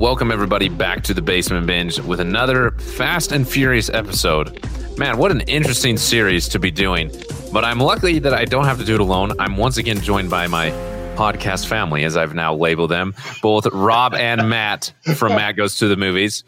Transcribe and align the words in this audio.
welcome 0.00 0.32
everybody 0.32 0.70
back 0.70 1.02
to 1.02 1.12
the 1.12 1.20
Basement 1.20 1.66
Binge 1.66 2.00
with 2.00 2.20
another 2.20 2.70
Fast 2.70 3.32
and 3.32 3.46
Furious 3.46 3.90
episode. 3.90 4.66
Man, 4.96 5.18
what 5.18 5.30
an 5.30 5.42
interesting 5.42 5.98
series 5.98 6.48
to 6.48 6.58
be 6.58 6.70
doing. 6.70 7.12
But 7.52 7.66
I'm 7.66 7.80
lucky 7.80 8.18
that 8.18 8.32
I 8.32 8.46
don't 8.46 8.64
have 8.64 8.78
to 8.78 8.84
do 8.86 8.94
it 8.94 9.02
alone. 9.02 9.32
I'm 9.38 9.58
once 9.58 9.76
again 9.76 10.00
joined 10.00 10.30
by 10.30 10.46
my 10.46 10.70
podcast 11.16 11.66
family, 11.66 12.04
as 12.04 12.16
I've 12.16 12.32
now 12.32 12.54
labeled 12.54 12.90
them, 12.90 13.14
both 13.42 13.66
Rob 13.66 14.14
and 14.14 14.48
Matt 14.48 14.90
from 15.16 15.34
Matt 15.34 15.56
Goes 15.56 15.76
to 15.76 15.86
the 15.86 15.98
Movies. 15.98 16.44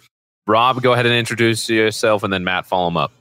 Rob, 0.47 0.81
go 0.83 0.95
ahead 0.95 1.05
and 1.05 1.15
introduce 1.15 1.69
yourself, 1.69 2.23
and 2.23 2.33
then 2.33 2.45
Matt, 2.45 2.65
follow 2.65 2.89
him 2.89 2.97
up. 2.97 3.13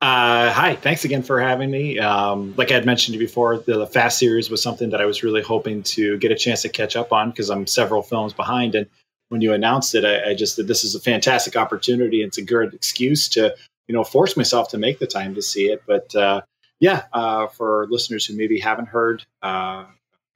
Uh, 0.00 0.50
hi, 0.50 0.74
thanks 0.74 1.04
again 1.04 1.22
for 1.22 1.38
having 1.38 1.70
me. 1.70 1.98
Um, 1.98 2.54
like 2.56 2.70
I 2.70 2.74
had 2.76 2.86
mentioned 2.86 3.18
before, 3.18 3.58
the, 3.58 3.80
the, 3.80 3.86
Fast 3.86 4.18
series 4.18 4.48
was 4.48 4.62
something 4.62 4.88
that 4.88 5.02
I 5.02 5.04
was 5.04 5.22
really 5.22 5.42
hoping 5.42 5.82
to 5.82 6.16
get 6.16 6.32
a 6.32 6.34
chance 6.34 6.62
to 6.62 6.70
catch 6.70 6.96
up 6.96 7.12
on 7.12 7.28
because 7.28 7.50
I'm 7.50 7.66
several 7.66 8.02
films 8.02 8.32
behind. 8.32 8.74
And 8.74 8.86
when 9.28 9.40
you 9.40 9.52
announced 9.52 9.94
it, 9.94 10.04
I, 10.04 10.30
I 10.30 10.34
just 10.34 10.56
said 10.56 10.66
this 10.66 10.84
is 10.84 10.94
a 10.94 11.00
fantastic 11.00 11.56
opportunity. 11.56 12.22
It's 12.22 12.38
a 12.38 12.42
good 12.42 12.74
excuse 12.74 13.28
to 13.30 13.54
you 13.86 13.94
know 13.94 14.04
force 14.04 14.36
myself 14.36 14.68
to 14.70 14.78
make 14.78 14.98
the 14.98 15.06
time 15.06 15.34
to 15.34 15.42
see 15.42 15.66
it. 15.66 15.82
But 15.86 16.14
uh, 16.14 16.42
yeah, 16.80 17.04
uh, 17.12 17.48
for 17.48 17.86
listeners 17.90 18.24
who 18.26 18.36
maybe 18.36 18.60
haven't 18.60 18.88
heard 18.88 19.24
uh, 19.42 19.84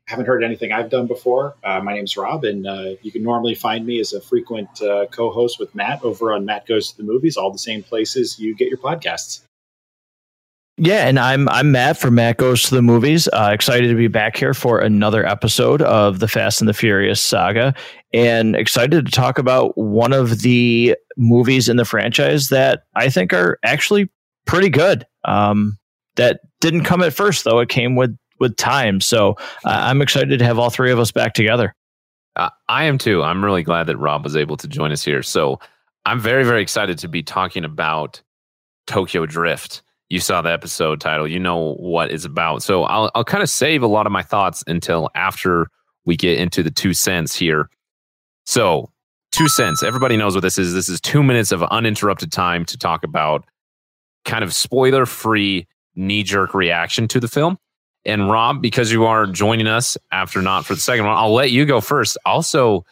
haven't 0.08 0.26
heard 0.26 0.42
anything 0.42 0.72
I've 0.72 0.90
done 0.90 1.06
before, 1.06 1.54
uh, 1.62 1.80
my 1.80 1.94
name's 1.94 2.16
Rob, 2.16 2.44
and 2.44 2.66
uh, 2.66 2.90
you 3.02 3.12
can 3.12 3.22
normally 3.22 3.54
find 3.54 3.86
me 3.86 4.00
as 4.00 4.12
a 4.12 4.20
frequent 4.20 4.82
uh, 4.82 5.06
co-host 5.06 5.58
with 5.58 5.74
Matt 5.74 6.02
over 6.02 6.32
on 6.32 6.44
Matt 6.44 6.66
Goes 6.66 6.90
to 6.90 6.96
the 6.96 7.04
Movies, 7.04 7.36
all 7.36 7.52
the 7.52 7.58
same 7.58 7.82
places 7.82 8.38
you 8.38 8.54
get 8.54 8.68
your 8.68 8.78
podcasts. 8.78 9.42
Yeah, 10.78 11.06
and 11.06 11.18
I'm 11.18 11.48
I'm 11.50 11.70
Matt 11.70 11.98
from 11.98 12.14
Matt 12.14 12.38
Goes 12.38 12.64
to 12.64 12.74
the 12.74 12.82
Movies. 12.82 13.28
Uh, 13.32 13.50
excited 13.52 13.88
to 13.88 13.94
be 13.94 14.08
back 14.08 14.36
here 14.36 14.54
for 14.54 14.80
another 14.80 15.24
episode 15.24 15.82
of 15.82 16.18
the 16.18 16.26
Fast 16.26 16.60
and 16.60 16.68
the 16.68 16.74
Furious 16.74 17.20
saga, 17.20 17.74
and 18.12 18.56
excited 18.56 19.06
to 19.06 19.12
talk 19.12 19.38
about 19.38 19.76
one 19.76 20.12
of 20.12 20.40
the 20.40 20.96
movies 21.16 21.68
in 21.68 21.76
the 21.76 21.84
franchise 21.84 22.48
that 22.48 22.84
I 22.94 23.08
think 23.08 23.32
are 23.32 23.58
actually 23.64 24.10
pretty 24.46 24.68
good. 24.68 25.06
Um, 25.24 25.78
that 26.16 26.40
didn't 26.60 26.84
come 26.84 27.02
at 27.02 27.12
first, 27.12 27.44
though; 27.44 27.60
it 27.60 27.68
came 27.68 27.96
with 27.96 28.16
with 28.38 28.56
time. 28.56 29.00
So 29.00 29.32
uh, 29.64 29.80
I'm 29.82 30.02
excited 30.02 30.38
to 30.38 30.44
have 30.44 30.58
all 30.58 30.70
three 30.70 30.90
of 30.90 30.98
us 30.98 31.12
back 31.12 31.34
together. 31.34 31.74
Uh, 32.36 32.50
I 32.68 32.84
am 32.84 32.98
too. 32.98 33.22
I'm 33.22 33.44
really 33.44 33.62
glad 33.62 33.86
that 33.86 33.96
Rob 33.98 34.24
was 34.24 34.36
able 34.36 34.56
to 34.58 34.68
join 34.68 34.92
us 34.92 35.04
here. 35.04 35.22
So 35.22 35.60
I'm 36.06 36.20
very 36.20 36.44
very 36.44 36.62
excited 36.62 36.98
to 36.98 37.08
be 37.08 37.22
talking 37.22 37.64
about 37.64 38.20
Tokyo 38.86 39.26
Drift 39.26 39.82
you 40.12 40.20
saw 40.20 40.42
the 40.42 40.52
episode 40.52 41.00
title, 41.00 41.26
you 41.26 41.40
know 41.40 41.72
what 41.78 42.12
it's 42.12 42.26
about. 42.26 42.62
So 42.62 42.84
I'll 42.84 43.10
I'll 43.14 43.24
kind 43.24 43.42
of 43.42 43.48
save 43.48 43.82
a 43.82 43.86
lot 43.86 44.04
of 44.04 44.12
my 44.12 44.22
thoughts 44.22 44.62
until 44.66 45.08
after 45.14 45.68
we 46.04 46.18
get 46.18 46.38
into 46.38 46.62
the 46.62 46.70
two 46.70 46.92
cents 46.92 47.34
here. 47.34 47.70
So 48.46 48.90
two 49.30 49.48
cents. 49.48 49.82
Everybody 49.82 50.16
knows 50.16 50.34
what 50.34 50.42
this 50.42 50.58
is. 50.58 50.74
This 50.74 50.88
is 50.88 51.00
two 51.00 51.22
minutes 51.22 51.52
of 51.52 51.62
uninterrupted 51.62 52.32
time 52.32 52.64
to 52.66 52.78
talk 52.78 53.04
about 53.04 53.44
kind 54.24 54.44
of 54.44 54.52
spoiler 54.54 55.06
free 55.06 55.66
knee 55.94 56.22
jerk 56.22 56.54
reaction 56.54 57.08
to 57.08 57.20
the 57.20 57.28
film. 57.28 57.58
And 58.04 58.30
Rob, 58.30 58.60
because 58.60 58.90
you 58.90 59.04
are 59.04 59.26
joining 59.26 59.68
us 59.68 59.96
after 60.10 60.42
not 60.42 60.64
for 60.64 60.74
the 60.74 60.80
second 60.80 61.06
one, 61.06 61.16
I'll 61.16 61.32
let 61.32 61.50
you 61.50 61.64
go 61.64 61.80
first. 61.80 62.18
Also, 62.24 62.84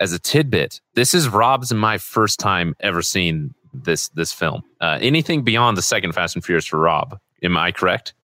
as 0.00 0.12
a 0.12 0.18
tidbit, 0.18 0.80
this 0.94 1.14
is 1.14 1.28
Rob's 1.28 1.72
my 1.72 1.98
first 1.98 2.38
time 2.38 2.74
ever 2.80 3.02
seeing 3.02 3.54
this 3.72 4.08
this 4.10 4.32
film. 4.32 4.62
Uh, 4.80 4.98
anything 5.00 5.42
beyond 5.42 5.76
the 5.76 5.82
second 5.82 6.12
Fast 6.12 6.36
and 6.36 6.44
Furious 6.44 6.66
for 6.66 6.78
Rob? 6.78 7.18
Am 7.42 7.56
I 7.56 7.72
correct? 7.72 8.14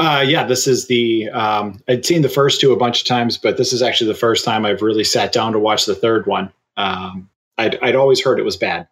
Uh, 0.00 0.22
yeah, 0.22 0.44
this 0.44 0.66
is 0.66 0.86
the. 0.86 1.28
Um, 1.28 1.78
I'd 1.86 2.06
seen 2.06 2.22
the 2.22 2.30
first 2.30 2.58
two 2.58 2.72
a 2.72 2.76
bunch 2.76 3.02
of 3.02 3.06
times, 3.06 3.36
but 3.36 3.58
this 3.58 3.70
is 3.70 3.82
actually 3.82 4.10
the 4.10 4.18
first 4.18 4.46
time 4.46 4.64
I've 4.64 4.80
really 4.80 5.04
sat 5.04 5.30
down 5.30 5.52
to 5.52 5.58
watch 5.58 5.84
the 5.84 5.94
third 5.94 6.26
one. 6.26 6.50
Um, 6.78 7.28
I'd, 7.58 7.78
I'd 7.82 7.94
always 7.94 8.24
heard 8.24 8.38
it 8.38 8.44
was 8.44 8.56
bad. 8.56 8.88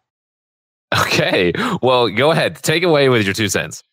Okay, 1.01 1.51
well, 1.81 2.09
go 2.09 2.29
ahead. 2.29 2.57
Take 2.57 2.83
away 2.83 3.09
with 3.09 3.25
your 3.25 3.33
two 3.33 3.49
cents. 3.49 3.83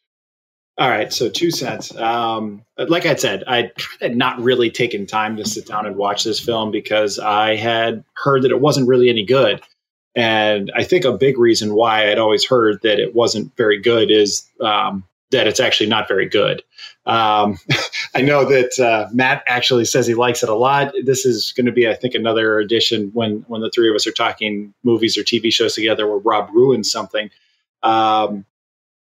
All 0.76 0.90
right, 0.90 1.10
so 1.10 1.30
two 1.30 1.50
cents. 1.50 1.96
Um, 1.96 2.62
like 2.76 3.06
I 3.06 3.14
said, 3.14 3.44
I 3.46 3.70
had 3.98 4.14
not 4.14 4.38
really 4.38 4.70
taken 4.70 5.06
time 5.06 5.38
to 5.38 5.44
sit 5.46 5.66
down 5.66 5.86
and 5.86 5.96
watch 5.96 6.22
this 6.22 6.38
film 6.38 6.70
because 6.70 7.18
I 7.18 7.56
had 7.56 8.04
heard 8.12 8.42
that 8.42 8.50
it 8.50 8.60
wasn't 8.60 8.88
really 8.88 9.08
any 9.08 9.24
good. 9.24 9.62
And 10.14 10.70
I 10.76 10.84
think 10.84 11.06
a 11.06 11.12
big 11.12 11.38
reason 11.38 11.74
why 11.74 12.10
I'd 12.10 12.18
always 12.18 12.44
heard 12.44 12.82
that 12.82 12.98
it 12.98 13.14
wasn't 13.14 13.56
very 13.56 13.80
good 13.80 14.10
is 14.10 14.46
um, 14.60 15.04
that 15.36 15.46
it's 15.46 15.60
actually 15.60 15.88
not 15.88 16.08
very 16.08 16.26
good. 16.26 16.62
Um, 17.04 17.58
I 18.14 18.22
know 18.22 18.44
that 18.46 18.78
uh, 18.80 19.08
Matt 19.12 19.44
actually 19.46 19.84
says 19.84 20.06
he 20.06 20.14
likes 20.14 20.42
it 20.42 20.48
a 20.48 20.54
lot. 20.54 20.94
This 21.04 21.26
is 21.26 21.52
going 21.52 21.66
to 21.66 21.72
be, 21.72 21.86
I 21.86 21.94
think, 21.94 22.14
another 22.14 22.58
edition 22.58 23.10
when 23.12 23.44
when 23.48 23.60
the 23.60 23.70
three 23.70 23.90
of 23.90 23.94
us 23.94 24.06
are 24.06 24.12
talking 24.12 24.72
movies 24.82 25.18
or 25.18 25.22
TV 25.22 25.52
shows 25.52 25.74
together 25.74 26.06
where 26.06 26.18
Rob 26.18 26.50
ruins 26.52 26.90
something. 26.90 27.30
Um, 27.82 28.46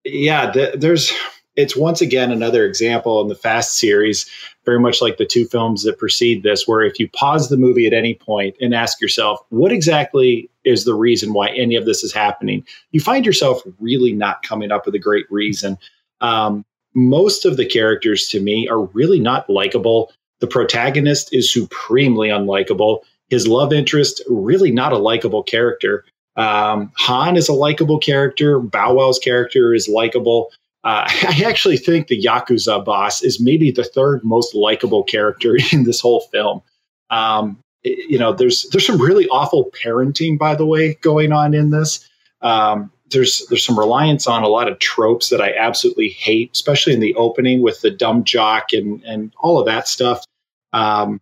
yeah, 0.04 0.50
th- 0.52 0.74
there's 0.76 1.12
it's 1.56 1.76
once 1.76 2.00
again 2.00 2.30
another 2.30 2.64
example 2.64 3.20
in 3.20 3.28
the 3.28 3.34
Fast 3.34 3.78
series, 3.78 4.30
very 4.64 4.80
much 4.80 5.02
like 5.02 5.18
the 5.18 5.26
two 5.26 5.46
films 5.46 5.82
that 5.82 5.98
precede 5.98 6.42
this, 6.42 6.66
where 6.66 6.82
if 6.82 6.98
you 6.98 7.08
pause 7.10 7.48
the 7.48 7.56
movie 7.56 7.86
at 7.86 7.92
any 7.92 8.14
point 8.14 8.56
and 8.60 8.74
ask 8.74 9.00
yourself, 9.00 9.40
what 9.50 9.72
exactly 9.72 10.48
is 10.64 10.84
the 10.84 10.94
reason 10.94 11.32
why 11.32 11.48
any 11.50 11.74
of 11.74 11.84
this 11.84 12.04
is 12.04 12.12
happening, 12.12 12.64
you 12.92 13.00
find 13.00 13.26
yourself 13.26 13.60
really 13.80 14.12
not 14.12 14.42
coming 14.42 14.70
up 14.70 14.86
with 14.86 14.94
a 14.94 15.00
great 15.00 15.26
reason. 15.30 15.76
Um, 16.22 16.64
most 16.94 17.44
of 17.44 17.56
the 17.56 17.66
characters 17.66 18.26
to 18.28 18.40
me 18.40 18.68
are 18.68 18.84
really 18.86 19.20
not 19.20 19.48
likable. 19.50 20.12
The 20.40 20.46
protagonist 20.46 21.34
is 21.34 21.52
supremely 21.52 22.28
unlikable. 22.28 23.00
His 23.28 23.46
love 23.46 23.72
interest, 23.72 24.22
really 24.28 24.70
not 24.70 24.92
a 24.92 24.98
likable 24.98 25.42
character. 25.42 26.04
Um, 26.36 26.92
Han 26.98 27.36
is 27.36 27.48
a 27.48 27.52
likable 27.52 27.98
character. 27.98 28.58
Bow 28.60 28.94
Wow's 28.94 29.18
character 29.18 29.74
is 29.74 29.88
likable. 29.88 30.50
Uh, 30.84 31.04
I 31.28 31.42
actually 31.44 31.76
think 31.76 32.06
the 32.06 32.22
Yakuza 32.22 32.84
boss 32.84 33.22
is 33.22 33.40
maybe 33.40 33.70
the 33.70 33.84
third 33.84 34.24
most 34.24 34.54
likable 34.54 35.02
character 35.02 35.56
in 35.72 35.84
this 35.84 36.00
whole 36.00 36.22
film. 36.32 36.62
Um, 37.10 37.58
you 37.84 38.18
know, 38.18 38.32
there's 38.32 38.62
there's 38.70 38.86
some 38.86 39.00
really 39.00 39.26
awful 39.28 39.70
parenting, 39.72 40.38
by 40.38 40.54
the 40.54 40.64
way, 40.64 40.94
going 40.94 41.32
on 41.32 41.52
in 41.52 41.70
this. 41.70 42.08
Um, 42.40 42.91
there's 43.12 43.46
there's 43.48 43.64
some 43.64 43.78
reliance 43.78 44.26
on 44.26 44.42
a 44.42 44.48
lot 44.48 44.68
of 44.68 44.78
tropes 44.78 45.28
that 45.30 45.40
I 45.40 45.54
absolutely 45.54 46.08
hate, 46.08 46.50
especially 46.52 46.92
in 46.92 47.00
the 47.00 47.14
opening 47.14 47.62
with 47.62 47.80
the 47.80 47.90
dumb 47.90 48.24
jock 48.24 48.72
and 48.72 49.02
and 49.04 49.32
all 49.38 49.58
of 49.58 49.66
that 49.66 49.88
stuff. 49.88 50.24
Um, 50.72 51.20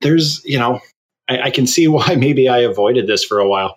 there's 0.00 0.44
you 0.44 0.58
know, 0.58 0.80
I, 1.28 1.42
I 1.42 1.50
can 1.50 1.66
see 1.66 1.88
why 1.88 2.14
maybe 2.14 2.48
I 2.48 2.58
avoided 2.58 3.06
this 3.06 3.24
for 3.24 3.38
a 3.38 3.48
while. 3.48 3.76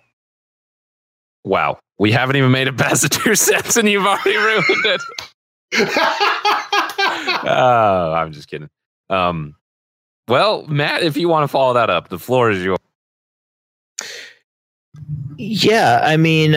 Wow. 1.44 1.78
We 1.98 2.10
haven't 2.10 2.36
even 2.36 2.50
made 2.50 2.66
it 2.66 2.76
past 2.76 3.02
the 3.02 3.08
two 3.08 3.34
cents 3.34 3.76
and 3.76 3.88
you've 3.88 4.06
already 4.06 4.36
ruined 4.36 4.64
it. 4.68 5.02
oh, 7.46 8.12
I'm 8.16 8.32
just 8.32 8.48
kidding. 8.48 8.68
Um, 9.10 9.54
well, 10.26 10.66
Matt, 10.66 11.02
if 11.02 11.16
you 11.16 11.28
want 11.28 11.44
to 11.44 11.48
follow 11.48 11.74
that 11.74 11.90
up, 11.90 12.08
the 12.08 12.18
floor 12.18 12.50
is 12.50 12.64
yours. 12.64 12.78
Yeah, 15.36 16.00
I 16.02 16.16
mean, 16.16 16.56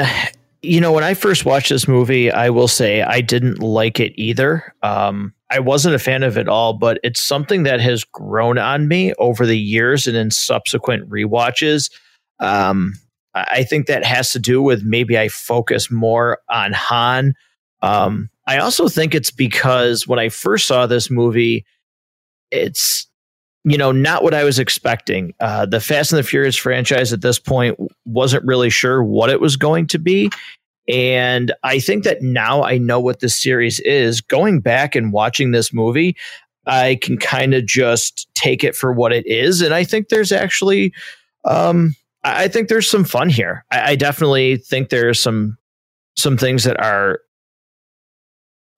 you 0.67 0.81
know, 0.81 0.91
when 0.91 1.03
I 1.03 1.13
first 1.13 1.45
watched 1.45 1.69
this 1.69 1.87
movie, 1.87 2.31
I 2.31 2.49
will 2.49 2.67
say 2.67 3.01
I 3.01 3.21
didn't 3.21 3.59
like 3.59 3.99
it 3.99 4.13
either. 4.15 4.73
Um, 4.83 5.33
I 5.49 5.59
wasn't 5.59 5.95
a 5.95 5.99
fan 5.99 6.23
of 6.23 6.37
it 6.37 6.49
all, 6.49 6.73
but 6.73 6.99
it's 7.03 7.21
something 7.21 7.63
that 7.63 7.79
has 7.79 8.03
grown 8.03 8.57
on 8.57 8.87
me 8.87 9.13
over 9.13 9.45
the 9.45 9.57
years 9.57 10.07
and 10.07 10.17
in 10.17 10.29
subsequent 10.31 11.09
re-watches. 11.09 11.89
Um, 12.39 12.93
I 13.33 13.63
think 13.63 13.87
that 13.87 14.03
has 14.05 14.31
to 14.31 14.39
do 14.39 14.61
with 14.61 14.83
maybe 14.83 15.17
I 15.17 15.29
focus 15.29 15.89
more 15.91 16.39
on 16.49 16.73
Han. 16.73 17.33
Um, 17.81 18.29
I 18.47 18.57
also 18.57 18.89
think 18.89 19.13
it's 19.13 19.31
because 19.31 20.07
when 20.07 20.19
I 20.19 20.29
first 20.29 20.67
saw 20.67 20.87
this 20.87 21.09
movie, 21.09 21.65
it's 22.51 23.07
you 23.63 23.77
know 23.77 23.91
not 23.91 24.23
what 24.23 24.33
I 24.33 24.43
was 24.43 24.59
expecting. 24.59 25.33
Uh, 25.39 25.65
the 25.65 25.79
Fast 25.79 26.11
and 26.11 26.19
the 26.19 26.23
Furious 26.23 26.55
franchise 26.55 27.13
at 27.13 27.21
this 27.21 27.37
point 27.39 27.77
wasn't 28.05 28.45
really 28.45 28.69
sure 28.69 29.03
what 29.03 29.29
it 29.29 29.41
was 29.41 29.55
going 29.55 29.87
to 29.87 29.99
be, 29.99 30.31
and 30.87 31.53
I 31.63 31.79
think 31.79 32.03
that 32.03 32.21
now 32.21 32.63
I 32.63 32.77
know 32.77 32.99
what 32.99 33.19
this 33.19 33.41
series 33.41 33.79
is. 33.81 34.21
Going 34.21 34.59
back 34.59 34.95
and 34.95 35.11
watching 35.11 35.51
this 35.51 35.73
movie, 35.73 36.15
I 36.65 36.97
can 37.01 37.17
kind 37.17 37.53
of 37.53 37.65
just 37.65 38.27
take 38.35 38.63
it 38.63 38.75
for 38.75 38.93
what 38.93 39.13
it 39.13 39.25
is, 39.27 39.61
and 39.61 39.73
I 39.73 39.83
think 39.83 40.09
there's 40.09 40.31
actually 40.31 40.93
um, 41.45 41.95
I 42.23 42.47
think 42.47 42.67
there's 42.67 42.89
some 42.89 43.03
fun 43.03 43.29
here. 43.29 43.65
I, 43.71 43.91
I 43.91 43.95
definitely 43.95 44.57
think 44.57 44.89
there's 44.89 45.21
some 45.21 45.57
some 46.15 46.37
things 46.37 46.63
that 46.63 46.79
are 46.79 47.19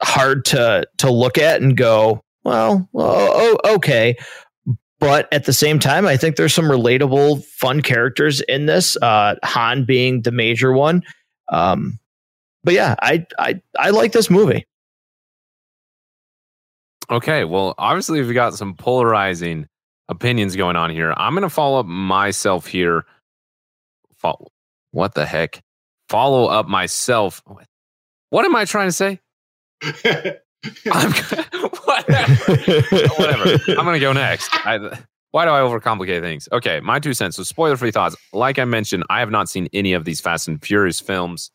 hard 0.02 0.46
to 0.46 0.88
to 0.98 1.12
look 1.12 1.38
at 1.38 1.62
and 1.62 1.76
go, 1.76 2.24
well, 2.44 2.88
well 2.94 3.32
oh, 3.34 3.58
okay. 3.76 4.16
But 5.00 5.32
at 5.32 5.46
the 5.46 5.54
same 5.54 5.80
time, 5.80 6.06
I 6.06 6.18
think 6.18 6.36
there's 6.36 6.54
some 6.54 6.66
relatable, 6.66 7.44
fun 7.46 7.82
characters 7.82 8.42
in 8.42 8.66
this. 8.66 8.98
Uh, 9.02 9.36
Han 9.44 9.86
being 9.86 10.24
the 10.24 10.32
major 10.32 10.74
one. 10.74 11.04
Um, 11.48 11.99
but 12.64 12.74
yeah, 12.74 12.96
I 13.02 13.26
I 13.38 13.62
I 13.78 13.90
like 13.92 14.12
this 14.12 14.30
movie. 14.30 14.66
Okay, 17.12 17.44
well, 17.44 17.74
obviously 17.78 18.22
we've 18.22 18.34
got 18.34 18.54
some 18.54 18.76
polarizing 18.76 19.68
opinions 20.10 20.56
going 20.56 20.76
on 20.76 20.92
here. 20.92 21.14
I'm 21.18 21.34
going 21.34 21.44
to 21.44 21.50
follow 21.50 21.80
up 21.80 21.88
myself 21.88 22.68
here. 22.68 23.06
Follow, 24.16 24.52
what 24.92 25.16
the 25.16 25.26
heck? 25.26 25.62
Follow 26.08 26.46
up 26.48 26.68
myself. 26.68 27.42
What 28.30 28.46
am 28.46 28.56
I 28.56 28.66
trying 28.66 28.90
to 28.90 28.92
say? 28.92 29.20
I'm, 30.92 31.12
whatever. 31.86 32.54
whatever. 33.18 33.60
I'm 33.70 33.86
going 33.86 33.94
to 33.94 34.00
go 34.00 34.14
next. 34.14 34.50
I, 34.54 35.00
why 35.32 35.46
do 35.46 35.52
I 35.52 35.60
overcomplicate 35.62 36.22
things? 36.22 36.50
Okay, 36.52 36.80
my 36.80 37.00
two 37.00 37.14
cents. 37.14 37.38
So, 37.38 37.44
spoiler 37.44 37.78
free 37.78 37.92
thoughts. 37.92 38.16
Like 38.34 38.60
I 38.60 38.66
mentioned, 38.66 39.04
I 39.10 39.20
have 39.20 39.32
not 39.32 39.48
seen 39.50 39.68
any 39.74 39.94
of 39.94 40.06
these 40.06 40.20
Fast 40.20 40.48
and 40.48 40.64
Furious 40.64 41.00
films. 41.00 41.52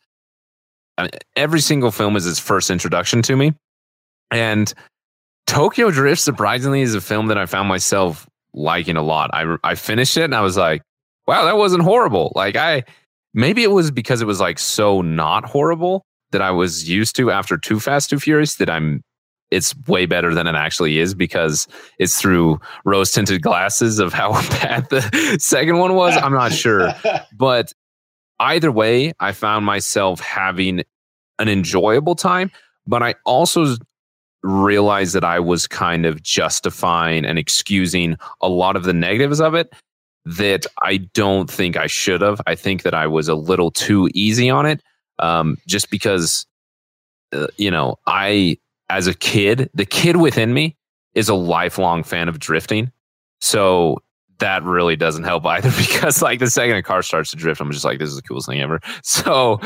I 0.97 1.03
mean, 1.03 1.11
every 1.35 1.59
single 1.59 1.91
film 1.91 2.15
is 2.15 2.25
its 2.25 2.39
first 2.39 2.69
introduction 2.69 3.21
to 3.23 3.35
me. 3.35 3.53
And 4.31 4.73
Tokyo 5.47 5.91
Drift, 5.91 6.21
surprisingly, 6.21 6.81
is 6.81 6.95
a 6.95 7.01
film 7.01 7.27
that 7.27 7.37
I 7.37 7.45
found 7.45 7.67
myself 7.67 8.27
liking 8.53 8.97
a 8.97 9.03
lot. 9.03 9.29
I, 9.33 9.57
I 9.63 9.75
finished 9.75 10.17
it 10.17 10.23
and 10.23 10.35
I 10.35 10.41
was 10.41 10.57
like, 10.57 10.81
wow, 11.27 11.45
that 11.45 11.57
wasn't 11.57 11.83
horrible. 11.83 12.31
Like, 12.35 12.55
I 12.55 12.83
maybe 13.33 13.63
it 13.63 13.71
was 13.71 13.91
because 13.91 14.21
it 14.21 14.25
was 14.25 14.39
like 14.39 14.57
so 14.57 15.01
not 15.01 15.45
horrible 15.45 16.05
that 16.31 16.41
I 16.41 16.51
was 16.51 16.89
used 16.89 17.15
to 17.17 17.31
after 17.31 17.57
Too 17.57 17.79
Fast, 17.79 18.09
Too 18.09 18.19
Furious 18.19 18.55
that 18.55 18.69
I'm 18.69 19.01
it's 19.51 19.75
way 19.87 20.05
better 20.05 20.33
than 20.33 20.47
it 20.47 20.55
actually 20.55 20.97
is 20.97 21.13
because 21.13 21.67
it's 21.99 22.19
through 22.19 22.59
rose 22.83 23.11
tinted 23.11 23.41
glasses 23.41 23.99
of 23.99 24.11
how 24.11 24.31
bad 24.49 24.89
the 24.89 25.37
second 25.39 25.77
one 25.77 25.93
was. 25.93 26.15
I'm 26.17 26.33
not 26.33 26.51
sure. 26.51 26.93
But 27.37 27.73
either 28.39 28.71
way, 28.71 29.13
I 29.19 29.31
found 29.31 29.65
myself 29.65 30.19
having 30.19 30.83
an 31.39 31.49
enjoyable 31.49 32.15
time, 32.15 32.51
but 32.87 33.03
I 33.03 33.15
also 33.25 33.75
realized 34.43 35.15
that 35.15 35.23
I 35.23 35.39
was 35.39 35.67
kind 35.67 36.05
of 36.05 36.21
justifying 36.21 37.25
and 37.25 37.39
excusing 37.39 38.17
a 38.41 38.47
lot 38.47 38.75
of 38.75 38.83
the 38.83 38.93
negatives 38.93 39.41
of 39.41 39.55
it 39.55 39.73
that 40.25 40.65
I 40.81 40.97
don't 40.97 41.49
think 41.49 41.77
I 41.77 41.87
should 41.87 42.21
have. 42.21 42.41
I 42.47 42.55
think 42.55 42.83
that 42.83 42.93
I 42.93 43.07
was 43.07 43.27
a 43.27 43.35
little 43.35 43.71
too 43.71 44.09
easy 44.13 44.49
on 44.49 44.65
it 44.65 44.81
um, 45.19 45.57
just 45.67 45.89
because, 45.89 46.45
uh, 47.31 47.47
you 47.57 47.71
know, 47.71 47.97
I, 48.05 48.57
as 48.89 49.07
a 49.07 49.13
kid, 49.13 49.69
the 49.73 49.85
kid 49.85 50.17
within 50.17 50.53
me 50.53 50.75
is 51.13 51.29
a 51.29 51.35
lifelong 51.35 52.03
fan 52.03 52.27
of 52.27 52.39
drifting. 52.39 52.91
So 53.39 54.01
that 54.39 54.63
really 54.63 54.95
doesn't 54.95 55.23
help 55.23 55.45
either 55.45 55.71
because 55.77 56.21
like 56.21 56.39
the 56.39 56.49
second 56.49 56.75
a 56.75 56.83
car 56.83 57.01
starts 57.01 57.31
to 57.31 57.37
drift, 57.37 57.61
I'm 57.61 57.71
just 57.71 57.85
like, 57.85 57.99
this 57.99 58.09
is 58.09 58.15
the 58.15 58.21
coolest 58.21 58.47
thing 58.47 58.61
ever. 58.61 58.79
So 59.03 59.59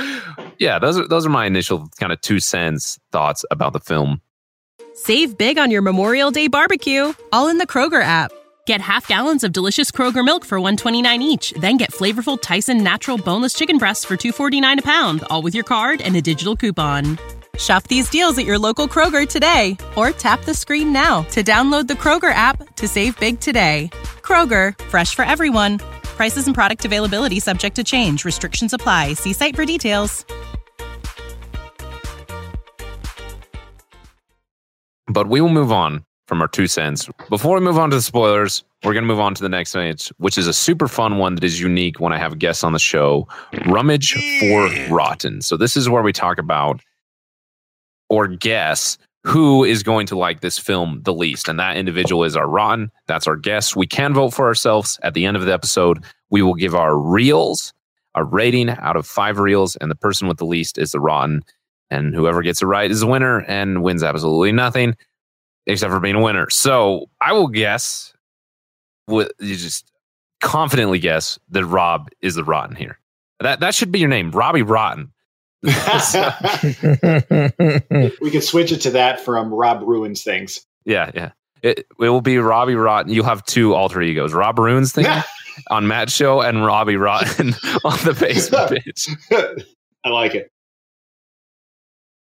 yeah, 0.60 0.80
those 0.80 0.98
are 0.98 1.08
those 1.08 1.26
are 1.26 1.30
my 1.30 1.46
initial 1.46 1.90
kind 2.00 2.12
of 2.12 2.22
two 2.22 2.40
cents 2.40 3.00
thoughts 3.12 3.46
about 3.52 3.74
the 3.74 3.80
film. 3.80 4.22
Save 4.94 5.38
big 5.38 5.58
on 5.58 5.72
your 5.72 5.82
Memorial 5.82 6.30
Day 6.30 6.48
barbecue, 6.48 7.14
all 7.32 7.48
in 7.48 7.58
the 7.58 7.68
Kroger 7.68 8.02
app. 8.02 8.32
Get 8.66 8.82
half 8.82 9.08
gallons 9.08 9.44
of 9.44 9.52
delicious 9.52 9.92
Kroger 9.92 10.24
milk 10.24 10.46
for 10.46 10.60
129 10.60 11.22
each, 11.22 11.52
then 11.54 11.78
get 11.78 11.92
flavorful 11.92 12.40
Tyson 12.40 12.84
natural 12.84 13.18
boneless 13.18 13.54
chicken 13.54 13.78
breasts 13.78 14.06
for 14.06 14.18
249 14.18 14.80
a 14.80 14.82
pound, 14.82 15.24
all 15.30 15.42
with 15.42 15.56
your 15.56 15.64
card 15.64 16.02
and 16.02 16.16
a 16.16 16.22
digital 16.22 16.56
coupon. 16.56 17.18
Shop 17.60 17.88
these 17.88 18.10
deals 18.10 18.38
at 18.38 18.46
your 18.46 18.58
local 18.58 18.88
Kroger 18.88 19.28
today 19.28 19.78
or 19.96 20.12
tap 20.12 20.44
the 20.46 20.54
screen 20.56 20.92
now 20.92 21.24
to 21.32 21.44
download 21.44 21.88
the 21.88 21.94
Kroger 21.94 22.34
app 22.34 22.76
to 22.78 22.88
save 22.88 23.20
big 23.20 23.40
today. 23.40 23.90
Kroger, 24.22 24.78
fresh 24.86 25.14
for 25.14 25.26
everyone. 25.26 25.80
Prices 26.04 26.48
and 26.48 26.56
product 26.56 26.86
availability 26.86 27.40
subject 27.40 27.76
to 27.76 27.84
change. 27.84 28.26
Restrictions 28.26 28.74
apply. 28.74 29.14
See 29.14 29.34
site 29.34 29.56
for 29.56 29.66
details. 29.66 30.26
But 35.08 35.28
we 35.28 35.42
will 35.42 35.50
move 35.50 35.72
on 35.72 36.06
from 36.28 36.42
our 36.42 36.48
two 36.48 36.68
cents. 36.68 37.10
Before 37.30 37.56
we 37.56 37.62
move 37.62 37.80
on 37.80 37.90
to 37.90 37.96
the 37.96 38.02
spoilers, 38.02 38.64
we're 38.84 38.94
going 38.94 39.04
to 39.04 39.08
move 39.08 39.20
on 39.20 39.34
to 39.34 39.42
the 39.42 39.50
next 39.50 39.72
stage, 39.72 40.14
which 40.18 40.38
is 40.38 40.46
a 40.46 40.54
super 40.54 40.88
fun 40.88 41.18
one 41.18 41.34
that 41.36 41.44
is 41.44 41.60
unique 41.60 42.00
when 42.00 42.14
I 42.14 42.20
have 42.20 42.38
guests 42.38 42.64
on 42.64 42.74
the 42.74 42.80
show 42.80 43.28
Rummage 43.66 44.14
for 44.40 44.70
Rotten. 44.94 45.42
So, 45.42 45.58
this 45.58 45.76
is 45.76 45.90
where 45.90 46.04
we 46.04 46.14
talk 46.14 46.38
about 46.38 46.80
or 48.10 48.28
guess 48.28 48.98
who 49.24 49.64
is 49.64 49.84
going 49.84 50.08
to 50.08 50.18
like 50.18 50.42
this 50.42 50.58
film 50.58 51.02
the 51.04 51.14
least. 51.14 51.48
And 51.48 51.60
that 51.60 51.78
individual 51.78 52.24
is 52.24 52.36
our 52.36 52.48
Rotten. 52.48 52.92
That's 53.08 53.28
our 53.28 53.36
guess. 53.36 53.76
We 53.76 53.86
can 53.88 54.14
vote 54.14 54.34
for 54.34 54.48
ourselves. 54.48 55.00
At 55.04 55.14
the 55.14 55.26
end 55.26 55.38
of 55.38 55.46
the 55.46 55.54
episode, 55.54 56.04
we 56.30 56.42
will 56.42 56.56
give 56.56 56.74
our 56.74 56.98
reels, 56.98 57.74
a 58.16 58.24
rating 58.24 58.70
out 58.70 58.96
of 58.96 59.06
five 59.06 59.40
reels, 59.40 59.76
and 59.76 59.92
the 59.92 59.96
person 59.96 60.28
with 60.28 60.38
the 60.38 60.46
least 60.46 60.78
is 60.78 60.92
the 60.92 61.00
Rotten. 61.00 61.44
And 61.92 62.16
whoever 62.16 62.42
gets 62.42 62.62
it 62.62 62.66
right 62.66 62.90
is 62.90 63.02
the 63.02 63.08
winner 63.08 63.42
and 63.42 63.84
wins 63.84 64.04
absolutely 64.04 64.52
nothing 64.52 64.96
except 65.66 65.92
for 65.92 66.00
being 66.00 66.16
a 66.16 66.22
winner. 66.22 66.50
So 66.50 67.10
I 67.22 67.34
will 67.34 67.48
guess, 67.48 68.14
with 69.08 69.32
you 69.40 69.56
just 69.56 69.92
confidently 70.42 71.00
guess 71.00 71.38
that 71.50 71.66
Rob 71.66 72.10
is 72.22 72.36
the 72.36 72.44
Rotten 72.44 72.76
here. 72.76 73.00
That 73.40 73.60
that 73.60 73.76
should 73.76 73.92
be 73.92 74.00
your 74.00 74.10
name, 74.10 74.32
Robbie 74.32 74.62
Rotten. 74.62 75.12
we 75.64 75.72
could 78.32 78.44
switch 78.44 78.72
it 78.72 78.82
to 78.82 78.92
that 78.92 79.20
from 79.20 79.54
Rob 79.54 79.82
ruins 79.82 80.24
things. 80.24 80.66
Yeah, 80.86 81.12
yeah. 81.14 81.32
It, 81.62 81.80
it 81.80 81.86
will 81.98 82.22
be 82.22 82.38
Robbie 82.38 82.76
Rotten. 82.76 83.12
You'll 83.12 83.26
have 83.26 83.46
two 83.46 83.74
alter 83.74 84.02
egos: 84.02 84.34
Rob 84.34 84.58
ruins 84.58 84.94
things 84.94 85.08
on 85.70 85.88
Matt's 85.88 86.14
show 86.14 86.42
and 86.42 86.66
Robbie 86.66 86.96
Rotten 86.96 87.50
on 87.84 87.98
the 88.06 88.16
basement 88.18 88.72
bitch. 88.86 89.66
I 90.04 90.10
like 90.10 90.36
it. 90.36 90.50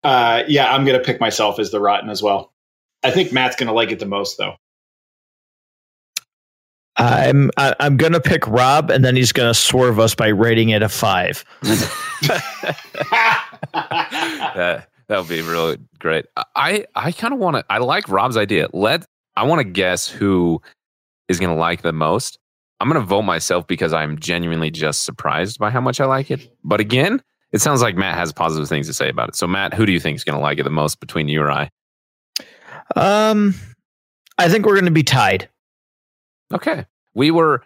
Uh, 0.02 0.44
yeah, 0.48 0.72
I'm 0.72 0.84
gonna 0.84 1.00
pick 1.00 1.20
myself 1.20 1.58
as 1.58 1.70
the 1.70 1.80
Rotten 1.80 2.08
as 2.10 2.22
well. 2.22 2.52
I 3.02 3.10
think 3.10 3.32
Matt's 3.32 3.56
gonna 3.56 3.72
like 3.72 3.90
it 3.90 3.98
the 3.98 4.06
most, 4.06 4.38
though. 4.38 4.54
I'm 6.98 7.50
I, 7.56 7.68
am 7.68 7.74
i 7.80 7.86
am 7.86 7.96
gonna 7.96 8.20
pick 8.20 8.46
Rob, 8.46 8.90
and 8.90 9.04
then 9.04 9.16
he's 9.16 9.32
gonna 9.32 9.54
swerve 9.54 9.98
us 9.98 10.14
by 10.14 10.28
rating 10.28 10.70
it 10.70 10.82
a 10.82 10.88
five. 10.88 11.44
that 11.62 11.92
that 15.08 15.18
would 15.18 15.28
be 15.28 15.42
really 15.42 15.78
great. 15.98 16.26
I 16.54 16.86
I 16.94 17.12
kind 17.12 17.34
of 17.34 17.40
want 17.40 17.56
to. 17.56 17.64
I 17.68 17.78
like 17.78 18.08
Rob's 18.08 18.36
idea. 18.36 18.68
Let 18.72 19.04
I 19.36 19.44
want 19.44 19.60
to 19.60 19.64
guess 19.64 20.08
who 20.08 20.60
is 21.28 21.38
gonna 21.38 21.56
like 21.56 21.82
the 21.82 21.92
most. 21.92 22.38
I'm 22.80 22.88
gonna 22.88 23.00
vote 23.00 23.22
myself 23.22 23.66
because 23.66 23.92
I'm 23.92 24.18
genuinely 24.18 24.70
just 24.70 25.04
surprised 25.04 25.58
by 25.58 25.70
how 25.70 25.80
much 25.80 26.00
I 26.00 26.06
like 26.06 26.30
it. 26.30 26.50
But 26.64 26.80
again, 26.80 27.22
it 27.52 27.60
sounds 27.60 27.82
like 27.82 27.96
Matt 27.96 28.16
has 28.16 28.32
positive 28.32 28.68
things 28.68 28.86
to 28.86 28.94
say 28.94 29.08
about 29.08 29.28
it. 29.28 29.36
So 29.36 29.46
Matt, 29.46 29.74
who 29.74 29.86
do 29.86 29.92
you 29.92 30.00
think 30.00 30.16
is 30.16 30.24
gonna 30.24 30.40
like 30.40 30.58
it 30.58 30.64
the 30.64 30.70
most 30.70 31.00
between 31.00 31.28
you 31.28 31.42
or 31.42 31.50
I? 31.50 31.70
Um, 32.94 33.54
I 34.38 34.48
think 34.48 34.66
we're 34.66 34.74
going 34.74 34.84
to 34.84 34.90
be 34.90 35.02
tied. 35.02 35.48
Okay. 36.52 36.86
We 37.14 37.30
were, 37.30 37.62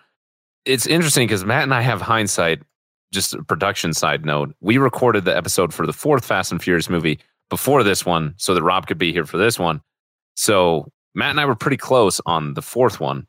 it's 0.65 0.87
interesting 0.87 1.27
because 1.27 1.45
Matt 1.45 1.65
and 1.65 1.75
I 1.75 1.81
have 1.81 2.01
hindsight, 2.01 2.63
just 3.13 3.35
a 3.35 3.43
production 3.43 3.93
side 3.93 4.25
note. 4.25 4.55
We 4.61 4.79
recorded 4.79 5.25
the 5.25 5.37
episode 5.37 5.75
for 5.75 5.87
the 5.87 5.93
fourth 5.93 6.25
Fast 6.25 6.53
and 6.53 6.63
Furious 6.63 6.89
movie 6.89 7.21
before 7.49 7.83
this 7.83 8.07
one 8.07 8.35
so 8.37 8.55
that 8.55 8.63
Rob 8.63 8.87
could 8.87 8.99
be 8.99 9.13
here 9.13 9.27
for 9.27 9.37
this 9.37 9.59
one. 9.59 9.81
So 10.37 10.91
Matt 11.15 11.31
and 11.31 11.41
I 11.41 11.45
were 11.45 11.57
pretty 11.57 11.77
close 11.77 12.21
on 12.27 12.55
the 12.55 12.63
fourth 12.63 13.01
one. 13.01 13.27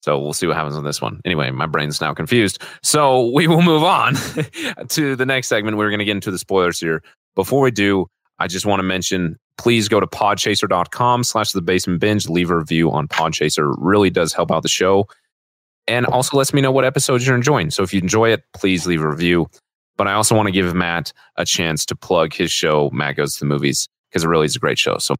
So 0.00 0.18
we'll 0.18 0.32
see 0.32 0.46
what 0.46 0.56
happens 0.56 0.76
on 0.76 0.84
this 0.84 1.02
one. 1.02 1.20
Anyway, 1.24 1.50
my 1.50 1.66
brain's 1.66 2.00
now 2.00 2.14
confused. 2.14 2.62
So 2.82 3.30
we 3.32 3.46
will 3.46 3.62
move 3.62 3.82
on 3.82 4.14
to 4.88 5.16
the 5.16 5.26
next 5.26 5.48
segment. 5.48 5.76
We're 5.76 5.90
going 5.90 5.98
to 5.98 6.04
get 6.04 6.12
into 6.12 6.30
the 6.30 6.38
spoilers 6.38 6.80
here. 6.80 7.02
Before 7.34 7.60
we 7.60 7.70
do, 7.70 8.06
I 8.38 8.46
just 8.46 8.64
want 8.64 8.78
to 8.80 8.84
mention 8.84 9.38
please 9.58 9.88
go 9.88 10.00
to 10.00 10.06
podchaser.com 10.06 11.24
slash 11.24 11.52
the 11.52 11.60
basement 11.60 12.00
binge 12.00 12.28
leave 12.28 12.50
a 12.50 12.56
review 12.56 12.90
on 12.90 13.08
podchaser. 13.08 13.74
Really 13.78 14.10
does 14.10 14.32
help 14.32 14.50
out 14.50 14.62
the 14.62 14.68
show. 14.68 15.06
And 15.86 16.06
also 16.06 16.36
lets 16.36 16.54
me 16.54 16.60
know 16.60 16.70
what 16.70 16.84
episodes 16.84 17.26
you're 17.26 17.36
enjoying. 17.36 17.70
So 17.70 17.82
if 17.82 17.92
you 17.92 18.00
enjoy 18.00 18.30
it 18.30 18.44
please 18.54 18.86
leave 18.86 19.02
a 19.02 19.08
review. 19.08 19.48
But 19.96 20.06
i 20.06 20.12
also 20.12 20.36
want 20.36 20.46
to 20.46 20.52
give 20.52 20.72
matt 20.74 21.12
a 21.36 21.44
chance 21.44 21.84
to 21.86 21.96
plug 21.96 22.32
his 22.32 22.52
show 22.52 22.88
matt 22.92 23.16
goes 23.16 23.34
to 23.34 23.40
the 23.40 23.46
movies 23.46 23.88
because 24.08 24.22
it 24.22 24.28
really 24.28 24.46
is 24.46 24.56
a 24.56 24.60
great 24.60 24.78
show. 24.78 24.98
So 24.98 25.16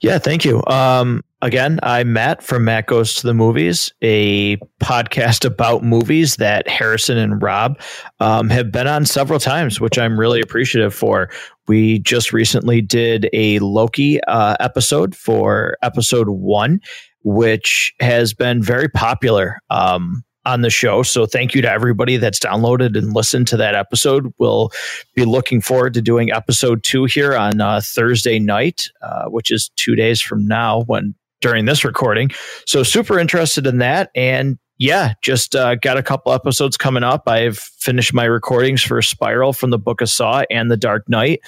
yeah, 0.00 0.18
thank 0.18 0.44
you. 0.44 0.62
Um, 0.66 1.22
again, 1.44 1.78
I'm 1.82 2.14
Matt 2.14 2.42
from 2.42 2.64
Matt 2.64 2.86
Goes 2.86 3.14
to 3.16 3.26
the 3.26 3.34
Movies, 3.34 3.92
a 4.00 4.56
podcast 4.82 5.44
about 5.44 5.84
movies 5.84 6.36
that 6.36 6.66
Harrison 6.66 7.18
and 7.18 7.40
Rob 7.40 7.78
um, 8.18 8.48
have 8.48 8.72
been 8.72 8.86
on 8.86 9.04
several 9.04 9.38
times, 9.38 9.78
which 9.78 9.98
I'm 9.98 10.18
really 10.18 10.40
appreciative 10.40 10.94
for. 10.94 11.30
We 11.68 11.98
just 11.98 12.32
recently 12.32 12.80
did 12.80 13.28
a 13.34 13.58
Loki 13.58 14.22
uh, 14.24 14.56
episode 14.58 15.14
for 15.14 15.76
episode 15.82 16.30
one, 16.30 16.80
which 17.22 17.92
has 18.00 18.32
been 18.32 18.62
very 18.62 18.88
popular. 18.88 19.60
Um, 19.70 20.24
on 20.46 20.60
the 20.60 20.68
show. 20.68 21.02
So 21.02 21.24
thank 21.24 21.54
you 21.54 21.62
to 21.62 21.70
everybody 21.70 22.18
that's 22.18 22.38
downloaded 22.38 22.98
and 22.98 23.14
listened 23.14 23.48
to 23.48 23.56
that 23.56 23.74
episode. 23.74 24.30
We'll 24.36 24.72
be 25.14 25.24
looking 25.24 25.62
forward 25.62 25.94
to 25.94 26.02
doing 26.02 26.30
episode 26.30 26.84
two 26.84 27.06
here 27.06 27.34
on 27.34 27.62
uh, 27.62 27.80
Thursday 27.82 28.38
night, 28.38 28.90
uh, 29.00 29.24
which 29.30 29.50
is 29.50 29.70
two 29.76 29.96
days 29.96 30.20
from 30.20 30.46
now 30.46 30.82
when 30.82 31.14
during 31.44 31.66
this 31.66 31.84
recording. 31.84 32.30
So 32.66 32.82
super 32.82 33.18
interested 33.18 33.66
in 33.66 33.76
that. 33.76 34.08
And 34.14 34.58
yeah, 34.78 35.12
just 35.20 35.54
uh, 35.54 35.74
got 35.74 35.98
a 35.98 36.02
couple 36.02 36.32
episodes 36.32 36.78
coming 36.78 37.02
up. 37.02 37.28
I've 37.28 37.58
finished 37.58 38.14
my 38.14 38.24
recordings 38.24 38.82
for 38.82 39.02
Spiral 39.02 39.52
from 39.52 39.68
the 39.68 39.78
Book 39.78 40.00
of 40.00 40.08
Saw 40.08 40.44
and 40.50 40.70
The 40.70 40.78
Dark 40.78 41.06
Knight. 41.06 41.40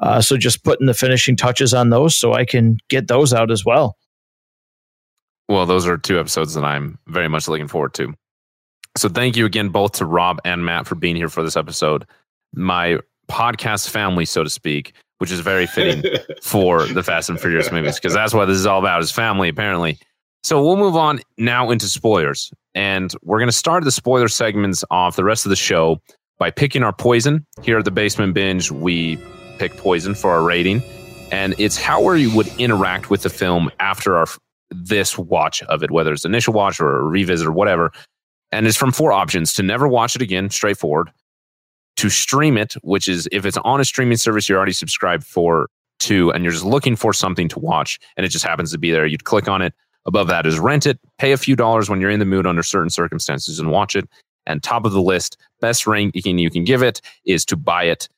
Uh, 0.00 0.22
so 0.22 0.38
just 0.38 0.64
putting 0.64 0.86
the 0.86 0.94
finishing 0.94 1.36
touches 1.36 1.74
on 1.74 1.90
those 1.90 2.16
so 2.16 2.32
I 2.32 2.46
can 2.46 2.78
get 2.88 3.08
those 3.08 3.34
out 3.34 3.50
as 3.50 3.62
well. 3.62 3.98
Well, 5.50 5.66
those 5.66 5.86
are 5.86 5.98
two 5.98 6.18
episodes 6.18 6.54
that 6.54 6.64
I'm 6.64 6.98
very 7.08 7.28
much 7.28 7.46
looking 7.46 7.68
forward 7.68 7.92
to. 7.94 8.14
So 8.96 9.10
thank 9.10 9.36
you 9.36 9.44
again 9.44 9.68
both 9.68 9.92
to 9.92 10.06
Rob 10.06 10.40
and 10.46 10.64
Matt 10.64 10.86
for 10.86 10.94
being 10.94 11.14
here 11.14 11.28
for 11.28 11.42
this 11.42 11.58
episode. 11.58 12.06
My 12.54 13.00
podcast 13.30 13.90
family, 13.90 14.24
so 14.24 14.44
to 14.44 14.50
speak, 14.50 14.94
which 15.22 15.30
is 15.30 15.38
very 15.38 15.68
fitting 15.68 16.02
for 16.42 16.84
the 16.84 17.00
Fast 17.00 17.30
and 17.30 17.38
Furious 17.40 17.70
movies 17.70 17.94
because 17.94 18.12
that's 18.12 18.34
what 18.34 18.46
this 18.46 18.56
is 18.56 18.66
all 18.66 18.80
about 18.80 19.00
is 19.02 19.12
family 19.12 19.48
apparently. 19.48 19.96
So 20.42 20.60
we'll 20.60 20.76
move 20.76 20.96
on 20.96 21.20
now 21.38 21.70
into 21.70 21.86
spoilers. 21.86 22.52
And 22.74 23.14
we're 23.22 23.38
going 23.38 23.46
to 23.46 23.56
start 23.56 23.84
the 23.84 23.92
spoiler 23.92 24.26
segments 24.26 24.84
off 24.90 25.14
the 25.14 25.22
rest 25.22 25.46
of 25.46 25.50
the 25.50 25.54
show 25.54 26.00
by 26.40 26.50
picking 26.50 26.82
our 26.82 26.92
poison. 26.92 27.46
Here 27.62 27.78
at 27.78 27.84
the 27.84 27.92
Basement 27.92 28.34
Binge, 28.34 28.72
we 28.72 29.16
pick 29.58 29.76
poison 29.76 30.16
for 30.16 30.32
our 30.32 30.42
rating. 30.42 30.82
And 31.30 31.54
it's 31.56 31.76
how 31.76 32.02
we 32.02 32.26
would 32.26 32.48
interact 32.58 33.08
with 33.08 33.22
the 33.22 33.30
film 33.30 33.70
after 33.78 34.16
our 34.16 34.26
this 34.70 35.16
watch 35.16 35.62
of 35.62 35.84
it, 35.84 35.92
whether 35.92 36.12
it's 36.12 36.24
initial 36.24 36.52
watch 36.52 36.80
or 36.80 36.98
a 36.98 37.02
revisit 37.04 37.46
or 37.46 37.52
whatever. 37.52 37.92
And 38.50 38.66
it's 38.66 38.76
from 38.76 38.90
four 38.90 39.12
options 39.12 39.52
to 39.52 39.62
never 39.62 39.86
watch 39.86 40.16
it 40.16 40.22
again, 40.22 40.50
straightforward, 40.50 41.12
to 41.96 42.08
stream 42.08 42.56
it, 42.56 42.74
which 42.82 43.08
is 43.08 43.28
if 43.32 43.44
it's 43.44 43.58
on 43.58 43.80
a 43.80 43.84
streaming 43.84 44.16
service 44.16 44.48
you're 44.48 44.58
already 44.58 44.72
subscribed 44.72 45.24
for 45.24 45.68
to, 46.00 46.30
and 46.32 46.42
you're 46.42 46.52
just 46.52 46.64
looking 46.64 46.96
for 46.96 47.12
something 47.12 47.48
to 47.48 47.58
watch 47.58 47.98
and 48.16 48.26
it 48.26 48.30
just 48.30 48.44
happens 48.44 48.72
to 48.72 48.78
be 48.78 48.90
there, 48.90 49.06
you'd 49.06 49.24
click 49.24 49.48
on 49.48 49.62
it. 49.62 49.74
Above 50.04 50.26
that 50.26 50.46
is 50.46 50.58
rent 50.58 50.84
it, 50.84 50.98
pay 51.18 51.30
a 51.30 51.36
few 51.36 51.54
dollars 51.54 51.88
when 51.88 52.00
you're 52.00 52.10
in 52.10 52.18
the 52.18 52.24
mood 52.24 52.46
under 52.46 52.62
certain 52.62 52.90
circumstances 52.90 53.60
and 53.60 53.70
watch 53.70 53.94
it. 53.94 54.08
And 54.46 54.60
top 54.60 54.84
of 54.84 54.90
the 54.90 55.00
list, 55.00 55.36
best 55.60 55.86
ranking 55.86 56.38
you 56.38 56.50
can 56.50 56.64
give 56.64 56.82
it 56.82 57.00
is 57.24 57.44
to 57.44 57.56
buy 57.56 57.84
it, 57.84 58.08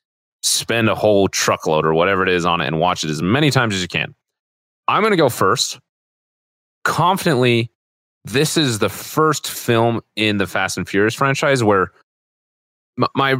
spend 0.41 0.89
a 0.89 0.95
whole 0.95 1.27
truckload 1.27 1.85
or 1.85 1.93
whatever 1.93 2.23
it 2.23 2.29
is 2.29 2.43
on 2.43 2.61
it 2.61 2.65
and 2.65 2.79
watch 2.79 3.03
it 3.03 3.11
as 3.11 3.21
many 3.21 3.51
times 3.51 3.75
as 3.75 3.83
you 3.83 3.87
can. 3.87 4.15
I'm 4.87 5.03
going 5.03 5.11
to 5.11 5.17
go 5.17 5.29
first. 5.29 5.79
Confidently, 6.83 7.69
this 8.23 8.57
is 8.57 8.79
the 8.79 8.89
first 8.89 9.47
film 9.47 10.01
in 10.15 10.37
the 10.37 10.47
Fast 10.47 10.77
and 10.77 10.89
Furious 10.89 11.13
franchise 11.13 11.63
where 11.63 11.91
my, 12.97 13.07
my 13.15 13.35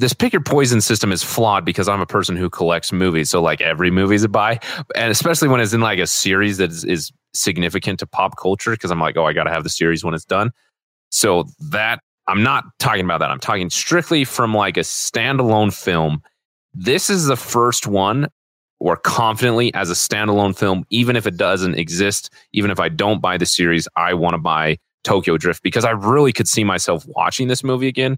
this 0.00 0.14
pick 0.14 0.32
your 0.32 0.42
poison 0.42 0.80
system 0.80 1.12
is 1.12 1.22
flawed 1.22 1.64
because 1.64 1.86
I'm 1.86 2.00
a 2.00 2.06
person 2.06 2.34
who 2.34 2.48
collects 2.48 2.90
movies. 2.90 3.28
So 3.28 3.42
like 3.42 3.60
every 3.60 3.90
movie's 3.90 4.24
a 4.24 4.28
buy, 4.28 4.58
and 4.96 5.10
especially 5.10 5.48
when 5.48 5.60
it's 5.60 5.74
in 5.74 5.82
like 5.82 5.98
a 5.98 6.06
series 6.06 6.56
that 6.56 6.70
is, 6.70 6.84
is 6.84 7.12
significant 7.34 7.98
to 8.00 8.06
pop 8.06 8.38
culture, 8.38 8.70
because 8.70 8.90
I'm 8.90 8.98
like, 8.98 9.18
oh, 9.18 9.26
I 9.26 9.34
got 9.34 9.44
to 9.44 9.50
have 9.50 9.62
the 9.62 9.68
series 9.68 10.02
when 10.02 10.14
it's 10.14 10.24
done. 10.24 10.52
So 11.10 11.44
that 11.70 12.00
I'm 12.28 12.42
not 12.42 12.64
talking 12.78 13.04
about 13.04 13.18
that. 13.18 13.30
I'm 13.30 13.40
talking 13.40 13.68
strictly 13.68 14.24
from 14.24 14.54
like 14.54 14.78
a 14.78 14.80
standalone 14.80 15.72
film. 15.74 16.22
This 16.72 17.10
is 17.10 17.26
the 17.26 17.36
first 17.36 17.86
one 17.86 18.28
where 18.78 18.96
confidently 18.96 19.74
as 19.74 19.90
a 19.90 19.94
standalone 19.94 20.56
film, 20.56 20.86
even 20.88 21.14
if 21.14 21.26
it 21.26 21.36
doesn't 21.36 21.74
exist, 21.74 22.32
even 22.52 22.70
if 22.70 22.80
I 22.80 22.88
don't 22.88 23.20
buy 23.20 23.36
the 23.36 23.44
series, 23.44 23.86
I 23.96 24.14
want 24.14 24.32
to 24.32 24.38
buy 24.38 24.78
Tokyo 25.04 25.36
Drift 25.36 25.62
because 25.62 25.84
I 25.84 25.90
really 25.90 26.32
could 26.32 26.48
see 26.48 26.64
myself 26.64 27.04
watching 27.06 27.48
this 27.48 27.62
movie 27.62 27.88
again 27.88 28.16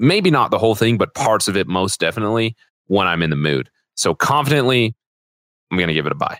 maybe 0.00 0.30
not 0.30 0.50
the 0.50 0.58
whole 0.58 0.74
thing, 0.74 0.98
but 0.98 1.14
parts 1.14 1.46
of 1.46 1.56
it 1.56 1.68
most 1.68 2.00
definitely 2.00 2.56
when 2.86 3.06
I'm 3.06 3.22
in 3.22 3.30
the 3.30 3.36
mood. 3.36 3.70
So 3.94 4.14
confidently, 4.14 4.94
I'm 5.70 5.78
going 5.78 5.88
to 5.88 5.94
give 5.94 6.06
it 6.06 6.12
a 6.12 6.16
buy. 6.16 6.38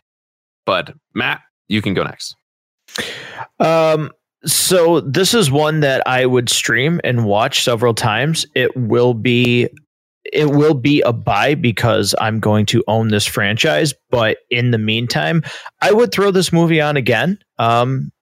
But 0.67 0.95
Matt, 1.15 1.43
you 1.69 1.83
can 1.83 1.95
go 1.95 2.03
next. 2.03 2.35
Um, 3.61 4.11
so 4.45 5.01
this 5.01 5.35
is 5.35 5.51
one 5.51 5.81
that 5.81 6.03
I 6.07 6.27
would 6.27 6.49
stream 6.49 7.01
and 7.05 7.25
watch 7.25 7.63
several 7.63 7.95
times. 7.95 8.47
It 8.55 8.77
will 8.77 9.15
be 9.15 9.69
it 10.33 10.51
will 10.51 10.75
be 10.75 11.01
a 11.03 11.13
buy 11.13 11.55
because 11.55 12.15
I'm 12.21 12.41
going 12.41 12.67
to 12.67 12.85
own 12.87 13.09
this 13.09 13.27
franchise. 13.27 13.95
But 14.11 14.39
in 14.51 14.71
the 14.71 14.79
meantime, 14.79 15.43
I 15.81 15.93
would 15.93 16.13
throw 16.13 16.31
this 16.31 16.53
movie 16.53 16.81
on 16.81 16.97
again. 16.97 17.39
Um, 17.59 18.13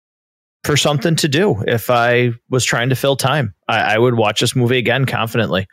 for 0.64 0.76
something 0.76 1.16
to 1.16 1.28
do 1.28 1.62
if 1.66 1.90
I 1.90 2.32
was 2.50 2.64
trying 2.64 2.90
to 2.90 2.94
fill 2.94 3.16
time. 3.16 3.54
I, 3.68 3.94
I 3.94 3.98
would 3.98 4.14
watch 4.14 4.40
this 4.40 4.56
movie 4.56 4.78
again 4.78 5.04
confidently. 5.04 5.66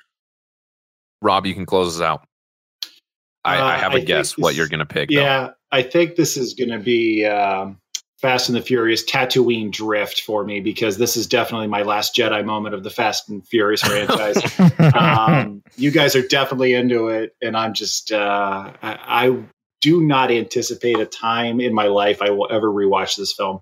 Rob, 1.22 1.46
you 1.46 1.54
can 1.54 1.66
close 1.66 1.96
us 1.96 2.02
out. 2.02 2.25
I, 3.44 3.60
uh, 3.60 3.64
I 3.64 3.78
have 3.78 3.94
a 3.94 3.98
I 3.98 4.00
guess 4.02 4.32
this, 4.32 4.38
what 4.38 4.56
you're 4.56 4.68
going 4.68 4.80
to 4.80 4.86
pick. 4.86 5.10
Yeah, 5.10 5.48
though. 5.48 5.54
I 5.72 5.84
think 5.84 6.16
this 6.16 6.36
is 6.36 6.54
going 6.54 6.72
to 6.72 6.80
be 6.80 7.25
um, 7.25 7.80
Fast 8.20 8.50
and 8.50 8.56
the 8.56 8.62
Furious 8.62 9.06
Tatooine 9.06 9.72
Drift 9.72 10.22
for 10.22 10.44
me 10.44 10.60
because 10.60 10.98
this 10.98 11.16
is 11.16 11.28
definitely 11.28 11.68
my 11.68 11.84
last 11.84 12.16
Jedi 12.16 12.44
moment 12.44 12.75
of 12.75 12.84
the 12.84 12.90
Fast 12.90 13.30
and 13.30 13.48
Furious 13.48 13.82
franchise. 13.82 14.38
um, 14.96 15.62
you 15.78 15.92
guys 15.92 16.16
are 16.16 16.28
definitely 16.28 16.74
into 16.74 17.08
it, 17.08 17.36
and 17.42 17.56
I'm 17.56 17.74
just 17.74 18.12
uh, 18.12 18.74
I, 18.82 19.25
I 19.25 19.44
do 19.82 20.02
not 20.02 20.32
anticipate 20.32 21.00
a 21.00 21.06
time 21.06 21.60
in 21.60 21.74
my 21.74 21.88
life 21.88 22.22
I 22.22 22.32
will 22.32 22.48
ever 22.50 22.68
rewatch 22.68 23.16
this 23.16 23.34
film 23.34 23.60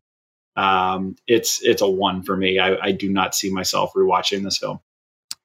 um, 0.56 1.16
it's 1.28 1.62
it's 1.64 1.82
a 1.82 1.90
one 1.90 2.24
for 2.24 2.38
me. 2.38 2.60
I, 2.60 2.78
I 2.82 2.92
do 2.92 3.10
not 3.10 3.36
see 3.36 3.50
myself 3.52 3.94
rewatching 3.94 4.44
this 4.44 4.58
film. 4.58 4.80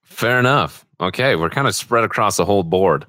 Fair 0.02 0.38
enough. 0.38 0.84
Okay, 1.00 1.36
we're 1.36 1.50
kind 1.50 1.68
of 1.68 1.74
spread 1.74 2.04
across 2.04 2.36
the 2.36 2.44
whole 2.44 2.62
board. 2.62 3.06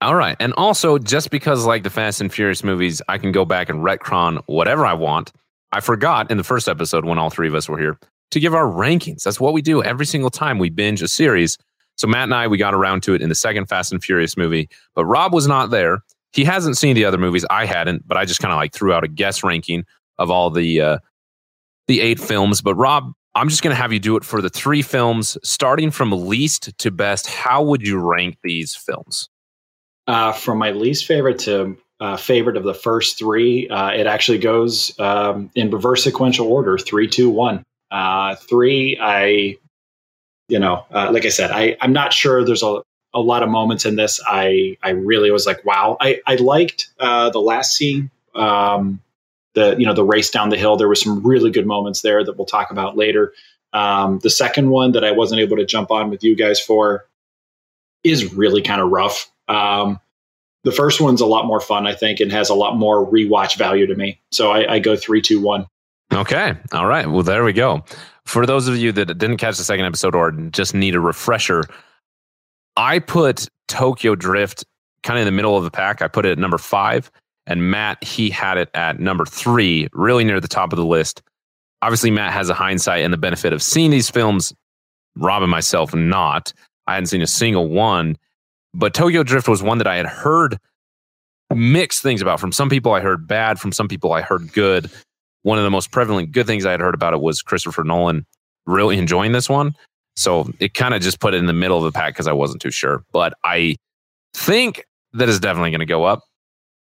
All 0.00 0.14
right, 0.14 0.36
and 0.40 0.54
also 0.54 0.98
just 0.98 1.30
because 1.30 1.66
like 1.66 1.82
the 1.82 1.90
Fast 1.90 2.20
and 2.20 2.32
Furious 2.32 2.64
movies, 2.64 3.02
I 3.08 3.18
can 3.18 3.32
go 3.32 3.44
back 3.44 3.68
and 3.68 3.80
retcon 3.80 4.42
whatever 4.46 4.86
I 4.86 4.94
want. 4.94 5.32
I 5.72 5.80
forgot 5.80 6.30
in 6.30 6.36
the 6.36 6.44
first 6.44 6.68
episode 6.68 7.04
when 7.04 7.18
all 7.18 7.30
three 7.30 7.48
of 7.48 7.54
us 7.54 7.68
were 7.68 7.78
here 7.78 7.98
to 8.30 8.40
give 8.40 8.54
our 8.54 8.66
rankings. 8.66 9.22
That's 9.22 9.40
what 9.40 9.52
we 9.52 9.62
do 9.62 9.82
every 9.82 10.06
single 10.06 10.30
time 10.30 10.58
we 10.58 10.70
binge 10.70 11.02
a 11.02 11.08
series. 11.08 11.58
So 11.96 12.06
Matt 12.06 12.24
and 12.24 12.34
I, 12.34 12.46
we 12.46 12.56
got 12.56 12.74
around 12.74 13.02
to 13.04 13.14
it 13.14 13.20
in 13.20 13.28
the 13.28 13.34
second 13.34 13.66
Fast 13.66 13.92
and 13.92 14.02
Furious 14.02 14.36
movie, 14.36 14.68
but 14.94 15.04
Rob 15.04 15.34
was 15.34 15.46
not 15.46 15.70
there. 15.70 16.02
He 16.32 16.44
hasn't 16.44 16.78
seen 16.78 16.94
the 16.94 17.04
other 17.04 17.18
movies. 17.18 17.44
I 17.50 17.66
hadn't, 17.66 18.06
but 18.06 18.16
I 18.16 18.24
just 18.24 18.40
kind 18.40 18.52
of 18.52 18.56
like 18.56 18.72
threw 18.72 18.92
out 18.92 19.04
a 19.04 19.08
guess 19.08 19.42
ranking 19.44 19.84
of 20.20 20.30
all 20.30 20.50
the 20.50 20.80
uh, 20.80 20.98
the 21.88 22.00
eight 22.00 22.20
films. 22.20 22.60
But 22.62 22.76
Rob, 22.76 23.12
I'm 23.34 23.48
just 23.48 23.62
going 23.62 23.74
to 23.74 23.80
have 23.80 23.92
you 23.92 23.98
do 23.98 24.16
it 24.16 24.24
for 24.24 24.40
the 24.40 24.50
three 24.50 24.82
films, 24.82 25.36
starting 25.42 25.90
from 25.90 26.12
least 26.12 26.78
to 26.78 26.92
best. 26.92 27.26
How 27.26 27.62
would 27.64 27.82
you 27.82 27.98
rank 27.98 28.38
these 28.44 28.76
films? 28.76 29.28
Uh, 30.06 30.32
from 30.32 30.58
my 30.58 30.70
least 30.70 31.06
favorite 31.06 31.38
to 31.40 31.76
uh, 31.98 32.16
favorite 32.16 32.56
of 32.56 32.64
the 32.64 32.74
first 32.74 33.18
three, 33.18 33.68
uh, 33.68 33.90
it 33.90 34.06
actually 34.06 34.38
goes 34.38 34.98
um, 35.00 35.50
in 35.54 35.70
reverse 35.70 36.04
sequential 36.04 36.46
order: 36.46 36.78
three, 36.78 37.08
two, 37.08 37.30
one. 37.30 37.64
Uh, 37.90 38.36
three, 38.36 38.96
I, 39.00 39.56
you 40.48 40.58
know, 40.60 40.84
uh, 40.92 41.10
like 41.12 41.24
I 41.24 41.28
said, 41.28 41.50
I 41.50 41.76
I'm 41.80 41.92
not 41.92 42.12
sure. 42.12 42.44
There's 42.44 42.62
a 42.62 42.82
a 43.12 43.20
lot 43.20 43.42
of 43.42 43.48
moments 43.48 43.84
in 43.84 43.96
this. 43.96 44.20
I 44.26 44.76
I 44.82 44.90
really 44.90 45.30
was 45.30 45.46
like, 45.46 45.64
wow. 45.64 45.96
I 46.00 46.20
I 46.26 46.36
liked 46.36 46.88
uh, 46.98 47.30
the 47.30 47.40
last 47.40 47.74
scene. 47.74 48.10
Um, 48.34 49.00
the 49.54 49.76
you 49.78 49.86
know 49.86 49.94
the 49.94 50.04
race 50.04 50.30
down 50.30 50.48
the 50.50 50.56
hill. 50.56 50.76
There 50.76 50.88
were 50.88 50.94
some 50.94 51.26
really 51.26 51.50
good 51.50 51.66
moments 51.66 52.02
there 52.02 52.24
that 52.24 52.36
we'll 52.36 52.46
talk 52.46 52.70
about 52.70 52.96
later. 52.96 53.32
Um, 53.72 54.18
the 54.22 54.30
second 54.30 54.70
one 54.70 54.92
that 54.92 55.04
I 55.04 55.12
wasn't 55.12 55.40
able 55.40 55.56
to 55.56 55.64
jump 55.64 55.90
on 55.90 56.10
with 56.10 56.24
you 56.24 56.34
guys 56.36 56.60
for 56.60 57.06
is 58.02 58.34
really 58.34 58.62
kind 58.62 58.80
of 58.80 58.90
rough. 58.90 59.30
Um, 59.48 60.00
the 60.64 60.72
first 60.72 61.00
one's 61.00 61.20
a 61.20 61.26
lot 61.26 61.46
more 61.46 61.60
fun, 61.60 61.86
I 61.86 61.94
think, 61.94 62.20
and 62.20 62.30
has 62.32 62.50
a 62.50 62.54
lot 62.54 62.76
more 62.76 63.06
rewatch 63.06 63.56
value 63.56 63.86
to 63.86 63.94
me. 63.94 64.20
So 64.30 64.50
I, 64.50 64.74
I 64.74 64.78
go 64.78 64.96
three, 64.96 65.22
two, 65.22 65.40
one. 65.40 65.66
Okay. 66.12 66.54
All 66.72 66.86
right. 66.86 67.08
Well, 67.08 67.22
there 67.22 67.44
we 67.44 67.52
go. 67.52 67.84
For 68.26 68.46
those 68.46 68.68
of 68.68 68.76
you 68.76 68.92
that 68.92 69.06
didn't 69.06 69.38
catch 69.38 69.56
the 69.56 69.64
second 69.64 69.86
episode 69.86 70.14
or 70.14 70.32
just 70.32 70.74
need 70.74 70.94
a 70.94 71.00
refresher, 71.00 71.64
I 72.76 72.98
put 72.98 73.48
Tokyo 73.68 74.14
Drift 74.14 74.64
kind 75.02 75.18
of 75.18 75.26
in 75.26 75.32
the 75.32 75.36
middle 75.36 75.56
of 75.56 75.64
the 75.64 75.70
pack. 75.70 76.02
I 76.02 76.08
put 76.08 76.26
it 76.26 76.32
at 76.32 76.38
number 76.38 76.58
five. 76.58 77.10
And 77.50 77.68
Matt, 77.68 78.02
he 78.04 78.30
had 78.30 78.58
it 78.58 78.70
at 78.74 79.00
number 79.00 79.26
three, 79.26 79.88
really 79.92 80.22
near 80.22 80.40
the 80.40 80.46
top 80.46 80.72
of 80.72 80.76
the 80.76 80.86
list. 80.86 81.20
Obviously, 81.82 82.12
Matt 82.12 82.32
has 82.32 82.48
a 82.48 82.54
hindsight 82.54 83.02
and 83.02 83.12
the 83.12 83.18
benefit 83.18 83.52
of 83.52 83.60
seeing 83.60 83.90
these 83.90 84.08
films. 84.08 84.54
Rob 85.16 85.42
and 85.42 85.50
myself, 85.50 85.92
not. 85.92 86.52
I 86.86 86.94
hadn't 86.94 87.08
seen 87.08 87.22
a 87.22 87.26
single 87.26 87.66
one. 87.66 88.16
But 88.72 88.94
Tokyo 88.94 89.24
Drift 89.24 89.48
was 89.48 89.64
one 89.64 89.78
that 89.78 89.88
I 89.88 89.96
had 89.96 90.06
heard 90.06 90.58
mixed 91.52 92.02
things 92.02 92.22
about. 92.22 92.38
From 92.38 92.52
some 92.52 92.68
people, 92.68 92.92
I 92.92 93.00
heard 93.00 93.26
bad. 93.26 93.58
From 93.58 93.72
some 93.72 93.88
people, 93.88 94.12
I 94.12 94.22
heard 94.22 94.52
good. 94.52 94.88
One 95.42 95.58
of 95.58 95.64
the 95.64 95.70
most 95.70 95.90
prevalent 95.90 96.30
good 96.30 96.46
things 96.46 96.64
I 96.64 96.70
had 96.70 96.80
heard 96.80 96.94
about 96.94 97.14
it 97.14 97.20
was 97.20 97.42
Christopher 97.42 97.82
Nolan 97.82 98.26
really 98.66 98.96
enjoying 98.96 99.32
this 99.32 99.48
one. 99.48 99.74
So 100.14 100.48
it 100.60 100.74
kind 100.74 100.94
of 100.94 101.02
just 101.02 101.18
put 101.18 101.34
it 101.34 101.38
in 101.38 101.46
the 101.46 101.52
middle 101.52 101.78
of 101.78 101.82
the 101.82 101.98
pack 101.98 102.14
because 102.14 102.28
I 102.28 102.32
wasn't 102.32 102.62
too 102.62 102.70
sure. 102.70 103.02
But 103.12 103.34
I 103.42 103.74
think 104.34 104.84
that 105.14 105.28
is 105.28 105.40
definitely 105.40 105.70
going 105.70 105.80
to 105.80 105.86
go 105.86 106.04
up 106.04 106.22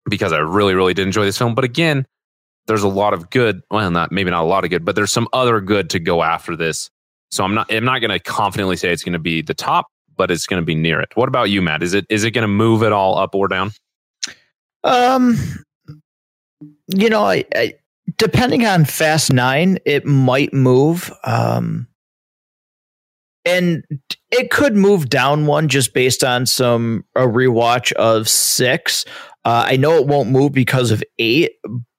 because 0.10 0.34
I 0.34 0.40
really, 0.40 0.74
really 0.76 0.94
did 0.94 1.06
enjoy 1.06 1.26
this 1.26 1.38
film. 1.38 1.56
But 1.56 1.66
again, 1.66 2.06
there's 2.68 2.84
a 2.84 2.88
lot 2.90 3.14
of 3.14 3.30
good. 3.30 3.62
Well, 3.70 3.92
not 3.92 4.12
maybe 4.12 4.32
not 4.32 4.44
a 4.44 4.48
lot 4.48 4.64
of 4.64 4.70
good, 4.70 4.86
but 4.86 4.96
there's 4.96 5.12
some 5.12 5.28
other 5.34 5.62
good 5.62 5.90
to 5.92 6.00
go 6.00 6.24
after 6.24 6.56
this. 6.56 6.90
So 7.32 7.44
I'm 7.44 7.54
not 7.54 7.72
I'm 7.72 7.86
not 7.86 8.00
going 8.00 8.12
to 8.12 8.20
confidently 8.20 8.76
say 8.76 8.92
it's 8.92 9.04
going 9.04 9.14
to 9.14 9.20
be 9.20 9.42
the 9.42 9.54
top, 9.54 9.88
but 10.18 10.32
it's 10.32 10.48
going 10.48 10.62
to 10.62 10.66
be 10.66 10.76
near 10.76 11.00
it. 11.00 11.10
What 11.16 11.28
about 11.28 11.50
you, 11.50 11.62
Matt? 11.62 11.84
Is 11.84 11.94
it 11.94 12.06
is 12.10 12.24
it 12.24 12.32
going 12.32 12.44
to 12.44 12.48
move 12.48 12.84
it 12.84 12.92
all 12.92 13.18
up 13.18 13.36
or 13.36 13.48
down? 13.48 13.72
Um, 14.84 15.38
you 16.88 17.10
know, 17.10 17.24
I, 17.24 17.46
I 17.56 17.74
depending 18.18 18.66
on 18.66 18.86
Fast 18.86 19.32
Nine, 19.32 19.78
it 19.86 20.06
might 20.06 20.54
move. 20.54 21.12
Um, 21.24 21.88
and 23.46 23.84
it 24.30 24.52
could 24.52 24.76
move 24.76 25.10
down 25.10 25.48
one 25.48 25.68
just 25.68 25.94
based 25.94 26.24
on 26.24 26.46
some 26.46 27.06
a 27.16 27.22
rewatch 27.22 27.92
of 27.94 28.30
six. 28.30 29.06
Uh, 29.44 29.66
I 29.68 29.78
know 29.78 29.98
it 29.98 30.08
won't 30.08 30.30
move 30.30 30.52
because 30.52 30.92
of 30.92 31.04
eight, 31.20 31.54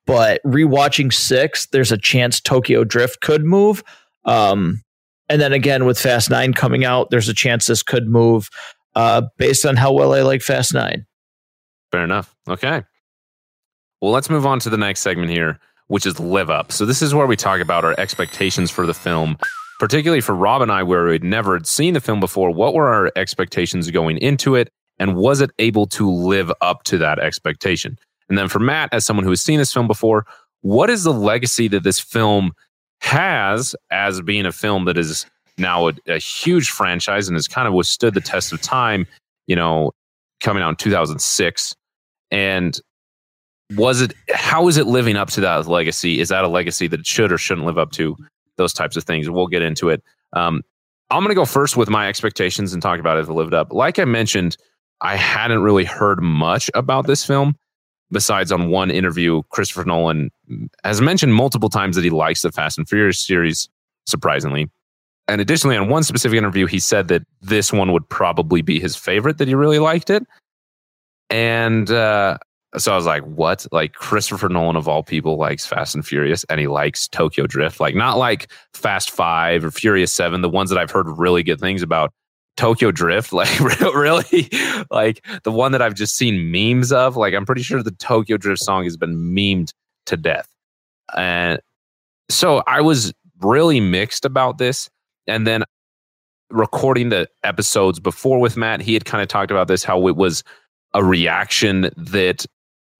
but 0.06 0.42
rewatching 0.44 1.12
six, 1.12 1.66
there's 1.66 1.92
a 1.92 1.98
chance 1.98 2.40
Tokyo 2.40 2.84
Drift 2.84 3.20
could 3.20 3.44
move. 3.44 3.82
Um, 4.24 4.82
and 5.28 5.40
then 5.40 5.52
again 5.52 5.84
with 5.84 5.98
Fast 5.98 6.30
Nine 6.30 6.52
coming 6.52 6.84
out, 6.84 7.10
there's 7.10 7.28
a 7.28 7.34
chance 7.34 7.66
this 7.66 7.82
could 7.82 8.06
move 8.06 8.48
uh, 8.94 9.22
based 9.38 9.64
on 9.64 9.76
how 9.76 9.92
well 9.92 10.14
I 10.14 10.22
like 10.22 10.42
Fast 10.42 10.74
Nine. 10.74 11.06
Fair 11.90 12.04
enough. 12.04 12.34
Okay. 12.48 12.82
Well, 14.00 14.12
let's 14.12 14.30
move 14.30 14.46
on 14.46 14.58
to 14.60 14.70
the 14.70 14.76
next 14.76 15.00
segment 15.00 15.30
here, 15.30 15.58
which 15.86 16.06
is 16.06 16.18
live 16.18 16.50
up. 16.50 16.72
So 16.72 16.84
this 16.84 17.02
is 17.02 17.14
where 17.14 17.26
we 17.26 17.36
talk 17.36 17.60
about 17.60 17.84
our 17.84 17.94
expectations 17.98 18.70
for 18.70 18.86
the 18.86 18.94
film, 18.94 19.38
particularly 19.78 20.20
for 20.20 20.34
Rob 20.34 20.62
and 20.62 20.72
I, 20.72 20.82
where 20.82 21.06
we'd 21.06 21.22
never 21.22 21.60
seen 21.64 21.94
the 21.94 22.00
film 22.00 22.18
before. 22.18 22.50
What 22.50 22.74
were 22.74 22.92
our 22.92 23.12
expectations 23.14 23.90
going 23.90 24.18
into 24.18 24.54
it, 24.54 24.70
and 25.02 25.16
was 25.16 25.40
it 25.40 25.50
able 25.58 25.84
to 25.86 26.08
live 26.08 26.52
up 26.60 26.84
to 26.84 26.96
that 26.98 27.18
expectation? 27.18 27.98
And 28.28 28.38
then 28.38 28.46
for 28.46 28.60
Matt, 28.60 28.88
as 28.92 29.04
someone 29.04 29.24
who 29.24 29.30
has 29.30 29.42
seen 29.42 29.58
this 29.58 29.72
film 29.72 29.88
before, 29.88 30.26
what 30.60 30.90
is 30.90 31.02
the 31.02 31.12
legacy 31.12 31.66
that 31.66 31.82
this 31.82 31.98
film 31.98 32.52
has 33.00 33.74
as 33.90 34.20
being 34.20 34.46
a 34.46 34.52
film 34.52 34.84
that 34.84 34.96
is 34.96 35.26
now 35.58 35.88
a, 35.88 35.92
a 36.06 36.18
huge 36.18 36.70
franchise 36.70 37.26
and 37.26 37.34
has 37.34 37.48
kind 37.48 37.66
of 37.66 37.74
withstood 37.74 38.14
the 38.14 38.20
test 38.20 38.52
of 38.52 38.62
time? 38.62 39.08
You 39.48 39.56
know, 39.56 39.90
coming 40.40 40.62
out 40.62 40.68
in 40.68 40.76
2006 40.76 41.74
and 42.30 42.80
was 43.74 44.02
it 44.02 44.14
how 44.32 44.68
is 44.68 44.76
it 44.76 44.86
living 44.86 45.16
up 45.16 45.30
to 45.30 45.40
that 45.40 45.66
legacy? 45.66 46.20
Is 46.20 46.28
that 46.28 46.44
a 46.44 46.48
legacy 46.48 46.86
that 46.86 47.00
it 47.00 47.06
should 47.06 47.32
or 47.32 47.38
shouldn't 47.38 47.66
live 47.66 47.76
up 47.76 47.90
to? 47.92 48.16
Those 48.56 48.72
types 48.72 48.96
of 48.96 49.02
things. 49.02 49.28
We'll 49.28 49.48
get 49.48 49.62
into 49.62 49.88
it. 49.88 50.00
Um, 50.32 50.62
i'm 51.10 51.22
going 51.22 51.28
to 51.28 51.34
go 51.34 51.44
first 51.44 51.76
with 51.76 51.90
my 51.90 52.08
expectations 52.08 52.72
and 52.72 52.80
talk 52.80 53.00
about 53.00 53.18
if 53.18 53.28
it 53.28 53.32
lived 53.32 53.52
up. 53.52 53.72
Like 53.72 53.98
i 53.98 54.04
mentioned 54.04 54.56
i 55.02 55.16
hadn't 55.16 55.62
really 55.62 55.84
heard 55.84 56.22
much 56.22 56.70
about 56.74 57.06
this 57.06 57.24
film 57.24 57.54
besides 58.10 58.50
on 58.52 58.68
one 58.68 58.90
interview 58.90 59.42
christopher 59.50 59.84
nolan 59.84 60.30
has 60.84 61.00
mentioned 61.00 61.34
multiple 61.34 61.68
times 61.68 61.96
that 61.96 62.04
he 62.04 62.10
likes 62.10 62.42
the 62.42 62.52
fast 62.52 62.78
and 62.78 62.88
furious 62.88 63.20
series 63.20 63.68
surprisingly 64.06 64.70
and 65.28 65.40
additionally 65.40 65.76
on 65.76 65.88
one 65.88 66.02
specific 66.02 66.36
interview 66.36 66.66
he 66.66 66.78
said 66.78 67.08
that 67.08 67.22
this 67.40 67.72
one 67.72 67.92
would 67.92 68.08
probably 68.08 68.62
be 68.62 68.80
his 68.80 68.96
favorite 68.96 69.38
that 69.38 69.48
he 69.48 69.54
really 69.54 69.78
liked 69.78 70.10
it 70.10 70.24
and 71.30 71.90
uh, 71.90 72.36
so 72.78 72.92
I 72.92 72.96
was 72.96 73.06
like, 73.06 73.22
what? 73.24 73.66
Like 73.70 73.92
Christopher 73.92 74.48
Nolan 74.48 74.76
of 74.76 74.88
all 74.88 75.02
people 75.02 75.36
likes 75.36 75.66
Fast 75.66 75.94
and 75.94 76.06
Furious 76.06 76.44
and 76.44 76.58
he 76.58 76.66
likes 76.66 77.06
Tokyo 77.08 77.46
Drift. 77.46 77.80
Like 77.80 77.94
not 77.94 78.16
like 78.16 78.50
Fast 78.72 79.10
Five 79.10 79.64
or 79.64 79.70
Furious 79.70 80.12
Seven, 80.12 80.40
the 80.40 80.48
ones 80.48 80.70
that 80.70 80.78
I've 80.78 80.90
heard 80.90 81.08
really 81.08 81.42
good 81.42 81.60
things 81.60 81.82
about. 81.82 82.12
Tokyo 82.56 82.90
Drift, 82.90 83.32
like 83.32 83.60
really, 83.60 84.48
like 84.90 85.24
the 85.44 85.52
one 85.52 85.72
that 85.72 85.82
I've 85.82 85.94
just 85.94 86.16
seen 86.16 86.50
memes 86.50 86.92
of. 86.92 87.16
Like 87.16 87.34
I'm 87.34 87.46
pretty 87.46 87.62
sure 87.62 87.82
the 87.82 87.90
Tokyo 87.92 88.36
Drift 88.36 88.62
song 88.62 88.84
has 88.84 88.96
been 88.96 89.16
memed 89.16 89.72
to 90.06 90.16
death. 90.16 90.48
And 91.16 91.60
so 92.28 92.62
I 92.66 92.80
was 92.80 93.12
really 93.40 93.80
mixed 93.80 94.24
about 94.24 94.58
this. 94.58 94.88
And 95.26 95.46
then 95.46 95.64
recording 96.50 97.08
the 97.08 97.28
episodes 97.44 98.00
before 98.00 98.38
with 98.38 98.56
Matt, 98.56 98.80
he 98.80 98.94
had 98.94 99.04
kind 99.04 99.22
of 99.22 99.28
talked 99.28 99.50
about 99.50 99.68
this, 99.68 99.84
how 99.84 100.06
it 100.08 100.16
was 100.16 100.42
a 100.94 101.04
reaction 101.04 101.90
that 101.96 102.46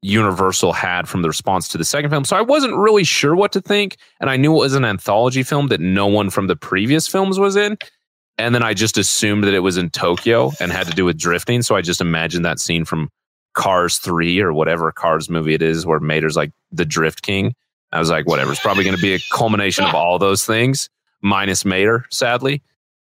Universal 0.02 0.72
had 0.72 1.08
from 1.08 1.22
the 1.22 1.28
response 1.28 1.68
to 1.68 1.78
the 1.78 1.84
second 1.84 2.10
film. 2.10 2.24
So 2.24 2.36
I 2.36 2.40
wasn't 2.40 2.76
really 2.76 3.04
sure 3.04 3.36
what 3.36 3.52
to 3.52 3.60
think. 3.60 3.96
And 4.20 4.28
I 4.28 4.36
knew 4.36 4.52
it 4.52 4.58
was 4.58 4.74
an 4.74 4.84
anthology 4.84 5.42
film 5.42 5.68
that 5.68 5.80
no 5.80 6.06
one 6.06 6.30
from 6.30 6.48
the 6.48 6.56
previous 6.56 7.06
films 7.06 7.38
was 7.38 7.54
in. 7.54 7.76
And 8.38 8.54
then 8.54 8.62
I 8.62 8.74
just 8.74 8.98
assumed 8.98 9.44
that 9.44 9.54
it 9.54 9.60
was 9.60 9.76
in 9.76 9.90
Tokyo 9.90 10.52
and 10.58 10.72
had 10.72 10.86
to 10.86 10.92
do 10.92 11.04
with 11.04 11.18
drifting. 11.18 11.62
So 11.62 11.76
I 11.76 11.82
just 11.82 12.00
imagined 12.00 12.44
that 12.44 12.58
scene 12.58 12.84
from 12.84 13.10
Cars 13.54 13.98
3 13.98 14.40
or 14.40 14.52
whatever 14.52 14.90
Cars 14.90 15.28
movie 15.28 15.54
it 15.54 15.62
is 15.62 15.84
where 15.84 16.00
Mater's 16.00 16.36
like 16.36 16.52
the 16.70 16.84
drift 16.84 17.22
king. 17.22 17.54
I 17.92 17.98
was 17.98 18.10
like, 18.10 18.26
whatever. 18.26 18.52
It's 18.52 18.60
probably 18.60 18.84
going 18.84 18.96
to 18.96 19.02
be 19.02 19.14
a 19.14 19.20
culmination 19.32 19.84
of 19.84 19.94
all 19.94 20.18
those 20.18 20.46
things, 20.46 20.88
minus 21.20 21.64
Mater, 21.64 22.06
sadly. 22.10 22.62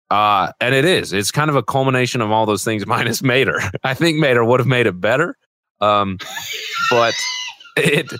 Uh, 0.10 0.54
and 0.62 0.74
it 0.74 0.86
is. 0.86 1.12
It's 1.12 1.32
kind 1.32 1.50
of 1.50 1.58
a 1.58 1.63
culmination 1.63 2.22
of 2.22 2.32
all 2.32 2.46
those 2.46 2.63
things 2.63 2.86
minus 2.88 3.22
Mater. 3.22 3.60
I 3.84 3.94
think 3.94 4.18
Mater 4.20 4.46
would 4.46 4.62
have 4.62 4.68
made 4.68 4.88
it 4.88 5.00
better. 5.00 5.38
Um, 5.82 6.18
but 6.90 7.13
it 7.76 8.12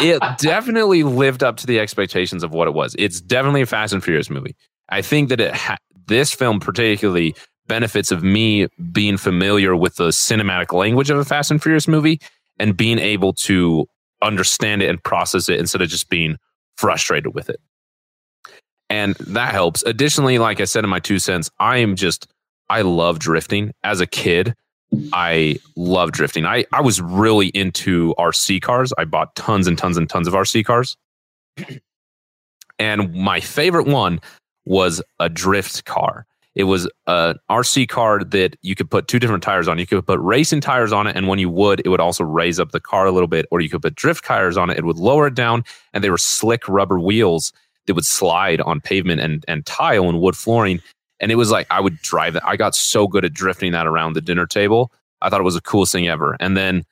it 0.00 0.22
definitely 0.38 1.02
lived 1.02 1.42
up 1.42 1.56
to 1.58 1.66
the 1.66 1.80
expectations 1.80 2.42
of 2.42 2.52
what 2.52 2.68
it 2.68 2.74
was. 2.74 2.94
It's 2.98 3.20
definitely 3.20 3.62
a 3.62 3.66
Fast 3.66 3.92
and 3.92 4.02
Furious 4.02 4.30
movie. 4.30 4.54
I 4.88 5.02
think 5.02 5.30
that 5.30 5.40
it 5.40 5.54
ha- 5.54 5.78
this 6.12 6.32
film 6.32 6.60
particularly 6.60 7.34
benefits 7.66 8.10
of 8.10 8.22
me 8.22 8.66
being 8.92 9.16
familiar 9.16 9.74
with 9.74 9.96
the 9.96 10.08
cinematic 10.08 10.72
language 10.72 11.10
of 11.10 11.18
a 11.18 11.24
Fast 11.24 11.50
and 11.50 11.62
Furious 11.62 11.88
movie 11.88 12.20
and 12.58 12.76
being 12.76 12.98
able 12.98 13.32
to 13.32 13.86
understand 14.22 14.82
it 14.82 14.90
and 14.90 15.02
process 15.02 15.48
it 15.48 15.58
instead 15.58 15.82
of 15.82 15.88
just 15.88 16.08
being 16.08 16.36
frustrated 16.76 17.34
with 17.34 17.48
it. 17.48 17.60
And 18.90 19.14
that 19.14 19.52
helps. 19.52 19.82
Additionally, 19.84 20.38
like 20.38 20.60
I 20.60 20.64
said 20.64 20.84
in 20.84 20.90
my 20.90 20.98
two 20.98 21.18
cents, 21.18 21.50
I 21.58 21.78
am 21.78 21.96
just 21.96 22.26
I 22.68 22.82
love 22.82 23.18
drifting 23.18 23.72
as 23.82 24.00
a 24.00 24.06
kid. 24.06 24.54
I 25.12 25.58
love 25.76 26.12
drifting. 26.12 26.44
I, 26.44 26.66
I 26.72 26.82
was 26.82 27.00
really 27.00 27.48
into 27.48 28.14
RC 28.18 28.60
cars. 28.60 28.92
I 28.98 29.06
bought 29.06 29.34
tons 29.34 29.66
and 29.66 29.78
tons 29.78 29.96
and 29.96 30.08
tons 30.08 30.28
of 30.28 30.34
RC 30.34 30.64
cars. 30.64 30.96
And 32.78 33.14
my 33.14 33.38
favorite 33.38 33.86
one 33.86 34.20
was 34.64 35.02
a 35.18 35.28
drift 35.28 35.84
car. 35.84 36.26
It 36.54 36.64
was 36.64 36.88
an 37.06 37.38
RC 37.50 37.88
car 37.88 38.22
that 38.24 38.56
you 38.60 38.74
could 38.74 38.90
put 38.90 39.08
two 39.08 39.18
different 39.18 39.42
tires 39.42 39.68
on. 39.68 39.78
You 39.78 39.86
could 39.86 40.06
put 40.06 40.20
racing 40.20 40.60
tires 40.60 40.92
on 40.92 41.06
it, 41.06 41.16
and 41.16 41.26
when 41.26 41.38
you 41.38 41.48
would, 41.48 41.80
it 41.84 41.88
would 41.88 42.00
also 42.00 42.24
raise 42.24 42.60
up 42.60 42.72
the 42.72 42.80
car 42.80 43.06
a 43.06 43.12
little 43.12 43.28
bit, 43.28 43.46
or 43.50 43.60
you 43.60 43.70
could 43.70 43.80
put 43.80 43.94
drift 43.94 44.24
tires 44.24 44.58
on 44.58 44.68
it. 44.68 44.76
It 44.76 44.84
would 44.84 44.98
lower 44.98 45.26
it 45.28 45.34
down, 45.34 45.64
and 45.94 46.04
they 46.04 46.10
were 46.10 46.18
slick 46.18 46.68
rubber 46.68 47.00
wheels 47.00 47.52
that 47.86 47.94
would 47.94 48.04
slide 48.04 48.60
on 48.60 48.80
pavement 48.80 49.20
and, 49.20 49.44
and 49.48 49.64
tile 49.64 50.08
and 50.08 50.20
wood 50.20 50.36
flooring. 50.36 50.80
And 51.20 51.32
it 51.32 51.36
was 51.36 51.50
like 51.50 51.66
I 51.70 51.80
would 51.80 52.00
drive 52.02 52.36
it. 52.36 52.42
I 52.44 52.56
got 52.56 52.74
so 52.74 53.08
good 53.08 53.24
at 53.24 53.32
drifting 53.32 53.72
that 53.72 53.86
around 53.86 54.12
the 54.12 54.20
dinner 54.20 54.46
table. 54.46 54.92
I 55.22 55.30
thought 55.30 55.40
it 55.40 55.44
was 55.44 55.54
the 55.54 55.60
coolest 55.60 55.92
thing 55.92 56.08
ever. 56.08 56.36
And 56.38 56.56
then 56.56 56.84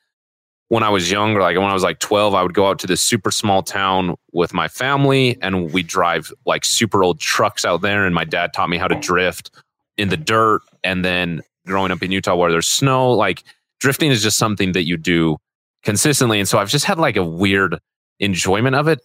when 0.71 0.83
I 0.83 0.89
was 0.89 1.11
younger, 1.11 1.41
like 1.41 1.57
when 1.57 1.65
I 1.65 1.73
was 1.73 1.83
like 1.83 1.99
12, 1.99 2.33
I 2.33 2.41
would 2.41 2.53
go 2.53 2.67
out 2.67 2.79
to 2.79 2.87
this 2.87 3.01
super 3.01 3.29
small 3.29 3.61
town 3.61 4.15
with 4.31 4.53
my 4.53 4.69
family 4.69 5.37
and 5.41 5.73
we 5.73 5.83
drive 5.83 6.31
like 6.45 6.63
super 6.63 7.03
old 7.03 7.19
trucks 7.19 7.65
out 7.65 7.81
there. 7.81 8.05
And 8.05 8.15
my 8.15 8.23
dad 8.23 8.53
taught 8.53 8.69
me 8.69 8.77
how 8.77 8.87
to 8.87 8.95
drift 8.95 9.51
in 9.97 10.07
the 10.07 10.15
dirt. 10.15 10.61
And 10.81 11.03
then 11.03 11.41
growing 11.65 11.91
up 11.91 12.01
in 12.01 12.09
Utah 12.09 12.37
where 12.37 12.49
there's 12.49 12.69
snow, 12.69 13.11
like 13.11 13.43
drifting 13.81 14.11
is 14.11 14.23
just 14.23 14.37
something 14.37 14.71
that 14.71 14.85
you 14.85 14.95
do 14.95 15.35
consistently. 15.83 16.39
And 16.39 16.47
so 16.47 16.57
I've 16.57 16.69
just 16.69 16.85
had 16.85 16.97
like 16.97 17.17
a 17.17 17.25
weird 17.25 17.77
enjoyment 18.21 18.77
of 18.77 18.87
it. 18.87 19.01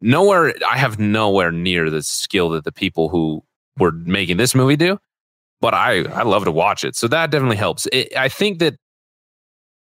Nowhere, 0.00 0.54
I 0.70 0.78
have 0.78 1.00
nowhere 1.00 1.50
near 1.50 1.90
the 1.90 2.04
skill 2.04 2.50
that 2.50 2.62
the 2.62 2.70
people 2.70 3.08
who 3.08 3.42
were 3.80 3.90
making 3.90 4.36
this 4.36 4.54
movie 4.54 4.76
do, 4.76 4.96
but 5.60 5.74
I 5.74 6.04
I 6.04 6.22
love 6.22 6.44
to 6.44 6.52
watch 6.52 6.84
it. 6.84 6.94
So 6.94 7.08
that 7.08 7.32
definitely 7.32 7.56
helps. 7.56 7.88
It, 7.92 8.16
I 8.16 8.28
think 8.28 8.60
that 8.60 8.76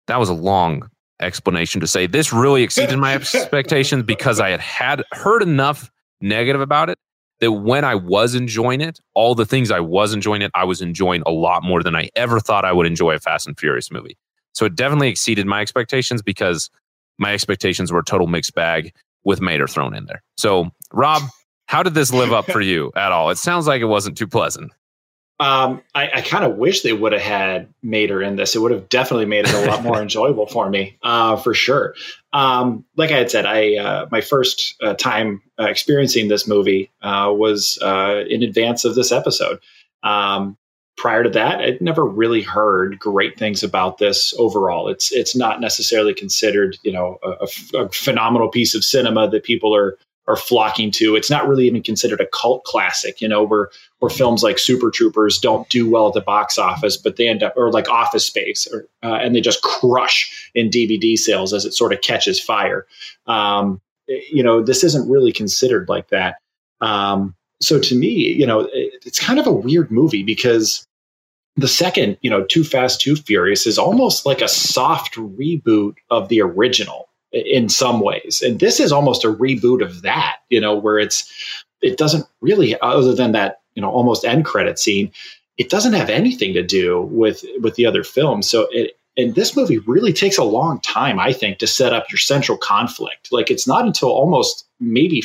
that 0.07 0.19
was 0.19 0.29
a 0.29 0.33
long 0.33 0.89
explanation 1.21 1.81
to 1.81 1.87
say 1.87 2.07
this 2.07 2.31
really 2.31 2.63
exceeded 2.63 2.97
my 2.97 3.13
expectations 3.15 4.03
because 4.03 4.39
I 4.39 4.49
had 4.49 4.61
had 4.61 5.03
heard 5.11 5.41
enough 5.41 5.89
negative 6.21 6.61
about 6.61 6.89
it 6.89 6.97
that 7.39 7.51
when 7.51 7.85
I 7.85 7.95
was 7.95 8.35
enjoying 8.35 8.81
it, 8.81 8.99
all 9.13 9.35
the 9.35 9.45
things 9.45 9.71
I 9.71 9.79
was 9.79 10.13
enjoying 10.13 10.41
it, 10.41 10.51
I 10.53 10.65
was 10.65 10.81
enjoying 10.81 11.23
a 11.25 11.31
lot 11.31 11.63
more 11.63 11.81
than 11.83 11.95
I 11.95 12.09
ever 12.15 12.39
thought 12.39 12.65
I 12.65 12.73
would 12.73 12.85
enjoy 12.85 13.15
a 13.15 13.19
Fast 13.19 13.47
and 13.47 13.57
Furious 13.57 13.91
movie. 13.91 14.17
So 14.53 14.65
it 14.65 14.75
definitely 14.75 15.09
exceeded 15.09 15.45
my 15.45 15.61
expectations 15.61 16.21
because 16.21 16.69
my 17.17 17.33
expectations 17.33 17.91
were 17.91 17.99
a 17.99 18.03
total 18.03 18.27
mixed 18.27 18.53
bag 18.55 18.93
with 19.23 19.41
Mater 19.41 19.67
thrown 19.67 19.95
in 19.95 20.05
there. 20.05 20.23
So, 20.37 20.71
Rob, 20.91 21.23
how 21.67 21.83
did 21.83 21.93
this 21.93 22.11
live 22.11 22.33
up 22.33 22.45
for 22.45 22.61
you 22.61 22.91
at 22.95 23.11
all? 23.11 23.29
It 23.29 23.37
sounds 23.37 23.67
like 23.67 23.81
it 23.81 23.85
wasn't 23.85 24.17
too 24.17 24.27
pleasant. 24.27 24.71
Um, 25.39 25.81
I, 25.95 26.09
I 26.15 26.21
kind 26.21 26.43
of 26.43 26.57
wish 26.57 26.81
they 26.81 26.91
would 26.91 27.13
have 27.13 27.21
had 27.21 27.73
Mater 27.81 28.21
in 28.21 28.35
this. 28.35 28.55
It 28.55 28.59
would 28.59 28.71
have 28.71 28.89
definitely 28.89 29.25
made 29.25 29.47
it 29.47 29.53
a 29.53 29.71
lot 29.71 29.83
more 29.83 30.01
enjoyable 30.01 30.47
for 30.47 30.69
me, 30.69 30.97
uh, 31.01 31.37
for 31.37 31.53
sure. 31.53 31.95
Um, 32.33 32.83
like 32.97 33.11
I 33.11 33.17
had 33.17 33.31
said, 33.31 33.45
I 33.45 33.77
uh, 33.77 34.07
my 34.11 34.19
first 34.19 34.75
uh, 34.83 34.95
time 34.95 35.41
uh, 35.57 35.65
experiencing 35.65 36.27
this 36.27 36.45
movie 36.45 36.91
uh, 37.01 37.33
was 37.33 37.77
uh, 37.81 38.23
in 38.27 38.43
advance 38.43 38.83
of 38.83 38.95
this 38.95 39.13
episode. 39.13 39.59
Um, 40.03 40.57
prior 40.97 41.23
to 41.23 41.29
that, 41.29 41.61
I'd 41.61 41.81
never 41.81 42.03
really 42.03 42.41
heard 42.41 42.99
great 42.99 43.39
things 43.39 43.63
about 43.63 43.97
this 43.97 44.33
overall. 44.37 44.89
It's 44.89 45.09
it's 45.13 45.37
not 45.37 45.61
necessarily 45.61 46.13
considered, 46.13 46.77
you 46.83 46.91
know, 46.91 47.17
a, 47.23 47.47
a 47.77 47.89
phenomenal 47.89 48.49
piece 48.49 48.75
of 48.75 48.83
cinema 48.83 49.29
that 49.29 49.43
people 49.43 49.73
are 49.73 49.97
are 50.29 50.35
flocking 50.35 50.91
to. 50.91 51.15
It's 51.15 51.29
not 51.29 51.47
really 51.47 51.65
even 51.65 51.81
considered 51.81 52.21
a 52.21 52.27
cult 52.27 52.63
classic, 52.63 53.19
you 53.19 53.27
know, 53.27 53.43
where 53.43 53.69
where 53.97 54.09
films 54.09 54.43
like 54.43 54.59
Super 54.59 54.91
Troopers 54.91 55.39
don't 55.39 55.67
do 55.69 55.89
well 55.89 56.07
at 56.07 56.13
the 56.13 56.21
box 56.21 56.57
office, 56.57 56.95
but 56.95 57.17
they 57.17 57.27
end 57.27 57.43
up, 57.43 57.53
or 57.57 57.71
like 57.71 57.89
Office 57.89 58.25
Space, 58.25 58.67
or, 58.71 58.85
uh, 59.03 59.15
and 59.15 59.35
they 59.35 59.41
just 59.41 59.61
crush 59.63 60.49
in 60.55 60.69
DVD 60.69 61.17
sales 61.17 61.51
as 61.51 61.65
it 61.65 61.73
sort 61.73 61.91
of 61.91 62.01
catches 62.01 62.39
fire. 62.39 62.85
Um, 63.27 63.81
you 64.07 64.41
know, 64.41 64.61
this 64.61 64.83
isn't 64.83 65.09
really 65.09 65.33
considered 65.33 65.89
like 65.89 66.07
that. 66.09 66.35
Um, 66.79 67.35
so 67.59 67.79
to 67.79 67.95
me, 67.95 68.07
you 68.07 68.45
know, 68.45 68.61
it, 68.71 69.03
it's 69.05 69.19
kind 69.19 69.39
of 69.39 69.47
a 69.47 69.51
weird 69.51 69.91
movie 69.91 70.23
because 70.23 70.85
the 71.57 71.67
second, 71.67 72.17
you 72.21 72.29
know, 72.29 72.45
Too 72.45 72.63
Fast, 72.63 73.01
Too 73.01 73.15
Furious 73.15 73.67
is 73.67 73.77
almost 73.77 74.25
like 74.25 74.41
a 74.41 74.47
soft 74.47 75.15
reboot 75.15 75.95
of 76.09 76.29
the 76.29 76.41
original 76.41 77.08
in 77.31 77.69
some 77.69 77.99
ways. 77.99 78.41
And 78.43 78.59
this 78.59 78.79
is 78.79 78.91
almost 78.91 79.23
a 79.23 79.33
reboot 79.33 79.83
of 79.83 80.01
that, 80.01 80.37
you 80.49 80.59
know, 80.59 80.75
where 80.75 80.99
it's 80.99 81.31
it 81.81 81.97
doesn't 81.97 82.25
really 82.41 82.79
other 82.81 83.13
than 83.13 83.31
that, 83.33 83.61
you 83.75 83.81
know, 83.81 83.89
almost 83.89 84.25
end 84.25 84.45
credit 84.45 84.79
scene, 84.79 85.11
it 85.57 85.69
doesn't 85.69 85.93
have 85.93 86.09
anything 86.09 86.53
to 86.53 86.63
do 86.63 87.01
with 87.01 87.45
with 87.61 87.75
the 87.75 87.85
other 87.85 88.03
films. 88.03 88.49
So 88.49 88.67
it 88.71 88.97
and 89.17 89.35
this 89.35 89.55
movie 89.55 89.79
really 89.79 90.13
takes 90.13 90.37
a 90.37 90.43
long 90.43 90.79
time, 90.79 91.19
I 91.19 91.33
think, 91.33 91.57
to 91.59 91.67
set 91.67 91.93
up 91.93 92.09
your 92.09 92.17
central 92.17 92.57
conflict. 92.57 93.29
Like 93.31 93.51
it's 93.51 93.67
not 93.67 93.85
until 93.85 94.09
almost 94.09 94.65
maybe 94.79 95.21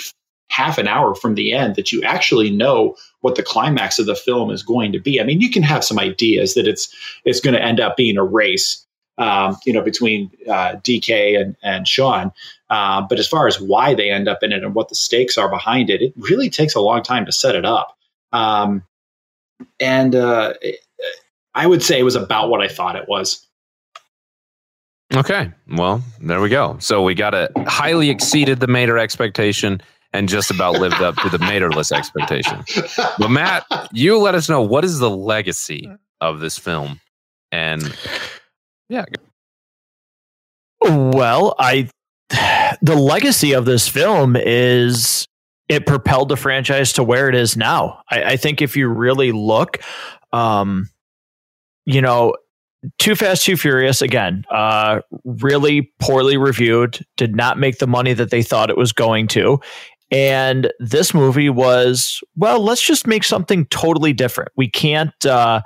half 0.51 0.79
an 0.79 0.88
hour 0.88 1.14
from 1.14 1.35
the 1.35 1.53
end 1.53 1.77
that 1.77 1.93
you 1.93 2.03
actually 2.03 2.51
know 2.51 2.97
what 3.21 3.37
the 3.37 3.43
climax 3.43 3.99
of 3.99 4.07
the 4.07 4.14
film 4.14 4.51
is 4.51 4.62
going 4.62 4.93
to 4.93 5.01
be. 5.01 5.21
I 5.21 5.25
mean, 5.25 5.40
you 5.40 5.51
can 5.51 5.62
have 5.62 5.85
some 5.85 5.99
ideas 5.99 6.55
that 6.55 6.67
it's 6.67 6.95
it's 7.25 7.40
going 7.40 7.55
to 7.55 7.62
end 7.62 7.81
up 7.81 7.97
being 7.97 8.17
a 8.17 8.25
race, 8.25 8.85
um, 9.18 9.57
you 9.64 9.72
know, 9.72 9.83
between 9.83 10.31
uh, 10.48 10.77
DK 10.77 11.40
and 11.40 11.57
and 11.62 11.87
Sean. 11.87 12.33
Uh, 12.70 13.03
but 13.09 13.18
as 13.18 13.29
far 13.29 13.46
as 13.46 13.61
why 13.61 13.94
they 13.94 14.11
end 14.11 14.29
up 14.29 14.42
in 14.42 14.53
it 14.53 14.64
and 14.64 14.74
what 14.74 14.88
the 14.88 14.94
stakes 14.94 15.38
are 15.38 15.48
behind 15.48 15.90
it, 15.90 16.03
it 16.03 16.12
really 16.16 16.50
takes 16.50 16.74
a 16.74 16.81
long 16.81 17.03
time 17.03 17.27
to 17.27 17.33
set 17.33 17.55
it 17.55 17.64
up. 17.64 17.96
Um, 18.33 18.83
and 19.79 20.14
uh, 20.14 20.55
I 21.55 21.66
would 21.66 21.83
say 21.83 21.98
it 21.98 22.03
was 22.03 22.16
about 22.16 22.48
what 22.48 22.61
I 22.61 22.68
thought 22.68 22.96
it 22.96 23.09
was. 23.09 23.46
Okay, 25.14 25.53
well, 25.68 26.03
there 26.20 26.40
we 26.40 26.48
go. 26.48 26.77
So 26.81 27.03
we 27.03 27.14
got 27.14 27.35
a 27.35 27.50
highly 27.66 28.11
exceeded 28.11 28.59
the 28.59 28.66
Mater 28.66 28.98
expectation 28.98 29.81
and 30.12 30.29
just 30.29 30.50
about 30.50 30.74
lived 30.74 31.03
up 31.03 31.16
to 31.16 31.29
the 31.29 31.38
Materless 31.38 31.92
expectation. 31.92 32.64
But 33.18 33.29
Matt, 33.29 33.66
you 33.92 34.18
let 34.18 34.35
us 34.35 34.48
know 34.48 34.62
what 34.62 34.85
is 34.85 34.98
the 34.98 35.11
legacy 35.11 35.88
of 36.20 36.40
this 36.40 36.59
film, 36.59 37.00
and 37.53 37.94
yeah. 38.88 39.05
Well, 40.81 41.55
I 41.59 41.88
the 42.83 42.97
legacy 42.97 43.53
of 43.53 43.64
this 43.64 43.88
film 43.88 44.37
is 44.37 45.27
it 45.68 45.87
propelled 45.87 46.29
the 46.29 46.37
franchise 46.37 46.92
to 46.94 47.03
where 47.03 47.29
it 47.29 47.35
is 47.35 47.57
now. 47.57 48.03
I, 48.11 48.25
I 48.25 48.37
think 48.37 48.61
if 48.61 48.77
you 48.77 48.88
really 48.88 49.33
look, 49.33 49.79
um, 50.33 50.88
you 51.87 52.03
know, 52.03 52.35
too 52.99 53.14
Fast, 53.14 53.44
Too 53.44 53.57
Furious 53.57 54.03
again, 54.03 54.44
uh, 54.51 55.01
really 55.25 55.90
poorly 56.01 56.37
reviewed, 56.37 56.99
did 57.16 57.35
not 57.35 57.59
make 57.59 57.79
the 57.79 57.87
money 57.87 58.12
that 58.12 58.31
they 58.31 58.42
thought 58.42 58.68
it 58.68 58.77
was 58.77 58.92
going 58.92 59.27
to. 59.29 59.59
And 60.11 60.70
this 60.79 61.14
movie 61.14 61.49
was, 61.49 62.20
well, 62.37 62.61
let's 62.61 62.83
just 62.83 63.07
make 63.07 63.25
something 63.25 63.64
totally 63.66 64.12
different. 64.12 64.53
We 64.57 64.68
can't. 64.68 65.14
Uh, 65.25 65.62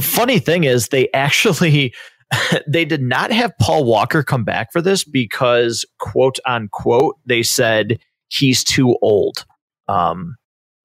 funny 0.00 0.38
thing 0.38 0.64
is, 0.64 0.88
they 0.88 1.08
actually 1.12 1.94
they 2.68 2.84
did 2.84 3.02
not 3.02 3.30
have 3.30 3.52
Paul 3.60 3.84
Walker 3.84 4.22
come 4.22 4.44
back 4.44 4.72
for 4.72 4.80
this 4.80 5.04
because, 5.04 5.84
quote 5.98 6.38
unquote, 6.46 7.16
they 7.26 7.42
said 7.42 7.98
he's 8.28 8.64
too 8.64 8.96
old 9.02 9.44
um, 9.88 10.36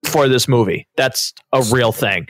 for 0.05 0.27
this 0.27 0.47
movie. 0.47 0.87
That's 0.97 1.33
a 1.53 1.61
real 1.61 1.91
thing. 1.91 2.27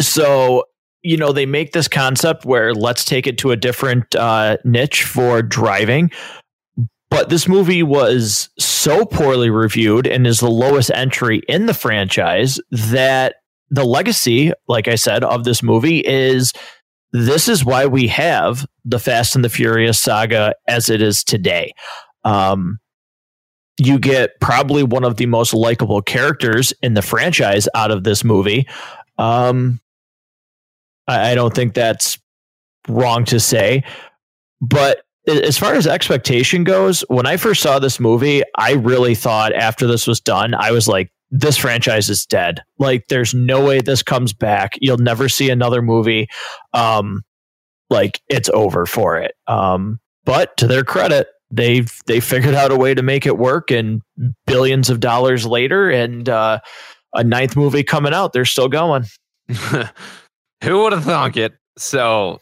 So 0.00 0.64
you 1.04 1.18
know, 1.18 1.32
they 1.32 1.46
make 1.46 1.72
this 1.72 1.86
concept 1.86 2.46
where 2.46 2.74
let's 2.74 3.04
take 3.04 3.26
it 3.26 3.36
to 3.38 3.52
a 3.52 3.56
different 3.56 4.14
uh, 4.16 4.56
niche 4.64 5.04
for 5.04 5.42
driving. 5.42 6.10
But 7.10 7.28
this 7.28 7.46
movie 7.46 7.82
was 7.82 8.48
so 8.58 9.04
poorly 9.04 9.50
reviewed 9.50 10.06
and 10.06 10.26
is 10.26 10.40
the 10.40 10.50
lowest 10.50 10.90
entry 10.94 11.42
in 11.46 11.66
the 11.66 11.74
franchise 11.74 12.58
that 12.70 13.36
the 13.70 13.84
legacy, 13.84 14.52
like 14.66 14.88
I 14.88 14.94
said, 14.94 15.22
of 15.22 15.44
this 15.44 15.62
movie 15.62 16.00
is 16.00 16.52
this 17.14 17.48
is 17.48 17.64
why 17.64 17.86
we 17.86 18.08
have 18.08 18.66
the 18.84 18.98
Fast 18.98 19.36
and 19.36 19.44
the 19.44 19.48
Furious 19.48 20.00
saga 20.00 20.52
as 20.66 20.90
it 20.90 21.00
is 21.00 21.22
today. 21.22 21.72
Um, 22.24 22.80
you 23.78 24.00
get 24.00 24.40
probably 24.40 24.82
one 24.82 25.04
of 25.04 25.16
the 25.16 25.26
most 25.26 25.54
likable 25.54 26.02
characters 26.02 26.72
in 26.82 26.94
the 26.94 27.02
franchise 27.02 27.68
out 27.76 27.92
of 27.92 28.02
this 28.02 28.24
movie. 28.24 28.66
Um, 29.16 29.80
I, 31.06 31.30
I 31.30 31.34
don't 31.36 31.54
think 31.54 31.74
that's 31.74 32.18
wrong 32.88 33.24
to 33.26 33.38
say. 33.38 33.84
But 34.60 35.02
as 35.28 35.56
far 35.56 35.74
as 35.74 35.86
expectation 35.86 36.64
goes, 36.64 37.02
when 37.02 37.26
I 37.26 37.36
first 37.36 37.62
saw 37.62 37.78
this 37.78 38.00
movie, 38.00 38.42
I 38.56 38.72
really 38.72 39.14
thought 39.14 39.52
after 39.52 39.86
this 39.86 40.08
was 40.08 40.20
done, 40.20 40.52
I 40.52 40.72
was 40.72 40.88
like, 40.88 41.12
this 41.36 41.56
franchise 41.56 42.08
is 42.08 42.24
dead. 42.24 42.62
Like, 42.78 43.08
there's 43.08 43.34
no 43.34 43.64
way 43.64 43.80
this 43.80 44.04
comes 44.04 44.32
back. 44.32 44.78
You'll 44.80 44.98
never 44.98 45.28
see 45.28 45.50
another 45.50 45.82
movie. 45.82 46.28
Um, 46.72 47.24
like, 47.90 48.20
it's 48.28 48.48
over 48.50 48.86
for 48.86 49.18
it. 49.18 49.34
Um, 49.48 49.98
but 50.24 50.56
to 50.58 50.68
their 50.68 50.84
credit, 50.84 51.26
they've 51.50 51.92
they 52.06 52.20
figured 52.20 52.54
out 52.54 52.70
a 52.70 52.76
way 52.76 52.94
to 52.94 53.02
make 53.02 53.26
it 53.26 53.36
work, 53.36 53.72
and 53.72 54.00
billions 54.46 54.88
of 54.90 55.00
dollars 55.00 55.44
later, 55.44 55.90
and 55.90 56.28
uh, 56.28 56.60
a 57.14 57.24
ninth 57.24 57.56
movie 57.56 57.82
coming 57.82 58.14
out, 58.14 58.32
they're 58.32 58.44
still 58.44 58.68
going. 58.68 59.04
Who 60.62 60.82
would 60.82 60.92
have 60.92 61.04
thunk 61.04 61.36
it? 61.36 61.54
So, 61.76 62.40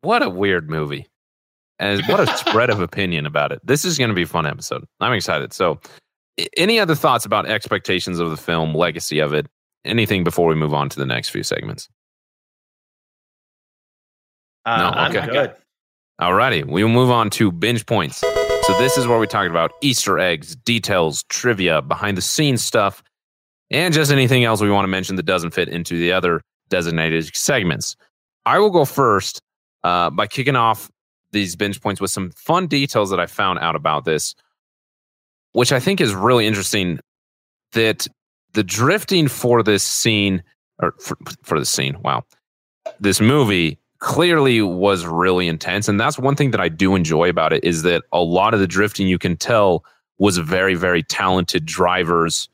what 0.00 0.22
a 0.22 0.30
weird 0.30 0.70
movie. 0.70 1.08
And 1.78 2.02
what 2.06 2.20
a 2.20 2.36
spread 2.38 2.70
of 2.70 2.80
opinion 2.80 3.26
about 3.26 3.52
it. 3.52 3.60
This 3.62 3.84
is 3.84 3.98
going 3.98 4.08
to 4.08 4.14
be 4.14 4.22
a 4.22 4.26
fun 4.26 4.46
episode. 4.46 4.84
I'm 4.98 5.12
excited. 5.12 5.52
So, 5.52 5.78
any 6.56 6.78
other 6.78 6.94
thoughts 6.94 7.24
about 7.24 7.46
expectations 7.46 8.18
of 8.18 8.30
the 8.30 8.36
film, 8.36 8.74
legacy 8.74 9.18
of 9.20 9.32
it, 9.32 9.46
anything 9.84 10.24
before 10.24 10.48
we 10.48 10.54
move 10.54 10.74
on 10.74 10.88
to 10.88 10.98
the 10.98 11.06
next 11.06 11.30
few 11.30 11.42
segments? 11.42 11.88
Uh, 14.64 14.76
no, 14.76 15.06
okay. 15.08 15.20
I'm 15.20 15.28
good. 15.30 15.54
All 16.18 16.34
righty. 16.34 16.62
We 16.62 16.82
will 16.82 16.90
move 16.90 17.10
on 17.10 17.30
to 17.30 17.52
binge 17.52 17.86
points. 17.86 18.18
So, 18.18 18.78
this 18.78 18.98
is 18.98 19.06
where 19.06 19.18
we 19.18 19.26
talk 19.26 19.48
about 19.48 19.72
Easter 19.80 20.18
eggs, 20.18 20.56
details, 20.56 21.22
trivia, 21.28 21.82
behind 21.82 22.16
the 22.16 22.22
scenes 22.22 22.64
stuff, 22.64 23.02
and 23.70 23.94
just 23.94 24.10
anything 24.10 24.44
else 24.44 24.60
we 24.60 24.70
want 24.70 24.84
to 24.84 24.88
mention 24.88 25.16
that 25.16 25.22
doesn't 25.24 25.52
fit 25.52 25.68
into 25.68 25.96
the 25.96 26.12
other 26.12 26.42
designated 26.68 27.34
segments. 27.36 27.96
I 28.44 28.58
will 28.58 28.70
go 28.70 28.84
first 28.84 29.40
uh, 29.84 30.10
by 30.10 30.26
kicking 30.26 30.56
off 30.56 30.90
these 31.32 31.54
binge 31.54 31.80
points 31.80 32.00
with 32.00 32.10
some 32.10 32.30
fun 32.30 32.66
details 32.66 33.10
that 33.10 33.20
I 33.20 33.26
found 33.26 33.58
out 33.60 33.76
about 33.76 34.04
this, 34.04 34.34
which 35.56 35.72
I 35.72 35.80
think 35.80 36.02
is 36.02 36.14
really 36.14 36.46
interesting. 36.46 37.00
That 37.72 38.06
the 38.52 38.62
drifting 38.62 39.26
for 39.26 39.62
this 39.62 39.82
scene, 39.82 40.42
or 40.82 40.92
for, 41.00 41.16
for 41.42 41.58
the 41.58 41.64
scene, 41.64 41.96
wow, 42.02 42.24
this 43.00 43.22
movie 43.22 43.78
clearly 43.98 44.60
was 44.60 45.06
really 45.06 45.48
intense. 45.48 45.88
And 45.88 45.98
that's 45.98 46.18
one 46.18 46.36
thing 46.36 46.50
that 46.50 46.60
I 46.60 46.68
do 46.68 46.94
enjoy 46.94 47.30
about 47.30 47.54
it 47.54 47.64
is 47.64 47.82
that 47.84 48.02
a 48.12 48.20
lot 48.20 48.52
of 48.52 48.60
the 48.60 48.66
drifting 48.66 49.08
you 49.08 49.18
can 49.18 49.34
tell 49.34 49.82
was 50.18 50.36
very, 50.36 50.74
very 50.74 51.02
talented 51.02 51.64
drivers 51.64 52.50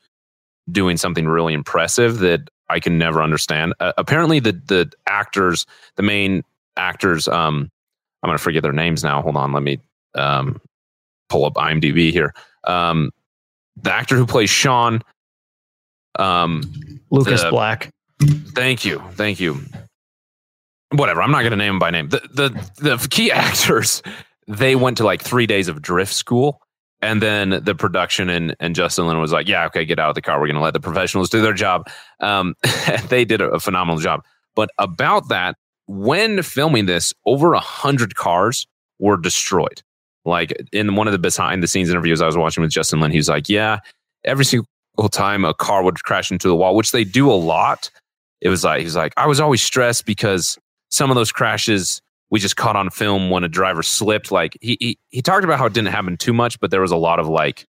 doing 0.71 0.97
something 0.97 1.27
really 1.27 1.55
impressive 1.55 2.21
that 2.21 2.51
I 2.69 2.79
can 2.79 2.99
never 2.99 3.21
understand. 3.21 3.75
Uh, 3.81 3.93
apparently, 3.99 4.39
the 4.39 4.53
the 4.53 4.93
actors, 5.09 5.67
the 5.97 6.05
main 6.05 6.45
actors, 6.77 7.27
um, 7.27 7.69
I'm 8.23 8.29
gonna 8.29 8.39
forget 8.39 8.63
their 8.63 8.73
names 8.73 9.03
now. 9.03 9.23
Hold 9.23 9.37
on, 9.37 9.53
let 9.53 9.65
me 9.65 9.81
um, 10.15 10.61
pull 11.29 11.45
up 11.45 11.55
IMDb 11.55 12.13
here. 12.13 12.33
Um, 12.65 13.11
the 13.77 13.93
actor 13.93 14.17
who 14.17 14.27
plays 14.27 14.51
Sean, 14.51 15.03
um, 16.19 16.63
Lucas 17.11 17.43
the, 17.43 17.51
Black. 17.51 17.91
Thank 18.55 18.85
you, 18.85 19.03
thank 19.13 19.41
you. 19.41 19.61
Whatever, 20.91 21.23
I'm 21.23 21.31
not 21.31 21.43
gonna 21.43 21.57
name 21.57 21.75
them 21.75 21.79
by 21.79 21.91
name. 21.91 22.09
The 22.09 22.21
the 22.33 22.71
the 22.97 23.09
key 23.09 23.33
actors, 23.33 24.03
they 24.47 24.77
went 24.77 24.99
to 24.99 25.05
like 25.05 25.23
three 25.23 25.47
days 25.47 25.69
of 25.69 25.81
drift 25.81 26.13
school 26.13 26.61
and 27.03 27.21
then 27.21 27.61
the 27.65 27.75
production 27.75 28.31
and, 28.31 28.55
and 28.61 28.77
Justin 28.77 29.09
Lin 29.09 29.21
was 29.21 29.33
like, 29.33 29.49
yeah, 29.49 29.67
okay, 29.67 29.85
get 29.85 29.99
out 29.99 30.09
of 30.09 30.15
the 30.15 30.23
car. 30.23 30.41
We're 30.41 30.47
going 30.47 30.57
to 30.57 30.63
let 30.63 30.73
the 30.73 30.81
professionals 30.81 31.29
do 31.29 31.43
their 31.43 31.53
job. 31.53 31.91
Um, 32.21 32.55
they 33.09 33.25
did 33.25 33.41
a, 33.41 33.51
a, 33.51 33.61
phenomenal 33.61 34.01
job. 34.01 34.23
But 34.55 34.71
about 34.79 35.29
that, 35.29 35.57
when 35.89 36.43
filming 36.43 36.87
this, 36.87 37.13
over 37.27 37.55
a 37.55 37.61
hundred 37.61 38.15
cars 38.15 38.69
were 39.01 39.17
destroyed. 39.17 39.83
Like 40.25 40.55
in 40.73 40.95
one 40.95 41.09
of 41.09 41.13
the 41.13 41.19
behind 41.19 41.63
the 41.63 41.67
scenes 41.69 41.91
interviews 41.91 42.21
I 42.21 42.27
was 42.27 42.37
watching 42.37 42.63
with 42.63 42.71
Justin 42.71 43.01
Lin, 43.01 43.11
he 43.11 43.17
was 43.19 43.29
like, 43.29 43.49
yeah, 43.49 43.81
every 44.25 44.45
single 44.45 44.67
time 45.11 45.45
a 45.45 45.55
car 45.55 45.83
would 45.83 46.03
crash 46.05 46.31
into 46.31 46.49
the 46.49 46.57
wall, 46.57 46.77
which 46.77 46.93
they 46.93 47.05
do 47.05 47.31
a 47.31 47.35
lot. 47.35 47.91
It 48.41 48.49
was 48.49 48.65
like, 48.65 48.83
he's 48.83 48.97
like, 48.97 49.13
I 49.17 49.27
was 49.27 49.41
always 49.41 49.63
stressed 49.63 50.07
because 50.07 50.59
some 50.91 51.11
of 51.11 51.17
those 51.17 51.33
crashes 51.33 52.01
we 52.33 52.41
just 52.41 52.57
caught 52.57 52.77
on 52.77 52.89
film 52.89 53.29
when 53.29 53.45
a 53.45 53.49
driver 53.49 53.83
slipped. 53.83 54.33
Like 54.33 54.57
he, 54.61 54.79
he 54.81 54.99
he 55.11 55.23
talked 55.23 55.45
about 55.45 55.59
how 55.59 55.67
it 55.67 55.75
didn't 55.75 55.93
happen 55.93 56.17
too 56.17 56.33
much, 56.33 56.59
but 56.61 56.71
there 56.71 56.81
was 56.81 56.91
a 56.91 56.97
lot 56.97 57.19
of 57.21 57.29
like 57.29 57.67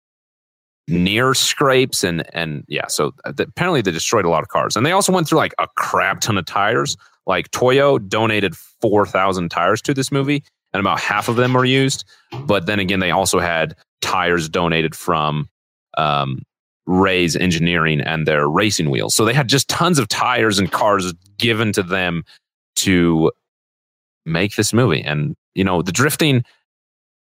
near 0.89 1.35
scrapes 1.35 2.03
and 2.03 2.25
and 2.35 2.65
yeah. 2.67 2.87
So 2.89 3.13
uh, 3.25 3.33
apparently 3.39 3.83
they 3.83 3.91
destroyed 3.91 4.25
a 4.25 4.31
lot 4.31 4.43
of 4.43 4.49
cars, 4.49 4.75
and 4.75 4.87
they 4.87 4.93
also 4.93 5.13
went 5.13 5.29
through 5.29 5.39
like 5.39 5.55
a 5.59 5.69
crap 5.77 6.21
ton 6.21 6.39
of 6.39 6.47
tires. 6.47 6.97
Like 7.27 7.51
Toyo 7.51 7.99
donated 7.99 8.57
four 8.57 9.05
thousand 9.05 9.51
tires 9.51 9.83
to 9.83 9.93
this 9.93 10.11
movie, 10.11 10.43
and 10.77 10.87
about 10.87 11.01
half 11.01 11.29
of 11.29 11.37
them 11.37 11.55
were 11.55 11.65
used. 11.65 12.05
But 12.45 12.67
then 12.67 12.79
again, 12.79 13.01
they 13.01 13.11
also 13.11 13.39
had 13.39 13.75
tires 14.03 14.49
donated 14.49 14.95
from 14.95 15.49
um, 15.97 16.43
Ray's 16.87 17.35
Engineering 17.37 18.01
and 18.01 18.27
their 18.27 18.49
racing 18.49 18.91
wheels. 18.91 19.15
So 19.15 19.25
they 19.25 19.35
had 19.35 19.49
just 19.49 19.69
tons 19.69 19.99
of 19.99 20.09
tires 20.09 20.59
and 20.59 20.71
cars 20.71 21.13
given 21.39 21.73
to 21.73 21.83
them 21.83 22.25
to 22.77 23.33
make 24.25 24.57
this 24.57 24.73
movie. 24.73 25.03
And, 25.03 25.35
you 25.55 25.65
know, 25.65 25.83
the 25.83 25.93
drifting, 25.93 26.45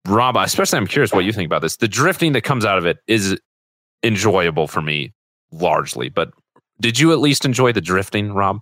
Rob, 0.07 0.37
especially 0.37 0.79
I'm 0.79 0.87
curious 0.87 1.13
what 1.13 1.25
you 1.25 1.33
think 1.33 1.47
about 1.47 1.63
this. 1.63 1.77
The 1.77 1.89
drifting 1.89 2.33
that 2.33 2.43
comes 2.43 2.65
out 2.65 2.79
of 2.79 2.87
it 2.87 2.99
is 3.07 3.39
enjoyable 4.03 4.69
for 4.69 4.83
me 4.83 5.13
largely, 5.51 6.09
but 6.09 6.31
did 6.81 6.99
you 6.99 7.13
at 7.13 7.19
least 7.19 7.45
enjoy 7.45 7.73
the 7.73 7.81
drifting, 7.81 8.33
Rob? 8.33 8.61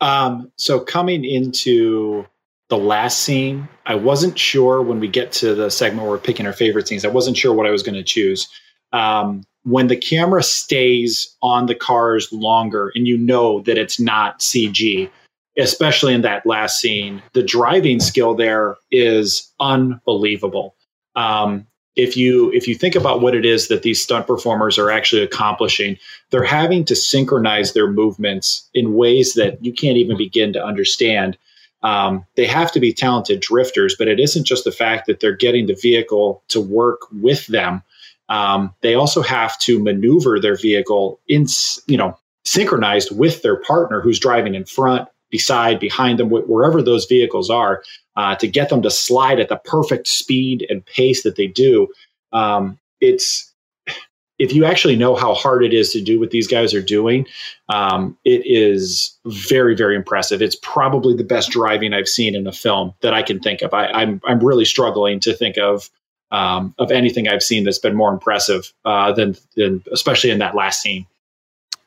Um, 0.00 0.50
so 0.56 0.80
coming 0.80 1.24
into 1.24 2.26
the 2.72 2.78
last 2.78 3.18
scene, 3.18 3.68
I 3.84 3.96
wasn't 3.96 4.38
sure 4.38 4.80
when 4.80 4.98
we 4.98 5.06
get 5.06 5.30
to 5.32 5.54
the 5.54 5.68
segment 5.68 6.04
where 6.04 6.12
we're 6.12 6.18
picking 6.18 6.46
our 6.46 6.54
favorite 6.54 6.88
scenes. 6.88 7.04
I 7.04 7.08
wasn't 7.08 7.36
sure 7.36 7.52
what 7.52 7.66
I 7.66 7.70
was 7.70 7.82
going 7.82 7.96
to 7.96 8.02
choose. 8.02 8.48
Um, 8.94 9.44
when 9.64 9.88
the 9.88 9.96
camera 9.96 10.42
stays 10.42 11.36
on 11.42 11.66
the 11.66 11.74
cars 11.74 12.32
longer 12.32 12.90
and 12.94 13.06
you 13.06 13.18
know 13.18 13.60
that 13.60 13.76
it's 13.76 14.00
not 14.00 14.40
CG, 14.40 15.10
especially 15.58 16.14
in 16.14 16.22
that 16.22 16.46
last 16.46 16.80
scene, 16.80 17.22
the 17.34 17.42
driving 17.42 18.00
skill 18.00 18.34
there 18.34 18.78
is 18.90 19.52
unbelievable. 19.60 20.74
Um, 21.14 21.66
if 21.94 22.16
you 22.16 22.50
if 22.52 22.66
you 22.66 22.74
think 22.74 22.94
about 22.94 23.20
what 23.20 23.34
it 23.34 23.44
is 23.44 23.68
that 23.68 23.82
these 23.82 24.02
stunt 24.02 24.26
performers 24.26 24.78
are 24.78 24.90
actually 24.90 25.22
accomplishing, 25.22 25.98
they're 26.30 26.42
having 26.42 26.86
to 26.86 26.96
synchronize 26.96 27.74
their 27.74 27.90
movements 27.90 28.66
in 28.72 28.94
ways 28.94 29.34
that 29.34 29.62
you 29.62 29.74
can't 29.74 29.98
even 29.98 30.16
begin 30.16 30.54
to 30.54 30.64
understand. 30.64 31.36
Um, 31.82 32.24
they 32.36 32.46
have 32.46 32.70
to 32.72 32.80
be 32.80 32.92
talented 32.92 33.40
drifters, 33.40 33.96
but 33.98 34.08
it 34.08 34.20
isn't 34.20 34.46
just 34.46 34.64
the 34.64 34.72
fact 34.72 35.06
that 35.06 35.20
they're 35.20 35.36
getting 35.36 35.66
the 35.66 35.78
vehicle 35.80 36.42
to 36.48 36.60
work 36.60 37.00
with 37.10 37.46
them. 37.48 37.82
Um, 38.28 38.74
they 38.80 38.94
also 38.94 39.20
have 39.22 39.58
to 39.60 39.82
maneuver 39.82 40.40
their 40.40 40.56
vehicle 40.56 41.20
in, 41.28 41.46
you 41.86 41.96
know, 41.96 42.16
synchronized 42.44 43.16
with 43.16 43.42
their 43.42 43.56
partner 43.56 44.00
who's 44.00 44.18
driving 44.18 44.54
in 44.54 44.64
front, 44.64 45.08
beside, 45.30 45.80
behind 45.80 46.18
them, 46.18 46.30
wherever 46.30 46.82
those 46.82 47.06
vehicles 47.06 47.50
are, 47.50 47.82
uh, 48.16 48.34
to 48.36 48.46
get 48.46 48.68
them 48.68 48.82
to 48.82 48.90
slide 48.90 49.40
at 49.40 49.48
the 49.48 49.56
perfect 49.56 50.06
speed 50.06 50.66
and 50.68 50.84
pace 50.86 51.22
that 51.22 51.36
they 51.36 51.46
do. 51.46 51.88
Um, 52.32 52.78
it's 53.00 53.51
if 54.38 54.54
you 54.54 54.64
actually 54.64 54.96
know 54.96 55.14
how 55.14 55.34
hard 55.34 55.64
it 55.64 55.72
is 55.72 55.92
to 55.92 56.00
do 56.00 56.18
what 56.18 56.30
these 56.30 56.48
guys 56.48 56.74
are 56.74 56.82
doing, 56.82 57.26
um, 57.68 58.16
it 58.24 58.42
is 58.44 59.16
very, 59.26 59.76
very 59.76 59.94
impressive. 59.94 60.42
It's 60.42 60.56
probably 60.56 61.14
the 61.14 61.24
best 61.24 61.50
driving 61.50 61.92
I've 61.92 62.08
seen 62.08 62.34
in 62.34 62.46
a 62.46 62.52
film 62.52 62.94
that 63.02 63.14
I 63.14 63.22
can 63.22 63.40
think 63.40 63.62
of. 63.62 63.72
I, 63.72 63.86
am 63.86 63.94
I'm, 63.94 64.20
I'm 64.26 64.38
really 64.40 64.64
struggling 64.64 65.20
to 65.20 65.34
think 65.34 65.58
of 65.58 65.90
um, 66.32 66.74
of 66.78 66.90
anything 66.90 67.28
I've 67.28 67.42
seen 67.42 67.64
that's 67.64 67.78
been 67.78 67.94
more 67.94 68.12
impressive 68.12 68.72
uh, 68.84 69.12
than 69.12 69.36
than 69.54 69.84
especially 69.92 70.30
in 70.30 70.38
that 70.38 70.54
last 70.54 70.80
scene. 70.80 71.06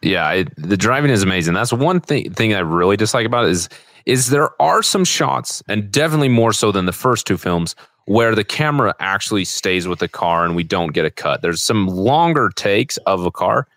Yeah, 0.05 0.43
the 0.55 0.77
driving 0.77 1.09
is 1.09 1.23
amazing. 1.23 1.55
That's 1.55 1.73
one 1.73 1.99
thing 1.99 2.31
thing 2.31 2.53
I 2.53 2.59
really 2.59 2.95
dislike 2.95 3.25
about 3.25 3.45
it 3.45 3.51
is 3.51 3.69
is 4.05 4.29
there 4.29 4.49
are 4.61 4.83
some 4.83 5.03
shots, 5.03 5.63
and 5.67 5.91
definitely 5.91 6.29
more 6.29 6.53
so 6.53 6.71
than 6.71 6.85
the 6.85 6.91
first 6.91 7.25
two 7.25 7.37
films, 7.37 7.75
where 8.05 8.35
the 8.35 8.43
camera 8.43 8.93
actually 8.99 9.45
stays 9.45 9.87
with 9.87 9.97
the 9.97 10.07
car 10.07 10.45
and 10.45 10.55
we 10.55 10.63
don't 10.63 10.93
get 10.93 11.05
a 11.05 11.09
cut. 11.09 11.41
There's 11.41 11.63
some 11.63 11.87
longer 11.87 12.51
takes 12.55 12.97
of 12.97 13.25
a 13.25 13.31
car, 13.31 13.67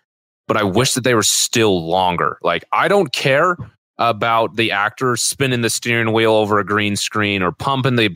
but 0.47 0.55
I 0.55 0.61
wish 0.61 0.93
that 0.93 1.03
they 1.03 1.15
were 1.15 1.23
still 1.23 1.87
longer. 1.87 2.37
Like 2.43 2.63
I 2.71 2.87
don't 2.87 3.11
care 3.11 3.57
about 3.97 4.55
the 4.55 4.71
actor 4.71 5.15
spinning 5.15 5.61
the 5.61 5.69
steering 5.69 6.13
wheel 6.13 6.33
over 6.33 6.59
a 6.59 6.65
green 6.65 6.95
screen 6.95 7.41
or 7.41 7.51
pumping 7.51 7.95
the 7.95 8.15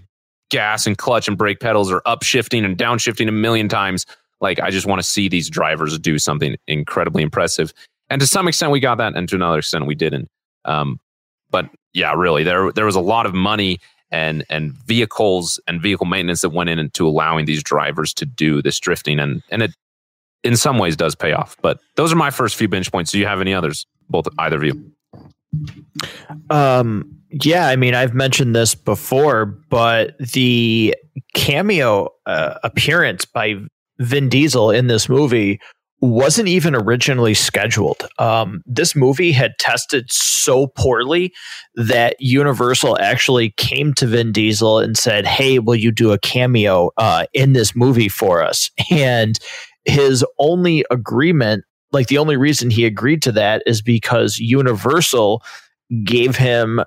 gas 0.51 0.85
and 0.85 0.99
clutch 0.99 1.27
and 1.27 1.35
brake 1.35 1.59
pedals 1.59 1.91
or 1.91 2.01
upshifting 2.01 2.63
and 2.63 2.77
downshifting 2.77 3.27
a 3.27 3.31
million 3.31 3.67
times. 3.67 4.05
Like 4.39 4.59
I 4.59 4.69
just 4.69 4.85
want 4.85 4.99
to 5.01 5.07
see 5.07 5.27
these 5.27 5.49
drivers 5.49 5.97
do 5.97 6.19
something 6.19 6.57
incredibly 6.67 7.23
impressive. 7.23 7.73
And 8.13 8.21
to 8.21 8.27
some 8.27 8.47
extent, 8.47 8.71
we 8.71 8.79
got 8.79 8.99
that, 8.99 9.15
and 9.15 9.27
to 9.29 9.35
another 9.35 9.57
extent, 9.57 9.87
we 9.87 9.95
didn't. 9.95 10.29
Um, 10.65 10.99
but 11.49 11.67
yeah, 11.93 12.13
really, 12.13 12.43
there 12.43 12.71
there 12.71 12.85
was 12.85 12.95
a 12.95 13.01
lot 13.01 13.25
of 13.25 13.33
money 13.33 13.79
and 14.11 14.45
and 14.51 14.73
vehicles 14.85 15.59
and 15.67 15.81
vehicle 15.81 16.05
maintenance 16.05 16.41
that 16.41 16.51
went 16.51 16.69
into 16.69 17.07
allowing 17.07 17.45
these 17.45 17.63
drivers 17.63 18.13
to 18.13 18.27
do 18.27 18.61
this 18.61 18.79
drifting, 18.79 19.17
and 19.17 19.41
and 19.49 19.63
it 19.63 19.71
in 20.43 20.55
some 20.55 20.77
ways 20.77 20.95
does 20.95 21.15
pay 21.15 21.33
off. 21.33 21.57
But 21.63 21.79
those 21.95 22.13
are 22.13 22.15
my 22.15 22.29
first 22.29 22.55
few 22.55 22.67
binge 22.67 22.91
points. 22.91 23.11
Do 23.11 23.17
you 23.17 23.25
have 23.25 23.41
any 23.41 23.51
others? 23.51 23.87
Both 24.11 24.27
either 24.37 24.57
of 24.57 24.63
you? 24.63 24.91
Um, 26.51 27.17
yeah, 27.31 27.67
I 27.67 27.75
mean, 27.75 27.95
I've 27.95 28.13
mentioned 28.13 28.55
this 28.55 28.75
before, 28.75 29.47
but 29.47 30.15
the 30.19 30.95
cameo 31.33 32.09
uh, 32.27 32.59
appearance 32.63 33.25
by 33.25 33.55
Vin 33.97 34.29
Diesel 34.29 34.69
in 34.69 34.85
this 34.85 35.09
movie 35.09 35.59
wasn't 36.03 36.49
even 36.49 36.75
originally 36.75 37.33
scheduled. 37.33 38.05
Um, 38.19 38.61
this 38.65 38.93
movie 38.93 39.31
had 39.31 39.53
tested 39.57 40.11
so 40.11 40.67
poorly 40.67 41.33
that 41.75 42.17
Universal 42.19 42.99
actually 42.99 43.51
came 43.51 43.93
to 43.93 44.07
Vin 44.07 44.33
Diesel 44.33 44.79
and 44.79 44.97
said, 44.97 45.25
"Hey, 45.25 45.59
will 45.59 45.75
you 45.75 45.91
do 45.91 46.11
a 46.11 46.19
cameo 46.19 46.91
uh, 46.97 47.25
in 47.33 47.53
this 47.53 47.73
movie 47.75 48.09
for 48.09 48.43
us?" 48.43 48.69
And 48.91 49.39
his 49.85 50.25
only 50.39 50.85
agreement, 50.91 51.63
like 51.91 52.07
the 52.07 52.17
only 52.17 52.37
reason 52.37 52.69
he 52.69 52.85
agreed 52.85 53.21
to 53.23 53.31
that, 53.33 53.63
is 53.65 53.81
because 53.81 54.39
Universal 54.39 55.41
gave 56.03 56.35
him 56.35 56.81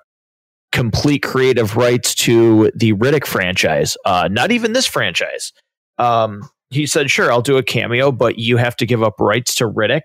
complete 0.73 1.23
creative 1.23 1.77
rights 1.77 2.15
to 2.15 2.71
the 2.75 2.93
Riddick 2.93 3.27
franchise. 3.27 3.97
Uh, 4.05 4.29
not 4.31 4.51
even 4.53 4.75
this 4.75 4.87
franchise. 4.87 5.53
Um, 5.99 6.49
he 6.71 6.87
said, 6.87 7.11
"Sure, 7.11 7.31
I'll 7.33 7.43
do 7.43 7.57
a 7.57 7.63
cameo, 7.63 8.13
but 8.13 8.39
you 8.39 8.57
have 8.57 8.77
to 8.77 8.87
give 8.87 9.03
up 9.03 9.21
rights 9.21 9.55
to 9.57 9.69
Riddick." 9.69 10.03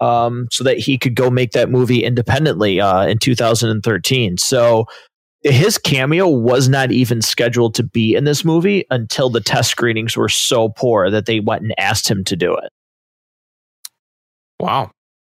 Um, 0.00 0.48
so 0.50 0.64
that 0.64 0.78
he 0.78 0.96
could 0.96 1.14
go 1.14 1.28
make 1.30 1.52
that 1.52 1.70
movie 1.70 2.02
independently 2.02 2.80
uh, 2.80 3.06
in 3.06 3.18
2013. 3.18 4.38
So 4.38 4.86
his 5.42 5.78
cameo 5.78 6.28
was 6.28 6.68
not 6.68 6.90
even 6.90 7.22
scheduled 7.22 7.74
to 7.74 7.82
be 7.82 8.14
in 8.14 8.24
this 8.24 8.44
movie 8.44 8.84
until 8.90 9.30
the 9.30 9.40
test 9.40 9.70
screenings 9.70 10.16
were 10.16 10.28
so 10.28 10.70
poor 10.70 11.10
that 11.10 11.26
they 11.26 11.40
went 11.40 11.62
and 11.62 11.74
asked 11.78 12.10
him 12.10 12.24
to 12.24 12.36
do 12.36 12.54
it. 12.54 12.70
Wow. 14.58 14.90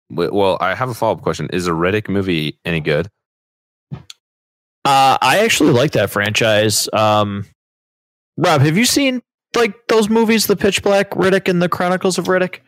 Well, 0.09 0.57
I 0.59 0.75
have 0.75 0.89
a 0.89 0.93
follow 0.93 1.13
up 1.13 1.21
question. 1.21 1.49
Is 1.53 1.67
a 1.67 1.71
Riddick 1.71 2.09
movie 2.09 2.59
any 2.65 2.81
good? 2.81 3.09
Uh, 4.85 5.17
I 5.21 5.39
actually 5.43 5.71
like 5.71 5.93
that 5.93 6.09
franchise. 6.09 6.89
Um, 6.91 7.45
Rob, 8.35 8.61
have 8.61 8.77
you 8.77 8.85
seen 8.85 9.21
like 9.55 9.87
those 9.87 10.09
movies, 10.09 10.47
The 10.47 10.55
Pitch 10.55 10.83
Black, 10.83 11.11
Riddick, 11.11 11.47
and 11.47 11.61
The 11.61 11.69
Chronicles 11.69 12.17
of 12.17 12.25
Riddick? 12.25 12.59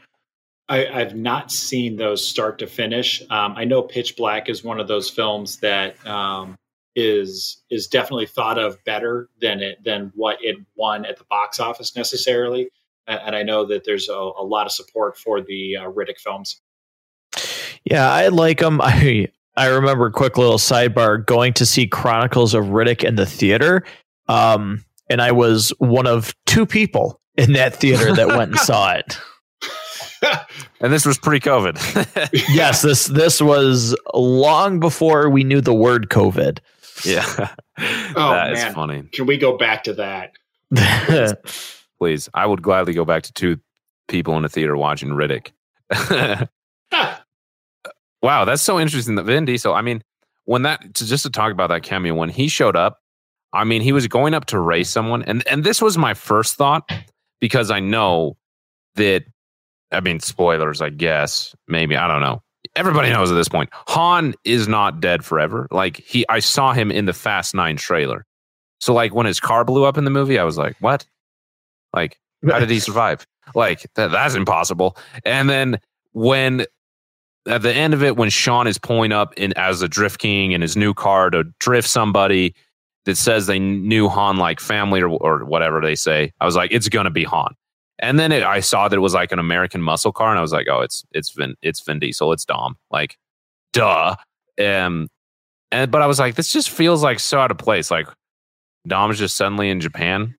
I, 0.67 0.85
have 0.85 1.15
not 1.15 1.51
seen 1.51 1.95
those 1.95 2.27
start 2.27 2.57
to 2.59 2.67
finish. 2.67 3.21
Um, 3.29 3.53
I 3.55 3.65
know 3.65 3.83
Pitch 3.83 4.15
Black 4.15 4.49
is 4.49 4.63
one 4.63 4.79
of 4.79 4.87
those 4.87 5.09
films 5.09 5.57
that 5.57 6.05
um, 6.07 6.55
is 6.95 7.61
is 7.69 7.87
definitely 7.87 8.25
thought 8.25 8.57
of 8.57 8.83
better 8.83 9.29
than 9.41 9.61
it 9.61 9.83
than 9.83 10.11
what 10.15 10.37
it 10.41 10.55
won 10.75 11.05
at 11.05 11.17
the 11.17 11.23
box 11.25 11.59
office 11.59 11.95
necessarily. 11.95 12.69
And 13.07 13.35
I 13.35 13.43
know 13.43 13.65
that 13.65 13.83
there's 13.85 14.09
a, 14.09 14.13
a 14.13 14.43
lot 14.43 14.65
of 14.65 14.71
support 14.71 15.17
for 15.17 15.39
the 15.39 15.77
uh, 15.77 15.91
Riddick 15.91 16.17
films. 16.17 16.59
Yeah, 17.83 18.11
I 18.11 18.29
like 18.29 18.59
them. 18.59 18.81
I 18.83 19.27
I 19.55 19.67
remember 19.67 20.07
a 20.07 20.11
quick 20.11 20.37
little 20.37 20.57
sidebar 20.57 21.23
going 21.23 21.53
to 21.53 21.65
see 21.65 21.85
Chronicles 21.85 22.53
of 22.53 22.65
Riddick 22.65 23.03
in 23.03 23.15
the 23.15 23.25
theater. 23.25 23.83
Um, 24.27 24.83
and 25.09 25.21
I 25.21 25.31
was 25.31 25.71
one 25.77 26.07
of 26.07 26.33
two 26.55 26.65
people 26.65 27.19
in 27.35 27.53
that 27.53 27.75
theater 27.75 28.15
that 28.15 28.27
went 28.29 28.51
and 28.51 28.59
saw 28.59 28.93
it. 28.93 29.17
and 30.79 30.93
this 30.93 31.05
was 31.05 31.17
pre-COVID. 31.17 31.77
yes, 32.53 32.81
this 32.81 33.07
this 33.07 33.41
was 33.41 33.95
long 34.13 34.79
before 34.79 35.29
we 35.29 35.43
knew 35.43 35.59
the 35.59 35.73
word 35.73 36.09
COVID. 36.09 36.59
Yeah, 37.03 37.25
oh, 37.77 38.31
that 38.31 38.53
man. 38.53 38.55
is 38.55 38.73
funny. 38.73 39.03
Can 39.11 39.25
we 39.25 39.37
go 39.37 39.57
back 39.57 39.83
to 39.83 39.93
that? 39.95 40.31
Please, 41.99 42.29
I 42.33 42.45
would 42.45 42.61
gladly 42.61 42.93
go 42.93 43.03
back 43.03 43.23
to 43.23 43.33
two 43.33 43.59
people 44.07 44.37
in 44.37 44.45
a 44.45 44.49
theater 44.49 44.77
watching 44.77 45.09
Riddick. 45.09 45.51
wow, 48.21 48.45
that's 48.45 48.61
so 48.61 48.79
interesting. 48.79 49.15
That 49.15 49.23
Vin 49.23 49.43
Diesel. 49.43 49.73
I 49.73 49.81
mean, 49.81 50.01
when 50.45 50.61
that 50.61 50.93
to, 50.95 51.05
just 51.05 51.23
to 51.23 51.29
talk 51.29 51.51
about 51.51 51.67
that 51.67 51.83
cameo 51.83 52.15
when 52.15 52.29
he 52.29 52.47
showed 52.47 52.77
up, 52.77 52.99
I 53.55 53.63
mean, 53.63 53.81
he 53.81 53.91
was 53.91 54.07
going 54.07 54.33
up 54.33 54.45
to 54.47 54.59
race 54.59 54.89
someone, 54.89 55.23
and 55.23 55.45
and 55.47 55.63
this 55.63 55.81
was 55.81 55.97
my 55.97 56.13
first 56.13 56.55
thought 56.55 56.91
because 57.39 57.71
I 57.71 57.79
know 57.79 58.37
that. 58.95 59.25
I 59.91 59.99
mean, 60.01 60.19
spoilers, 60.19 60.81
I 60.81 60.89
guess. 60.89 61.55
Maybe 61.67 61.95
I 61.95 62.07
don't 62.07 62.21
know. 62.21 62.41
Everybody 62.75 63.09
knows 63.09 63.31
at 63.31 63.35
this 63.35 63.47
point. 63.47 63.69
Han 63.87 64.33
is 64.43 64.67
not 64.67 64.99
dead 64.99 65.23
forever. 65.23 65.67
Like 65.71 65.97
he, 65.97 66.25
I 66.27 66.39
saw 66.39 66.73
him 66.73 66.91
in 66.91 67.05
the 67.05 67.13
Fast 67.13 67.53
Nine 67.55 67.77
trailer. 67.77 68.25
So 68.79 68.93
like 68.93 69.13
when 69.13 69.25
his 69.25 69.39
car 69.39 69.63
blew 69.63 69.85
up 69.85 69.97
in 69.97 70.03
the 70.03 70.11
movie, 70.11 70.37
I 70.37 70.43
was 70.43 70.57
like, 70.57 70.75
what? 70.79 71.05
Like 71.93 72.19
how 72.49 72.59
did 72.59 72.69
he 72.69 72.79
survive? 72.81 73.25
Like 73.53 73.87
that, 73.95 74.11
that's 74.11 74.35
impossible. 74.35 74.97
And 75.23 75.49
then 75.49 75.79
when 76.13 76.65
at 77.47 77.61
the 77.61 77.73
end 77.73 77.93
of 77.93 78.03
it, 78.03 78.17
when 78.17 78.29
Sean 78.29 78.67
is 78.67 78.77
pulling 78.77 79.11
up 79.11 79.33
in 79.37 79.53
as 79.55 79.81
a 79.81 79.87
drift 79.87 80.19
king 80.19 80.51
in 80.51 80.61
his 80.61 80.75
new 80.75 80.93
car 80.93 81.29
to 81.29 81.43
drift 81.59 81.87
somebody, 81.87 82.55
that 83.05 83.17
says 83.17 83.45
they 83.47 83.59
knew 83.59 84.09
Han 84.09 84.37
like 84.37 84.59
family 84.59 85.01
or, 85.01 85.09
or 85.09 85.45
whatever 85.45 85.79
they 85.81 85.95
say. 85.95 86.33
I 86.39 86.45
was 86.45 86.55
like, 86.55 86.71
it's 86.71 86.89
gonna 86.89 87.09
be 87.11 87.23
Han. 87.23 87.53
And 87.99 88.19
then 88.19 88.31
it, 88.31 88.43
I 88.43 88.59
saw 88.59 88.87
that 88.87 88.95
it 88.95 88.99
was 88.99 89.13
like 89.13 89.31
an 89.31 89.39
American 89.39 89.81
muscle 89.81 90.11
car, 90.11 90.29
and 90.29 90.37
I 90.37 90.41
was 90.41 90.51
like, 90.51 90.67
oh, 90.69 90.81
it's 90.81 91.05
it's 91.11 91.31
Vin 91.31 91.55
it's 91.61 91.81
Vin 91.81 91.99
Diesel, 91.99 92.33
it's 92.33 92.43
Dom, 92.45 92.75
like, 92.91 93.17
duh. 93.73 94.15
Um, 94.63 95.07
and 95.71 95.91
but 95.91 96.01
I 96.01 96.07
was 96.07 96.19
like, 96.19 96.35
this 96.35 96.51
just 96.51 96.69
feels 96.69 97.03
like 97.03 97.19
so 97.19 97.39
out 97.39 97.51
of 97.51 97.57
place. 97.57 97.89
Like 97.91 98.07
Dom's 98.87 99.17
just 99.17 99.35
suddenly 99.37 99.69
in 99.69 99.79
Japan, 99.81 100.35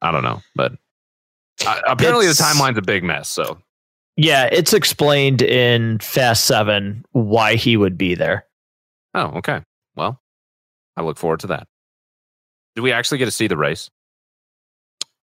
I 0.00 0.10
don't 0.10 0.22
know, 0.24 0.40
but 0.56 0.72
uh, 1.66 1.80
apparently 1.86 2.26
It's- 2.26 2.38
the 2.38 2.44
timeline's 2.44 2.78
a 2.78 2.82
big 2.82 3.04
mess. 3.04 3.28
So 3.28 3.58
Yeah, 4.16 4.48
it's 4.50 4.72
explained 4.72 5.40
in 5.42 5.98
Fast 6.00 6.44
Seven 6.46 7.04
why 7.12 7.54
he 7.54 7.76
would 7.76 7.96
be 7.96 8.14
there. 8.14 8.46
oh, 9.14 9.32
okay. 9.38 9.60
Well, 9.96 10.20
I 10.96 11.02
look 11.02 11.16
forward 11.18 11.40
to 11.40 11.46
that. 11.48 11.66
Do 12.74 12.82
we 12.82 12.92
actually 12.92 13.18
get 13.18 13.26
to 13.26 13.30
see 13.30 13.46
the 13.46 13.56
race? 13.56 13.90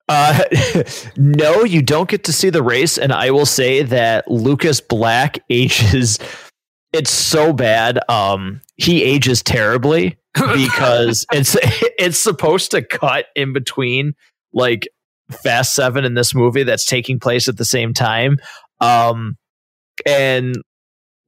Uh, 0.09 0.42
no, 1.16 1.64
you 1.64 1.83
don't 1.83 2.09
get 2.09 2.25
to 2.25 2.33
see 2.33 2.51
the 2.51 2.62
race, 2.62 2.99
and 2.99 3.12
I 3.12 3.31
will 3.31 3.47
say 3.47 3.83
that 3.83 4.31
Lucas 4.31 4.81
Black 4.81 5.38
ages. 5.51 6.18
It's 6.92 7.11
so 7.11 7.53
bad. 7.53 7.99
Um, 8.11 8.61
he 8.77 9.03
ages 9.03 9.42
terribly 9.42 10.18
because 10.35 11.25
it's 11.33 11.57
it's 11.99 12.18
supposed 12.18 12.71
to 12.73 12.83
cut 12.83 13.27
in 13.35 13.53
between 13.53 14.14
like 14.53 14.88
Fast 15.31 15.75
Seven 15.75 16.05
and 16.05 16.16
this 16.16 16.35
movie 16.35 16.64
that's 16.64 16.85
taking 16.85 17.18
place 17.18 17.49
at 17.49 17.57
the 17.57 17.64
same 17.64 17.95
time. 17.95 18.38
Um, 18.81 19.37
and 20.05 20.57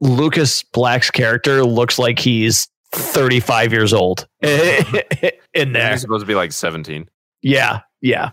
Lucas 0.01 0.63
Black's 0.63 1.11
character 1.11 1.65
looks 1.65 1.99
like 1.99 2.19
he's 2.19 2.69
35 2.95 3.73
years 3.73 3.93
old 3.93 4.27
in 4.43 5.73
there. 5.73 5.93
He's 5.93 6.01
supposed 6.01 6.23
to 6.23 6.27
be 6.27 6.35
like 6.35 6.53
17. 6.53 7.09
Yeah, 7.43 7.81
yeah. 8.01 8.31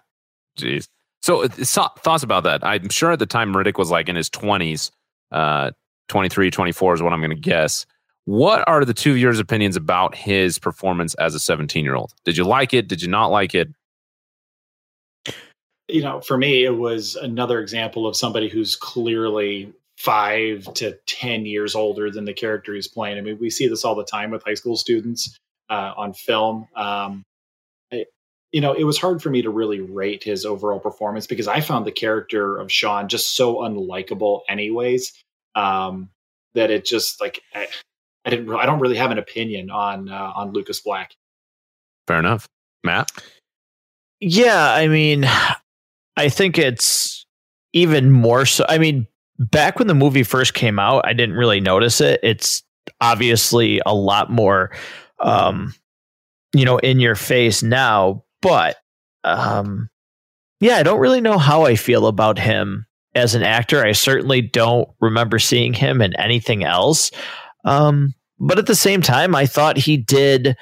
Jeez. 0.58 0.88
So, 1.22 1.44
uh, 1.44 1.50
so 1.64 1.88
thoughts 2.00 2.24
about 2.24 2.44
that? 2.44 2.64
I'm 2.64 2.90
sure 2.90 3.12
at 3.12 3.20
the 3.20 3.26
time 3.26 3.54
Riddick 3.54 3.78
was 3.78 3.92
like 3.92 4.10
in 4.10 4.16
his 4.16 4.30
20s, 4.30 4.92
uh, 5.32 5.72
23, 6.10 6.52
24 6.52 6.94
is 6.96 7.02
what 7.02 7.14
I'm 7.14 7.20
going 7.20 7.30
to 7.30 7.36
guess. 7.36 7.86
What 8.26 8.68
are 8.68 8.86
the 8.86 8.94
two 8.94 9.12
of 9.12 9.18
yours 9.18 9.40
opinions 9.40 9.76
about 9.76 10.16
his 10.16 10.60
performance 10.60 11.14
as 11.16 11.36
a 11.36 11.40
17 11.40 11.84
year 11.84 11.96
old? 11.96 12.14
Did 12.26 12.38
you 12.38 12.44
like 12.44 12.74
it? 12.74 12.88
Did 12.88 13.02
you 13.02 13.08
not 13.08 13.28
like 13.28 13.56
it? 13.56 13.70
you 15.92 16.02
know, 16.02 16.22
for 16.22 16.38
me, 16.38 16.64
it 16.64 16.78
was 16.78 17.16
another 17.16 17.60
example 17.60 18.08
of 18.08 18.16
somebody 18.16 18.50
who's 18.50 18.76
clearly 18.76 19.72
five 20.04 20.72
to 20.74 20.98
10 21.08 21.46
years 21.46 21.76
older 21.76 22.10
than 22.10 22.26
the 22.26 22.34
character 22.34 22.74
he's 22.74 22.88
playing. 22.88 23.18
I 23.18 23.22
mean, 23.22 23.38
we 23.40 23.50
see 23.50 23.68
this 23.68 23.86
all 23.86 23.96
the 23.96 24.04
time 24.04 24.32
with 24.32 24.44
high 24.44 24.56
school 24.56 24.76
students 24.76 25.38
uh, 25.70 25.94
on 25.96 26.14
film. 26.14 26.68
Um, 26.76 27.24
I, 27.94 28.06
you 28.52 28.62
know, 28.62 28.74
it 28.74 28.84
was 28.84 28.98
hard 28.98 29.22
for 29.22 29.30
me 29.30 29.44
to 29.44 29.50
really 29.50 29.80
rate 29.80 30.24
his 30.24 30.46
overall 30.46 30.80
performance 30.80 31.28
because 31.28 31.48
I 31.48 31.62
found 31.62 31.86
the 31.86 31.92
character 31.92 32.58
of 32.58 32.72
Sean 32.72 33.08
just 33.08 33.36
so 33.36 33.58
unlikable, 33.58 34.42
anyways, 34.50 35.14
um, 35.56 36.10
that 36.56 36.72
it 36.72 36.84
just 36.84 37.22
like 37.22 37.42
I, 37.54 37.68
I 38.26 38.30
didn't. 38.32 38.48
Re- 38.48 38.60
I 38.60 38.66
don't 38.66 38.80
really 38.80 38.98
have 38.98 39.12
an 39.12 39.20
opinion 39.20 39.70
on 39.70 40.10
uh, 40.10 40.34
on 40.36 40.52
Lucas 40.52 40.82
Black. 40.82 41.14
Fair 42.08 42.20
enough. 42.20 42.48
Matt? 42.84 43.12
Yeah, 44.20 44.74
I 44.74 44.88
mean, 44.88 45.26
I 46.18 46.30
think 46.30 46.58
it's 46.58 47.26
even 47.74 48.12
more 48.12 48.46
so. 48.46 48.66
I 48.68 48.80
mean, 48.80 49.08
back 49.50 49.80
when 49.80 49.88
the 49.88 49.96
movie 49.96 50.24
first 50.24 50.54
came 50.54 50.80
out, 50.80 51.06
I 51.06 51.14
didn't 51.14 51.36
really 51.36 51.60
notice 51.60 52.02
it. 52.02 52.20
It's 52.24 52.64
obviously 53.00 53.82
a 53.86 53.94
lot 53.94 54.32
more, 54.32 54.72
um, 55.20 55.74
you 56.54 56.66
know, 56.66 56.78
in 56.80 57.00
your 57.00 57.16
face 57.16 57.64
now. 57.64 58.24
But, 58.42 58.78
um, 59.24 59.90
yeah, 60.60 60.78
I 60.78 60.84
don't 60.84 61.00
really 61.00 61.22
know 61.22 61.38
how 61.38 61.66
I 61.66 61.76
feel 61.76 62.08
about 62.08 62.38
him 62.38 62.86
as 63.16 63.36
an 63.36 63.44
actor. 63.44 63.86
I 63.86 63.92
certainly 63.92 64.42
don't 64.42 64.90
remember 65.00 65.40
seeing 65.40 65.74
him 65.74 66.02
in 66.02 66.16
anything 66.20 66.64
else. 66.64 67.12
Um, 67.66 68.14
but 68.40 68.58
at 68.58 68.66
the 68.66 68.76
same 68.76 69.02
time, 69.02 69.36
I 69.36 69.46
thought 69.46 69.78
he 69.78 69.98
did 69.98 70.56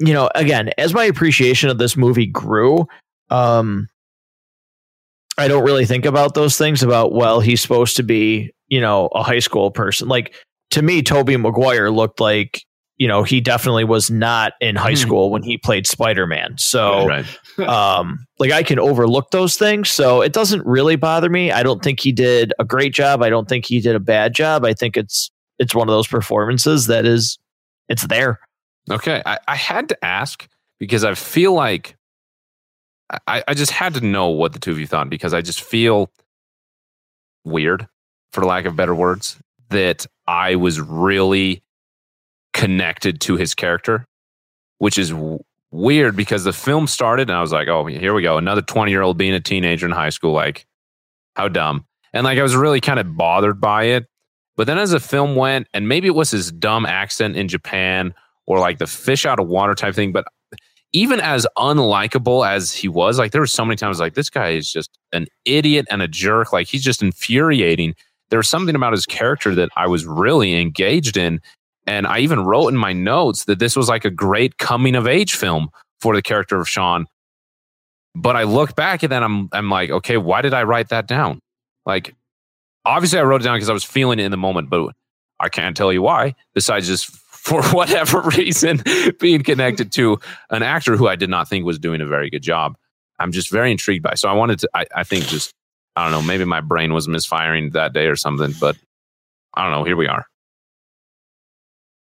you 0.00 0.14
know, 0.14 0.30
again, 0.34 0.70
as 0.78 0.94
my 0.94 1.04
appreciation 1.04 1.68
of 1.68 1.78
this 1.78 1.96
movie 1.96 2.26
grew, 2.26 2.88
um, 3.28 3.86
I 5.40 5.48
don't 5.48 5.64
really 5.64 5.86
think 5.86 6.04
about 6.04 6.34
those 6.34 6.56
things 6.56 6.82
about, 6.82 7.12
well, 7.12 7.40
he's 7.40 7.60
supposed 7.60 7.96
to 7.96 8.02
be, 8.02 8.52
you 8.68 8.80
know, 8.80 9.06
a 9.14 9.22
high 9.22 9.38
school 9.40 9.70
person. 9.70 10.08
Like 10.08 10.34
to 10.70 10.82
me, 10.82 11.02
Tobey 11.02 11.36
Maguire 11.36 11.90
looked 11.90 12.20
like, 12.20 12.62
you 12.98 13.08
know, 13.08 13.22
he 13.22 13.40
definitely 13.40 13.84
was 13.84 14.10
not 14.10 14.52
in 14.60 14.76
high 14.76 14.90
Hmm. 14.90 14.96
school 14.96 15.30
when 15.30 15.42
he 15.42 15.56
played 15.56 15.86
Spider 15.86 16.26
Man. 16.26 16.56
So, 16.58 17.06
Right. 17.06 17.24
um, 17.66 18.26
like 18.38 18.52
I 18.52 18.62
can 18.62 18.78
overlook 18.78 19.30
those 19.30 19.56
things. 19.56 19.88
So 19.88 20.20
it 20.20 20.32
doesn't 20.34 20.64
really 20.66 20.96
bother 20.96 21.30
me. 21.30 21.50
I 21.50 21.62
don't 21.62 21.82
think 21.82 22.00
he 22.00 22.12
did 22.12 22.52
a 22.58 22.64
great 22.64 22.92
job. 22.92 23.22
I 23.22 23.30
don't 23.30 23.48
think 23.48 23.64
he 23.64 23.80
did 23.80 23.96
a 23.96 24.00
bad 24.00 24.34
job. 24.34 24.64
I 24.66 24.74
think 24.74 24.96
it's, 24.98 25.30
it's 25.58 25.74
one 25.74 25.88
of 25.88 25.92
those 25.92 26.06
performances 26.06 26.86
that 26.88 27.06
is, 27.06 27.38
it's 27.88 28.06
there. 28.06 28.38
Okay. 28.90 29.22
I, 29.24 29.38
I 29.48 29.56
had 29.56 29.88
to 29.88 30.04
ask 30.04 30.46
because 30.78 31.02
I 31.04 31.14
feel 31.14 31.52
like 31.54 31.96
I, 33.26 33.42
I 33.48 33.54
just 33.54 33.72
had 33.72 33.94
to 33.94 34.00
know 34.00 34.28
what 34.28 34.52
the 34.52 34.58
two 34.58 34.70
of 34.70 34.78
you 34.78 34.86
thought 34.86 35.10
because 35.10 35.34
I 35.34 35.40
just 35.40 35.62
feel 35.62 36.10
weird, 37.44 37.88
for 38.32 38.44
lack 38.44 38.64
of 38.64 38.76
better 38.76 38.94
words, 38.94 39.38
that 39.70 40.06
I 40.26 40.56
was 40.56 40.80
really 40.80 41.62
connected 42.52 43.20
to 43.22 43.36
his 43.36 43.54
character, 43.54 44.06
which 44.78 44.98
is 44.98 45.10
w- 45.10 45.40
weird 45.70 46.16
because 46.16 46.44
the 46.44 46.52
film 46.52 46.86
started 46.86 47.30
and 47.30 47.36
I 47.36 47.40
was 47.40 47.52
like, 47.52 47.68
oh, 47.68 47.86
here 47.86 48.14
we 48.14 48.22
go. 48.22 48.38
Another 48.38 48.62
20 48.62 48.90
year 48.90 49.02
old 49.02 49.16
being 49.16 49.34
a 49.34 49.40
teenager 49.40 49.86
in 49.86 49.92
high 49.92 50.10
school. 50.10 50.32
Like, 50.32 50.66
how 51.36 51.48
dumb. 51.48 51.86
And 52.12 52.24
like, 52.24 52.38
I 52.38 52.42
was 52.42 52.56
really 52.56 52.80
kind 52.80 52.98
of 52.98 53.16
bothered 53.16 53.60
by 53.60 53.84
it. 53.84 54.06
But 54.56 54.66
then 54.66 54.78
as 54.78 54.90
the 54.90 55.00
film 55.00 55.36
went, 55.36 55.68
and 55.72 55.88
maybe 55.88 56.08
it 56.08 56.14
was 56.14 56.30
his 56.30 56.52
dumb 56.52 56.84
accent 56.84 57.36
in 57.36 57.48
Japan 57.48 58.14
or 58.46 58.58
like 58.58 58.78
the 58.78 58.86
fish 58.86 59.24
out 59.24 59.38
of 59.38 59.46
water 59.46 59.74
type 59.74 59.94
thing. 59.94 60.12
But 60.12 60.26
even 60.92 61.20
as 61.20 61.46
unlikable 61.56 62.46
as 62.46 62.72
he 62.72 62.88
was, 62.88 63.18
like 63.18 63.32
there 63.32 63.40
were 63.40 63.46
so 63.46 63.64
many 63.64 63.76
times 63.76 64.00
like 64.00 64.14
this 64.14 64.30
guy 64.30 64.50
is 64.50 64.70
just 64.70 64.90
an 65.12 65.26
idiot 65.44 65.86
and 65.90 66.02
a 66.02 66.08
jerk. 66.08 66.52
Like 66.52 66.66
he's 66.66 66.82
just 66.82 67.02
infuriating. 67.02 67.94
There 68.30 68.38
was 68.38 68.48
something 68.48 68.74
about 68.74 68.92
his 68.92 69.06
character 69.06 69.54
that 69.54 69.70
I 69.76 69.86
was 69.86 70.04
really 70.06 70.60
engaged 70.60 71.16
in. 71.16 71.40
And 71.86 72.06
I 72.06 72.20
even 72.20 72.40
wrote 72.40 72.68
in 72.68 72.76
my 72.76 72.92
notes 72.92 73.44
that 73.44 73.58
this 73.58 73.76
was 73.76 73.88
like 73.88 74.04
a 74.04 74.10
great 74.10 74.58
coming 74.58 74.94
of 74.94 75.06
age 75.06 75.34
film 75.34 75.70
for 76.00 76.14
the 76.14 76.22
character 76.22 76.58
of 76.58 76.68
Sean. 76.68 77.06
But 78.14 78.36
I 78.36 78.42
look 78.42 78.74
back 78.74 79.02
and 79.02 79.10
then 79.10 79.22
I'm 79.22 79.48
I'm 79.52 79.70
like, 79.70 79.90
okay, 79.90 80.16
why 80.16 80.42
did 80.42 80.54
I 80.54 80.64
write 80.64 80.88
that 80.88 81.06
down? 81.06 81.40
Like 81.86 82.14
obviously 82.84 83.18
I 83.18 83.22
wrote 83.22 83.42
it 83.42 83.44
down 83.44 83.56
because 83.56 83.70
I 83.70 83.74
was 83.74 83.84
feeling 83.84 84.18
it 84.18 84.24
in 84.24 84.30
the 84.30 84.36
moment, 84.36 84.70
but 84.70 84.92
I 85.38 85.48
can't 85.48 85.76
tell 85.76 85.92
you 85.92 86.02
why, 86.02 86.34
besides 86.54 86.86
just 86.86 87.10
for 87.50 87.62
whatever 87.76 88.20
reason 88.20 88.82
being 89.18 89.42
connected 89.42 89.90
to 89.92 90.18
an 90.50 90.62
actor 90.62 90.96
who 90.96 91.08
I 91.08 91.16
did 91.16 91.28
not 91.28 91.48
think 91.48 91.64
was 91.64 91.78
doing 91.78 92.00
a 92.00 92.06
very 92.06 92.30
good 92.30 92.42
job. 92.42 92.76
I'm 93.18 93.32
just 93.32 93.50
very 93.50 93.72
intrigued 93.72 94.04
by. 94.04 94.14
So 94.14 94.28
I 94.28 94.32
wanted 94.32 94.60
to 94.60 94.70
I, 94.72 94.86
I 94.94 95.04
think 95.04 95.26
just 95.26 95.52
I 95.96 96.04
don't 96.04 96.12
know, 96.12 96.22
maybe 96.26 96.44
my 96.44 96.60
brain 96.60 96.94
was 96.94 97.08
misfiring 97.08 97.70
that 97.70 97.92
day 97.92 98.06
or 98.06 98.16
something, 98.16 98.54
but 98.60 98.76
I 99.52 99.64
don't 99.64 99.72
know, 99.72 99.84
here 99.84 99.96
we 99.96 100.06
are. 100.06 100.24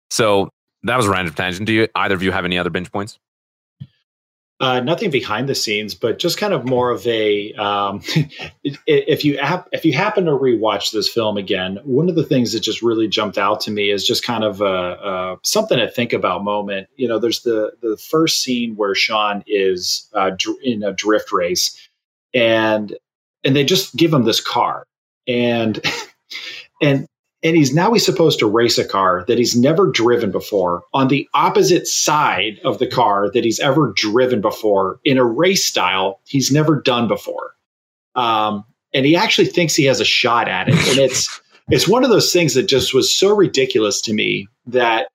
So 0.10 0.50
that 0.84 0.96
was 0.96 1.06
a 1.06 1.10
random 1.10 1.34
tangent. 1.34 1.68
Do 1.68 1.74
you 1.74 1.88
either 1.94 2.16
of 2.16 2.24
you 2.24 2.32
have 2.32 2.46
any 2.46 2.58
other 2.58 2.70
binge 2.70 2.92
points? 2.92 3.20
Uh, 4.64 4.80
nothing 4.80 5.12
behind 5.12 5.50
the 5.50 5.56
scenes, 5.56 5.94
but 5.94 6.18
just 6.18 6.38
kind 6.38 6.54
of 6.54 6.64
more 6.64 6.90
of 6.90 7.06
a. 7.06 7.52
Um, 7.56 8.00
if 8.64 9.26
you 9.26 9.38
ap- 9.38 9.68
if 9.74 9.84
you 9.84 9.92
happen 9.92 10.24
to 10.24 10.32
rewatch 10.32 10.94
this 10.94 11.10
film 11.10 11.36
again, 11.36 11.80
one 11.84 12.08
of 12.08 12.16
the 12.16 12.24
things 12.24 12.54
that 12.54 12.62
just 12.62 12.82
really 12.82 13.10
jumped 13.10 13.38
out 13.38 13.60
to 13.60 13.72
me 13.72 13.92
is 13.92 14.08
just 14.08 14.24
kind 14.24 14.46
of 14.46 14.62
a, 14.62 14.66
a 14.66 15.38
something 15.44 15.78
to 15.78 15.92
think 15.92 16.14
about 16.14 16.46
moment. 16.46 16.88
You 16.96 17.10
know, 17.10 17.20
there's 17.20 17.42
the 17.42 17.74
the 17.82 17.98
first 17.98 18.42
scene 18.42 18.78
where 18.78 18.96
Sean 18.96 19.44
is 19.48 20.08
uh, 20.14 20.32
dr- 20.38 20.56
in 20.64 20.82
a 20.82 20.94
drift 20.94 21.34
race, 21.34 21.78
and 22.34 22.96
and 23.44 23.58
they 23.58 23.66
just 23.66 23.94
give 23.98 24.14
him 24.14 24.24
this 24.24 24.40
car, 24.40 24.86
and 25.28 25.78
and 26.82 27.06
and 27.44 27.58
he's 27.58 27.74
now 27.74 27.92
he's 27.92 28.06
supposed 28.06 28.40
to 28.40 28.48
race 28.48 28.78
a 28.78 28.86
car 28.86 29.26
that 29.28 29.38
he's 29.38 29.56
never 29.56 29.88
driven 29.88 30.32
before 30.32 30.84
on 30.94 31.10
the 31.10 31.28
opposite 31.34 31.88
side 31.88 32.60
of 32.64 32.80
the 32.80 32.88
car 32.88 33.30
that 33.32 33.44
he's 33.44 33.60
ever 33.60 33.92
driven 33.96 34.42
before 34.42 35.00
in 35.04 35.18
a 35.18 35.26
race 35.26 35.66
style 35.66 36.20
he's 36.26 36.52
never 36.52 36.82
done 36.82 37.08
before. 37.08 37.54
Um, 38.16 38.64
and 38.94 39.06
he 39.06 39.16
actually 39.16 39.48
thinks 39.48 39.76
he 39.76 39.86
has 39.86 40.00
a 40.00 40.06
shot 40.06 40.48
at 40.48 40.70
it. 40.70 40.76
And 40.76 41.00
it's 41.00 41.42
it's 41.70 41.88
one 41.88 42.04
of 42.04 42.10
those 42.10 42.32
things 42.32 42.54
that 42.54 42.64
just 42.64 42.94
was 42.94 43.14
so 43.14 43.36
ridiculous 43.36 44.02
to 44.02 44.14
me 44.14 44.48
that 44.68 45.08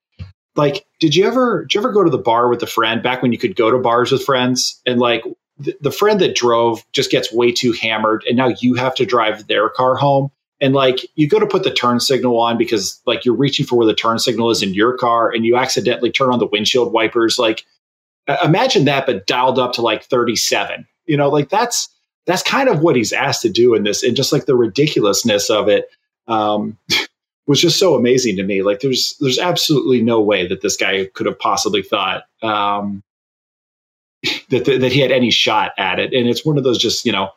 like 0.55 0.85
did 0.99 1.15
you 1.15 1.25
ever 1.25 1.63
did 1.63 1.75
you 1.75 1.81
ever 1.81 1.91
go 1.91 2.03
to 2.03 2.09
the 2.09 2.17
bar 2.17 2.49
with 2.49 2.61
a 2.61 2.67
friend 2.67 3.01
back 3.01 3.21
when 3.21 3.31
you 3.31 3.37
could 3.37 3.55
go 3.55 3.71
to 3.71 3.79
bars 3.79 4.11
with 4.11 4.23
friends? 4.23 4.79
And 4.85 4.99
like 4.99 5.23
the, 5.57 5.75
the 5.81 5.91
friend 5.91 6.21
that 6.21 6.35
drove 6.35 6.85
just 6.93 7.11
gets 7.11 7.33
way 7.33 7.51
too 7.51 7.73
hammered 7.73 8.23
and 8.27 8.37
now 8.37 8.49
you 8.59 8.75
have 8.75 8.95
to 8.95 9.05
drive 9.05 9.47
their 9.47 9.69
car 9.69 9.95
home 9.95 10.29
and 10.61 10.73
like 10.73 10.99
you 11.15 11.27
go 11.27 11.39
to 11.39 11.47
put 11.47 11.63
the 11.63 11.73
turn 11.73 11.99
signal 11.99 12.39
on 12.39 12.57
because 12.57 13.01
like 13.05 13.25
you're 13.25 13.35
reaching 13.35 13.65
for 13.65 13.77
where 13.77 13.87
the 13.87 13.93
turn 13.93 14.19
signal 14.19 14.49
is 14.49 14.61
in 14.61 14.73
your 14.73 14.97
car 14.97 15.31
and 15.31 15.45
you 15.45 15.55
accidentally 15.55 16.11
turn 16.11 16.31
on 16.31 16.39
the 16.39 16.47
windshield 16.47 16.93
wipers 16.93 17.39
like 17.39 17.65
imagine 18.43 18.85
that 18.85 19.05
but 19.05 19.25
dialed 19.25 19.59
up 19.59 19.73
to 19.73 19.81
like 19.81 20.03
37 20.03 20.85
you 21.05 21.17
know 21.17 21.29
like 21.29 21.49
that's 21.49 21.89
that's 22.25 22.43
kind 22.43 22.69
of 22.69 22.81
what 22.81 22.95
he's 22.95 23.13
asked 23.13 23.41
to 23.41 23.49
do 23.49 23.73
in 23.73 23.83
this 23.83 24.03
and 24.03 24.15
just 24.15 24.31
like 24.31 24.45
the 24.45 24.55
ridiculousness 24.55 25.49
of 25.49 25.67
it 25.67 25.89
um 26.27 26.77
was 27.47 27.59
just 27.59 27.79
so 27.79 27.95
amazing 27.95 28.35
to 28.35 28.43
me 28.43 28.61
like 28.61 28.81
there's 28.81 29.15
there's 29.19 29.39
absolutely 29.39 30.01
no 30.01 30.21
way 30.21 30.47
that 30.47 30.61
this 30.61 30.77
guy 30.77 31.05
could 31.13 31.25
have 31.25 31.39
possibly 31.39 31.81
thought 31.81 32.23
um 32.43 33.03
that 34.49 34.65
that 34.65 34.91
he 34.91 34.99
had 34.99 35.11
any 35.11 35.31
shot 35.31 35.71
at 35.77 35.99
it. 35.99 36.13
And 36.13 36.27
it's 36.27 36.45
one 36.45 36.57
of 36.57 36.63
those 36.63 36.77
just 36.77 37.05
you 37.05 37.11
know 37.11 37.29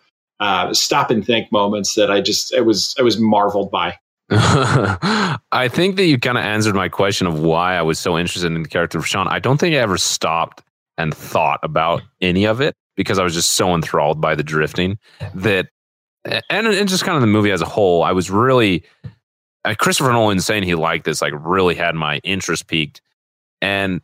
uh, 0.42 0.74
stop 0.74 1.08
and 1.08 1.24
think 1.24 1.52
moments 1.52 1.94
that 1.94 2.10
I 2.10 2.20
just 2.20 2.52
it 2.52 2.66
was 2.66 2.96
I 2.98 3.02
was 3.02 3.16
marveled 3.16 3.70
by. 3.70 3.96
I 4.30 5.68
think 5.70 5.94
that 5.96 6.06
you 6.06 6.18
kind 6.18 6.36
of 6.36 6.42
answered 6.42 6.74
my 6.74 6.88
question 6.88 7.28
of 7.28 7.38
why 7.40 7.76
I 7.76 7.82
was 7.82 8.00
so 8.00 8.18
interested 8.18 8.48
in 8.48 8.62
the 8.62 8.68
character 8.68 8.98
of 8.98 9.06
Sean. 9.06 9.28
I 9.28 9.38
don't 9.38 9.58
think 9.58 9.74
I 9.74 9.78
ever 9.78 9.96
stopped 9.96 10.62
and 10.98 11.14
thought 11.14 11.60
about 11.62 12.02
any 12.20 12.44
of 12.44 12.60
it 12.60 12.74
because 12.96 13.20
I 13.20 13.24
was 13.24 13.34
just 13.34 13.52
so 13.52 13.72
enthralled 13.72 14.20
by 14.20 14.34
the 14.34 14.42
drifting 14.42 14.98
that, 15.34 15.68
and, 16.24 16.66
and 16.66 16.88
just 16.88 17.04
kind 17.04 17.14
of 17.14 17.20
the 17.20 17.26
movie 17.28 17.52
as 17.52 17.62
a 17.62 17.66
whole, 17.66 18.02
I 18.02 18.12
was 18.12 18.30
really, 18.30 18.84
uh, 19.64 19.74
Christopher 19.78 20.12
Nolan 20.12 20.40
saying 20.40 20.64
he 20.64 20.74
liked 20.74 21.04
this, 21.04 21.22
like 21.22 21.34
really 21.36 21.74
had 21.74 21.94
my 21.94 22.18
interest 22.24 22.66
peaked. 22.66 23.00
And 23.60 24.00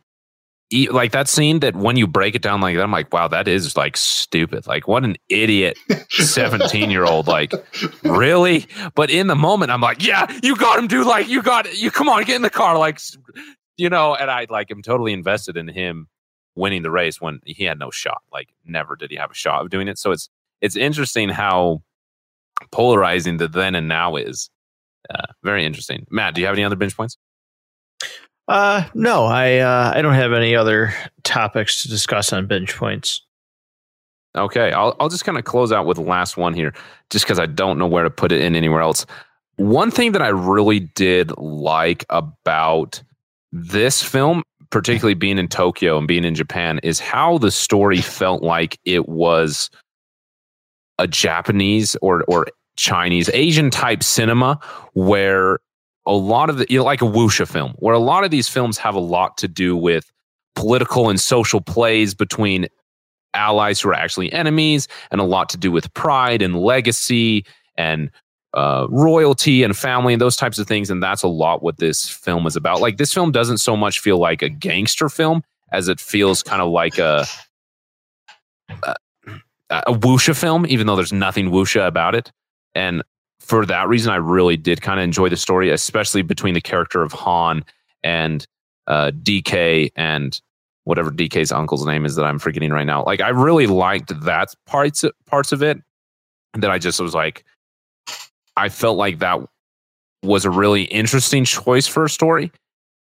like 0.91 1.11
that 1.11 1.27
scene 1.27 1.61
that 1.61 1.75
when 1.75 1.97
you 1.97 2.05
break 2.05 2.35
it 2.35 2.41
down 2.41 2.61
like 2.61 2.75
that, 2.75 2.83
I'm 2.83 2.91
like, 2.91 3.11
wow, 3.11 3.27
that 3.27 3.47
is 3.47 3.75
like 3.75 3.97
stupid. 3.97 4.67
Like, 4.67 4.87
what 4.87 5.03
an 5.03 5.15
idiot 5.27 5.77
17 6.09 6.91
year 6.91 7.05
old. 7.05 7.27
Like, 7.27 7.53
really? 8.03 8.67
But 8.93 9.09
in 9.09 9.27
the 9.27 9.35
moment, 9.35 9.71
I'm 9.71 9.81
like, 9.81 10.05
yeah, 10.05 10.31
you 10.43 10.55
got 10.55 10.77
him, 10.77 10.87
dude. 10.87 11.07
Like, 11.07 11.27
you 11.27 11.41
got 11.41 11.65
it. 11.65 11.79
You 11.79 11.89
come 11.89 12.07
on, 12.07 12.23
get 12.23 12.35
in 12.35 12.43
the 12.43 12.49
car. 12.49 12.77
Like, 12.77 12.99
you 13.77 13.89
know, 13.89 14.15
and 14.15 14.29
I 14.29 14.45
like 14.49 14.69
am 14.69 14.81
totally 14.81 15.13
invested 15.13 15.57
in 15.57 15.67
him 15.67 16.07
winning 16.55 16.83
the 16.83 16.91
race 16.91 17.19
when 17.19 17.39
he 17.45 17.63
had 17.63 17.79
no 17.79 17.89
shot. 17.89 18.21
Like, 18.31 18.49
never 18.65 18.95
did 18.95 19.09
he 19.11 19.17
have 19.17 19.31
a 19.31 19.35
shot 19.35 19.63
of 19.63 19.69
doing 19.69 19.87
it. 19.87 19.97
So 19.97 20.11
it's, 20.11 20.29
it's 20.61 20.75
interesting 20.75 21.29
how 21.29 21.81
polarizing 22.71 23.37
the 23.37 23.47
then 23.47 23.75
and 23.75 23.87
now 23.87 24.15
is. 24.17 24.49
Uh, 25.09 25.25
very 25.43 25.65
interesting. 25.65 26.05
Matt, 26.11 26.35
do 26.35 26.41
you 26.41 26.47
have 26.47 26.55
any 26.55 26.63
other 26.63 26.75
binge 26.75 26.95
points? 26.95 27.17
Uh, 28.49 28.83
no, 28.95 29.25
I 29.25 29.59
uh, 29.59 29.93
I 29.95 30.01
don't 30.01 30.15
have 30.15 30.33
any 30.33 30.55
other 30.55 30.91
topics 31.23 31.83
to 31.83 31.87
discuss 31.87 32.33
on 32.33 32.47
binge 32.47 32.75
points. 32.75 33.21
Okay, 34.35 34.71
I'll 34.71 34.95
I'll 34.99 35.07
just 35.07 35.23
kind 35.23 35.37
of 35.37 35.43
close 35.43 35.71
out 35.71 35.85
with 35.85 35.97
the 35.97 36.03
last 36.03 36.35
one 36.35 36.55
here, 36.55 36.73
just 37.11 37.25
because 37.25 37.37
I 37.37 37.45
don't 37.45 37.77
know 37.77 37.85
where 37.85 38.03
to 38.03 38.09
put 38.09 38.31
it 38.31 38.41
in 38.41 38.55
anywhere 38.55 38.81
else. 38.81 39.05
One 39.57 39.91
thing 39.91 40.13
that 40.13 40.23
I 40.23 40.29
really 40.29 40.79
did 40.79 41.31
like 41.37 42.05
about 42.09 43.03
this 43.51 44.01
film, 44.01 44.41
particularly 44.71 45.13
being 45.13 45.37
in 45.37 45.47
Tokyo 45.47 45.99
and 45.99 46.07
being 46.07 46.25
in 46.25 46.33
Japan, 46.33 46.79
is 46.81 46.99
how 46.99 47.37
the 47.37 47.51
story 47.51 48.01
felt 48.01 48.41
like 48.41 48.79
it 48.83 49.07
was 49.07 49.69
a 50.97 51.05
Japanese 51.05 51.95
or 52.01 52.23
or 52.27 52.47
Chinese 52.77 53.29
Asian 53.31 53.69
type 53.69 54.01
cinema 54.01 54.59
where 54.93 55.59
a 56.09 56.13
lot 56.13 56.49
of 56.49 56.57
the 56.57 56.65
you 56.69 56.79
know, 56.79 56.83
like 56.83 57.01
a 57.01 57.05
wuxia 57.05 57.47
film, 57.47 57.73
where 57.77 57.93
a 57.93 57.99
lot 57.99 58.23
of 58.23 58.31
these 58.31 58.49
films 58.49 58.77
have 58.79 58.95
a 58.95 58.99
lot 58.99 59.37
to 59.37 59.47
do 59.47 59.77
with 59.77 60.11
political 60.55 61.09
and 61.09 61.19
social 61.21 61.61
plays 61.61 62.15
between 62.15 62.67
allies 63.35 63.79
who 63.79 63.89
are 63.89 63.93
actually 63.93 64.33
enemies, 64.33 64.87
and 65.11 65.21
a 65.21 65.23
lot 65.23 65.49
to 65.49 65.57
do 65.57 65.71
with 65.71 65.93
pride 65.93 66.41
and 66.41 66.59
legacy 66.59 67.45
and 67.77 68.09
uh, 68.55 68.87
royalty 68.89 69.61
and 69.61 69.77
family 69.77 70.13
and 70.13 70.21
those 70.21 70.35
types 70.35 70.57
of 70.57 70.67
things. 70.67 70.89
And 70.89 71.01
that's 71.01 71.21
a 71.21 71.27
lot 71.27 71.61
what 71.61 71.77
this 71.77 72.09
film 72.09 72.47
is 72.47 72.55
about. 72.55 72.81
Like 72.81 72.97
this 72.97 73.13
film 73.13 73.31
doesn't 73.31 73.59
so 73.59 73.77
much 73.77 73.99
feel 73.99 74.17
like 74.17 74.41
a 74.41 74.49
gangster 74.49 75.09
film 75.09 75.43
as 75.71 75.87
it 75.87 75.99
feels 75.99 76.41
kind 76.41 76.61
of 76.61 76.71
like 76.71 76.97
a 76.97 77.25
a, 78.83 78.95
a 79.69 80.17
film, 80.17 80.65
even 80.67 80.87
though 80.87 80.95
there's 80.95 81.13
nothing 81.13 81.51
wuxia 81.51 81.87
about 81.87 82.15
it. 82.15 82.31
And 82.73 83.03
for 83.49 83.65
that 83.65 83.87
reason, 83.87 84.13
I 84.13 84.17
really 84.17 84.57
did 84.57 84.81
kind 84.81 84.99
of 84.99 85.03
enjoy 85.03 85.27
the 85.27 85.35
story, 85.35 85.71
especially 85.71 86.21
between 86.21 86.53
the 86.53 86.61
character 86.61 87.01
of 87.01 87.11
Han 87.13 87.65
and 88.03 88.45
uh, 88.85 89.09
DK 89.23 89.91
and 89.95 90.39
whatever 90.83 91.09
DK's 91.09 91.51
uncle's 91.51 91.83
name 91.83 92.05
is 92.05 92.15
that 92.15 92.25
I'm 92.25 92.37
forgetting 92.37 92.71
right 92.71 92.85
now. 92.85 93.03
Like 93.03 93.21
I 93.21 93.29
really 93.29 93.65
liked 93.65 94.21
that 94.23 94.53
parts 94.67 95.03
parts 95.25 95.51
of 95.51 95.63
it. 95.63 95.79
That 96.53 96.69
I 96.69 96.77
just 96.77 96.99
was 96.99 97.15
like, 97.15 97.43
I 98.55 98.69
felt 98.69 98.97
like 98.97 99.19
that 99.19 99.39
was 100.23 100.45
a 100.45 100.49
really 100.51 100.83
interesting 100.83 101.43
choice 101.43 101.87
for 101.87 102.05
a 102.05 102.09
story, 102.09 102.51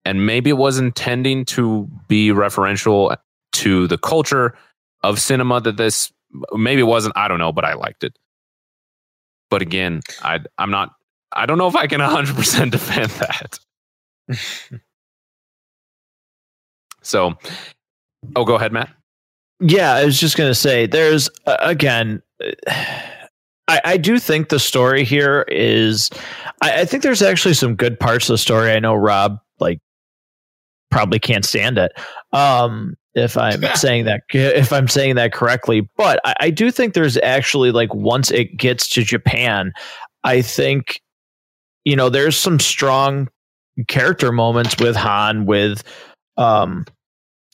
and 0.05 0.27
maybe 0.27 0.51
it 0.51 0.59
was 0.59 0.79
intending 0.79 1.47
to 1.47 1.89
be 2.07 2.29
referential 2.29 3.17
to 3.53 3.87
the 3.87 3.99
culture 3.99 4.55
of 5.03 5.21
cinema. 5.21 5.61
That 5.63 5.79
this 5.79 6.13
maybe 6.53 6.83
it 6.83 6.87
wasn't. 6.87 7.17
I 7.17 7.29
don't 7.29 7.39
know, 7.39 7.53
but 7.53 7.65
I 7.65 7.75
liked 7.75 8.05
it. 8.05 8.19
But 9.51 9.63
again, 9.63 10.01
I 10.23 10.41
I'm 10.59 10.71
not 10.71 10.91
I 11.33 11.47
don't 11.47 11.59
know 11.59 11.69
if 11.69 11.77
I 11.77 11.87
can 11.87 12.01
100% 12.01 12.71
defend 12.71 13.11
that. 13.11 13.59
so, 17.03 17.35
oh, 18.37 18.45
go 18.45 18.55
ahead, 18.55 18.73
Matt. 18.73 18.91
Yeah, 19.61 19.95
I 19.95 20.05
was 20.05 20.19
just 20.19 20.37
going 20.37 20.51
to 20.51 20.55
say 20.55 20.87
there's 20.87 21.31
uh, 21.47 21.57
again 21.61 22.23
I, 23.69 23.81
I 23.85 23.97
do 23.97 24.19
think 24.19 24.49
the 24.49 24.59
story 24.59 25.05
here 25.05 25.43
is 25.49 26.11
I, 26.61 26.83
I 26.83 26.85
think 26.85 27.03
there's 27.03 27.23
actually 27.23 27.55
some 27.55 27.75
good 27.75 27.99
parts 27.99 28.29
of 28.29 28.35
the 28.35 28.39
story. 28.39 28.73
I 28.73 28.79
know 28.79 28.95
Rob 28.95 29.39
like 29.61 29.81
probably 30.91 31.19
can't 31.19 31.45
stand 31.45 31.79
it. 31.79 31.93
Um 32.33 32.97
if 33.15 33.37
I'm 33.37 33.63
saying 33.75 34.05
that 34.05 34.23
if 34.33 34.73
I'm 34.73 34.89
saying 34.89 35.17
that 35.17 35.33
correctly. 35.33 35.89
But 35.97 36.21
I, 36.25 36.35
I, 36.41 36.51
do 36.51 36.71
think 36.71 36.95
there's 36.95 37.17
actually 37.19 37.71
like 37.71 37.93
once 37.95 38.31
it 38.31 38.57
gets 38.57 38.89
to 38.91 39.03
Japan, 39.03 39.73
I 40.25 40.43
think 40.43 41.01
you 41.85 41.97
know 41.97 42.09
there's 42.09 42.37
some 42.37 42.59
strong 42.59 43.29
character 43.89 44.33
moments 44.33 44.79
with 44.79 44.97
Han, 44.97 45.47
with 45.47 45.83
um, 46.37 46.85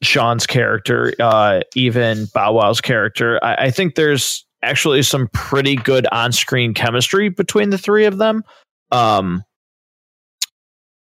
Sean's 0.03 0.47
character, 0.47 1.15
uh, 1.19 1.61
even 1.75 2.27
Bow 2.35 2.55
Wow's 2.55 2.81
character. 2.81 3.39
I, 3.43 3.55
I 3.67 3.71
think 3.71 3.95
there's 3.95 4.45
actually 4.63 5.03
some 5.03 5.29
pretty 5.33 5.75
good 5.77 6.07
on-screen 6.13 6.75
chemistry 6.75 7.31
between 7.31 7.71
the 7.71 7.79
three 7.79 8.05
of 8.05 8.19
them. 8.19 8.45
Um, 8.93 9.45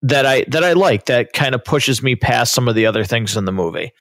that 0.02 0.26
I 0.26 0.44
that 0.48 0.62
I 0.62 0.74
like 0.74 1.06
that 1.06 1.32
kind 1.32 1.54
of 1.54 1.64
pushes 1.64 2.02
me 2.02 2.14
past 2.14 2.52
some 2.52 2.68
of 2.68 2.74
the 2.74 2.86
other 2.86 3.04
things 3.04 3.36
in 3.36 3.44
the 3.44 3.52
movie. 3.52 3.92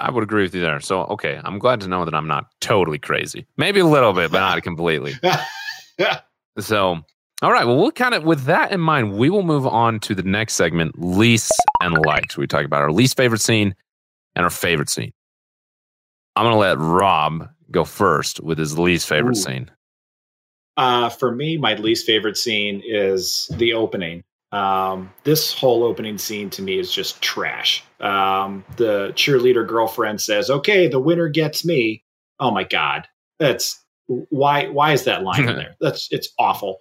I 0.00 0.10
would 0.10 0.22
agree 0.22 0.42
with 0.42 0.54
you 0.54 0.60
there. 0.60 0.80
So, 0.80 1.02
okay, 1.04 1.40
I'm 1.44 1.58
glad 1.58 1.80
to 1.82 1.88
know 1.88 2.04
that 2.04 2.14
I'm 2.14 2.26
not 2.26 2.46
totally 2.60 2.98
crazy. 2.98 3.46
Maybe 3.56 3.80
a 3.80 3.86
little 3.86 4.12
bit, 4.12 4.32
but 4.32 4.40
not 4.40 4.62
completely. 4.62 5.14
so, 6.58 7.00
all 7.42 7.52
right. 7.52 7.66
Well, 7.66 7.76
we'll 7.76 7.92
kind 7.92 8.14
of, 8.14 8.24
with 8.24 8.44
that 8.44 8.72
in 8.72 8.80
mind, 8.80 9.16
we 9.16 9.30
will 9.30 9.42
move 9.42 9.66
on 9.66 10.00
to 10.00 10.14
the 10.14 10.22
next 10.22 10.54
segment 10.54 10.98
least 10.98 11.52
and 11.80 11.96
likes. 12.06 12.36
We 12.36 12.46
talk 12.46 12.64
about 12.64 12.82
our 12.82 12.92
least 12.92 13.16
favorite 13.16 13.40
scene 13.40 13.74
and 14.34 14.44
our 14.44 14.50
favorite 14.50 14.88
scene. 14.88 15.12
I'm 16.36 16.44
going 16.44 16.54
to 16.54 16.58
let 16.58 16.78
Rob 16.78 17.48
go 17.70 17.84
first 17.84 18.40
with 18.40 18.58
his 18.58 18.78
least 18.78 19.06
favorite 19.06 19.36
Ooh. 19.36 19.40
scene. 19.40 19.70
Uh, 20.76 21.10
for 21.10 21.34
me, 21.34 21.58
my 21.58 21.74
least 21.74 22.06
favorite 22.06 22.38
scene 22.38 22.82
is 22.84 23.50
the 23.56 23.74
opening. 23.74 24.24
Um, 24.52 25.12
this 25.24 25.52
whole 25.52 25.84
opening 25.84 26.18
scene 26.18 26.50
to 26.50 26.62
me 26.62 26.78
is 26.78 26.92
just 26.92 27.22
trash. 27.22 27.84
Um, 28.00 28.64
the 28.76 29.12
cheerleader 29.14 29.66
girlfriend 29.66 30.20
says, 30.20 30.50
"Okay, 30.50 30.88
the 30.88 31.00
winner 31.00 31.28
gets 31.28 31.64
me." 31.64 32.02
Oh 32.40 32.50
my 32.50 32.64
god, 32.64 33.06
that's 33.38 33.84
why. 34.06 34.68
Why 34.68 34.92
is 34.92 35.04
that 35.04 35.22
line 35.22 35.48
in 35.48 35.56
there? 35.56 35.76
That's 35.80 36.08
it's 36.10 36.30
awful. 36.38 36.78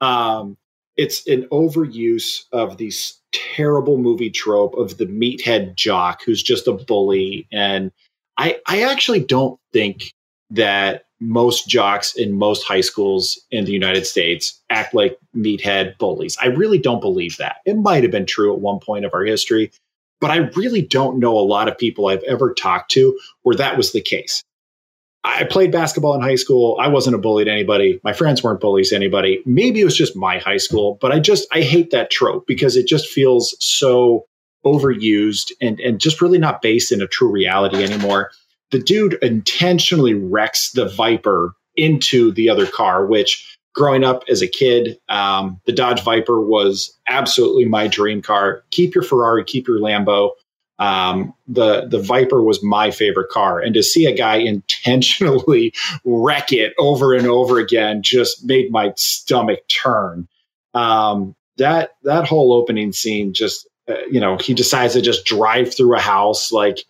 Um, 0.00 0.56
it's 0.96 1.26
an 1.26 1.48
overuse 1.50 2.44
of 2.52 2.76
these 2.76 3.20
terrible 3.32 3.98
movie 3.98 4.30
trope 4.30 4.74
of 4.74 4.98
the 4.98 5.06
meathead 5.06 5.74
jock 5.74 6.22
who's 6.24 6.42
just 6.42 6.68
a 6.68 6.72
bully, 6.72 7.48
and 7.50 7.90
I 8.36 8.60
I 8.66 8.82
actually 8.82 9.24
don't 9.24 9.58
think 9.72 10.12
that 10.50 11.04
most 11.20 11.68
jocks 11.68 12.14
in 12.14 12.32
most 12.32 12.64
high 12.64 12.80
schools 12.80 13.40
in 13.50 13.64
the 13.64 13.72
United 13.72 14.06
States 14.06 14.60
act 14.70 14.94
like 14.94 15.18
meathead 15.36 15.98
bullies. 15.98 16.36
I 16.40 16.46
really 16.46 16.78
don't 16.78 17.00
believe 17.00 17.36
that. 17.38 17.56
It 17.64 17.76
might 17.76 18.02
have 18.04 18.12
been 18.12 18.26
true 18.26 18.52
at 18.52 18.60
one 18.60 18.78
point 18.78 19.04
of 19.04 19.12
our 19.14 19.24
history, 19.24 19.72
but 20.20 20.30
I 20.30 20.36
really 20.56 20.82
don't 20.82 21.18
know 21.18 21.36
a 21.38 21.40
lot 21.40 21.68
of 21.68 21.78
people 21.78 22.06
I've 22.06 22.22
ever 22.22 22.54
talked 22.54 22.92
to 22.92 23.18
where 23.42 23.56
that 23.56 23.76
was 23.76 23.92
the 23.92 24.00
case. 24.00 24.42
I 25.24 25.44
played 25.44 25.72
basketball 25.72 26.14
in 26.14 26.20
high 26.20 26.36
school. 26.36 26.78
I 26.80 26.88
wasn't 26.88 27.16
a 27.16 27.18
bully 27.18 27.44
to 27.44 27.50
anybody. 27.50 28.00
My 28.04 28.12
friends 28.12 28.42
weren't 28.42 28.60
bullies 28.60 28.90
to 28.90 28.96
anybody. 28.96 29.42
Maybe 29.44 29.80
it 29.80 29.84
was 29.84 29.96
just 29.96 30.16
my 30.16 30.38
high 30.38 30.56
school, 30.56 30.96
but 31.00 31.10
I 31.10 31.18
just 31.18 31.46
I 31.52 31.60
hate 31.60 31.90
that 31.90 32.10
trope 32.10 32.46
because 32.46 32.76
it 32.76 32.86
just 32.86 33.08
feels 33.08 33.56
so 33.58 34.26
overused 34.64 35.50
and 35.60 35.80
and 35.80 36.00
just 36.00 36.22
really 36.22 36.38
not 36.38 36.62
based 36.62 36.92
in 36.92 37.02
a 37.02 37.06
true 37.06 37.30
reality 37.30 37.82
anymore 37.82 38.30
the 38.70 38.78
dude 38.78 39.14
intentionally 39.22 40.14
wrecks 40.14 40.72
the 40.72 40.88
Viper 40.88 41.54
into 41.76 42.32
the 42.32 42.50
other 42.50 42.66
car, 42.66 43.06
which 43.06 43.56
growing 43.74 44.04
up 44.04 44.24
as 44.28 44.42
a 44.42 44.48
kid, 44.48 44.98
um, 45.08 45.60
the 45.64 45.72
Dodge 45.72 46.02
Viper 46.02 46.40
was 46.40 46.92
absolutely 47.06 47.64
my 47.64 47.86
dream 47.86 48.20
car. 48.20 48.64
Keep 48.70 48.94
your 48.94 49.04
Ferrari, 49.04 49.44
keep 49.44 49.68
your 49.68 49.78
Lambo. 49.78 50.30
Um, 50.80 51.34
the 51.48 51.86
the 51.86 52.00
Viper 52.00 52.42
was 52.42 52.62
my 52.62 52.90
favorite 52.90 53.30
car, 53.30 53.60
and 53.60 53.74
to 53.74 53.82
see 53.82 54.06
a 54.06 54.16
guy 54.16 54.36
intentionally 54.36 55.72
wreck 56.04 56.52
it 56.52 56.72
over 56.78 57.14
and 57.14 57.26
over 57.26 57.58
again 57.58 58.02
just 58.02 58.44
made 58.44 58.70
my 58.70 58.92
stomach 58.96 59.60
turn. 59.68 60.28
Um, 60.74 61.34
that 61.56 61.92
that 62.04 62.26
whole 62.26 62.52
opening 62.52 62.92
scene, 62.92 63.32
just 63.32 63.68
uh, 63.88 63.94
you 64.10 64.20
know, 64.20 64.36
he 64.36 64.54
decides 64.54 64.92
to 64.92 65.02
just 65.02 65.24
drive 65.24 65.74
through 65.74 65.96
a 65.96 66.00
house 66.00 66.52
like 66.52 66.84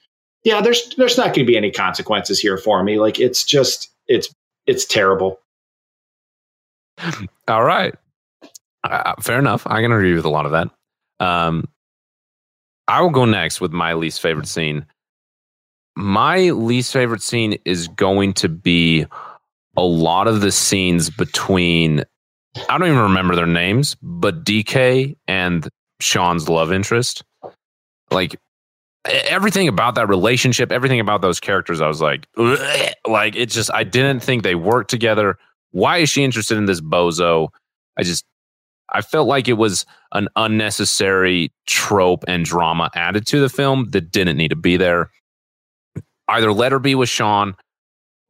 yeah, 0.45 0.61
there's 0.61 0.95
there's 0.97 1.16
not 1.16 1.26
going 1.26 1.41
to 1.41 1.45
be 1.45 1.57
any 1.57 1.70
consequences 1.70 2.41
here 2.41 2.57
for 2.57 2.82
me. 2.82 2.99
Like 2.99 3.18
it's 3.18 3.45
just 3.45 3.91
it's 4.07 4.34
it's 4.66 4.84
terrible. 4.84 5.41
All 7.49 7.64
right, 7.64 7.95
uh, 8.84 9.14
fair 9.20 9.39
enough. 9.39 9.66
I 9.66 9.80
can 9.82 9.93
agree 9.93 10.14
with 10.14 10.24
a 10.24 10.30
lot 10.30 10.47
of 10.47 10.53
that. 10.53 10.68
Um, 11.24 11.68
I 12.86 13.03
will 13.03 13.11
go 13.11 13.24
next 13.24 13.61
with 13.61 13.72
my 13.72 13.95
least 13.95 14.20
favorite 14.20 14.49
scene. 14.49 14.86
My 15.97 16.51
least 16.51 16.93
favorite 16.93 17.22
scene 17.22 17.59
is 17.64 17.89
going 17.89 18.34
to 18.34 18.49
be 18.49 19.07
a 19.76 19.82
lot 19.82 20.28
of 20.28 20.41
the 20.41 20.53
scenes 20.53 21.11
between 21.11 22.05
I 22.68 22.78
don't 22.78 22.89
even 22.89 23.01
remember 23.01 23.36
their 23.36 23.47
names, 23.47 23.97
but 24.03 24.45
DK 24.45 25.16
and 25.26 25.68
Sean's 26.01 26.49
love 26.49 26.72
interest. 26.72 27.24
Like 28.11 28.41
everything 29.05 29.68
about 29.68 29.94
that 29.94 30.09
relationship, 30.09 30.72
everything 30.72 31.01
about 31.01 31.22
those 31.22 31.40
characters, 31.40 31.80
I 31.80 31.88
was 31.88 32.01
like, 32.01 32.26
Ugh. 32.36 32.92
like 33.07 33.36
it's 33.36 33.55
just 33.55 33.72
I 33.72 33.84
didn't 33.84 34.20
think 34.20 34.42
they 34.42 34.55
worked 34.55 34.90
together. 34.90 35.38
Why 35.70 35.99
is 35.99 36.11
she 36.11 36.24
interested 36.24 36.57
in 36.59 36.66
this 36.66 36.80
bozo? 36.80 37.49
I 37.96 38.03
just 38.03 38.24
I 38.90 39.03
felt 39.03 39.28
like 39.28 39.49
it 39.49 39.55
was 39.55 39.84
an 40.12 40.28
unnecessary 40.36 41.53
trope 41.66 42.24
and 42.26 42.44
drama 42.44 42.90
added 42.94 43.26
to 43.28 43.40
the 43.40 43.49
film 43.49 43.90
that 43.90 44.11
didn't 44.11 44.36
need 44.36 44.49
to 44.49 44.57
be 44.57 44.76
there. 44.76 45.11
Either 46.28 46.53
let 46.53 46.72
her 46.72 46.78
be 46.78 46.94
with 46.94 47.09
Sean 47.09 47.55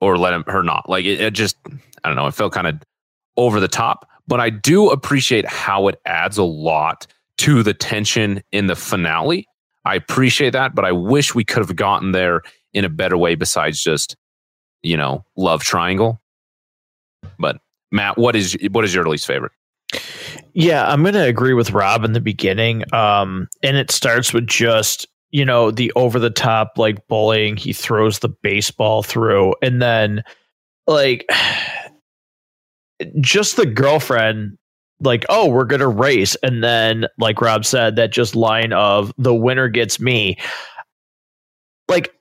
or 0.00 0.16
let 0.16 0.32
him, 0.32 0.44
her 0.46 0.62
not. 0.62 0.88
Like 0.88 1.04
it, 1.04 1.20
it 1.20 1.34
just, 1.34 1.56
I 2.04 2.08
don't 2.08 2.16
know. 2.16 2.26
It 2.26 2.34
felt 2.34 2.52
kind 2.52 2.66
of 2.66 2.80
over 3.36 3.60
the 3.60 3.68
top, 3.68 4.08
but 4.26 4.40
I 4.40 4.50
do 4.50 4.90
appreciate 4.90 5.46
how 5.46 5.88
it 5.88 6.00
adds 6.04 6.38
a 6.38 6.44
lot 6.44 7.06
to 7.38 7.62
the 7.62 7.74
tension 7.74 8.42
in 8.52 8.66
the 8.66 8.76
finale. 8.76 9.47
I 9.89 9.95
appreciate 9.95 10.51
that, 10.51 10.74
but 10.74 10.84
I 10.84 10.93
wish 10.93 11.34
we 11.34 11.45
could 11.45 11.61
have 11.66 11.74
gotten 11.74 12.12
there 12.12 12.43
in 12.74 12.84
a 12.84 12.91
better 12.91 13.16
way 13.16 13.34
besides 13.34 13.82
just, 13.82 14.16
you 14.82 14.97
know, 14.99 15.24
love 15.34 15.62
triangle. 15.62 16.20
But 17.39 17.57
Matt, 17.91 18.18
what 18.18 18.36
is 18.36 18.57
what 18.70 18.84
is 18.84 18.95
your 18.95 19.09
least 19.09 19.26
favorite? 19.26 19.53
Yeah, 20.53 20.86
I'm 20.86 21.03
going 21.03 21.14
to 21.14 21.24
agree 21.24 21.55
with 21.55 21.70
Rob 21.70 22.05
in 22.05 22.12
the 22.12 22.20
beginning. 22.20 22.82
Um, 22.93 23.49
and 23.62 23.78
it 23.78 23.91
starts 23.91 24.34
with 24.34 24.47
just, 24.47 25.07
you 25.30 25.45
know, 25.45 25.70
the 25.70 25.91
over 25.97 26.18
the 26.18 26.30
top 26.30 26.72
like 26.76 27.07
bullying. 27.09 27.57
He 27.57 27.72
throws 27.72 28.18
the 28.18 28.28
baseball 28.28 29.03
through. 29.03 29.55
And 29.62 29.80
then, 29.80 30.22
like, 30.86 31.26
just 33.20 33.57
the 33.57 33.66
girlfriend, 33.66 34.59
like, 35.01 35.24
oh, 35.28 35.49
we're 35.49 35.64
going 35.64 35.80
to 35.80 35.88
race. 35.88 36.36
And 36.42 36.62
then, 36.62 37.07
like 37.18 37.40
Rob 37.40 37.64
said, 37.64 37.96
that 37.96 38.12
just 38.12 38.34
line 38.34 38.72
of 38.72 39.12
the 39.18 39.34
winner 39.34 39.68
gets 39.68 40.01
me. 40.01 40.38
Like, 41.88 42.14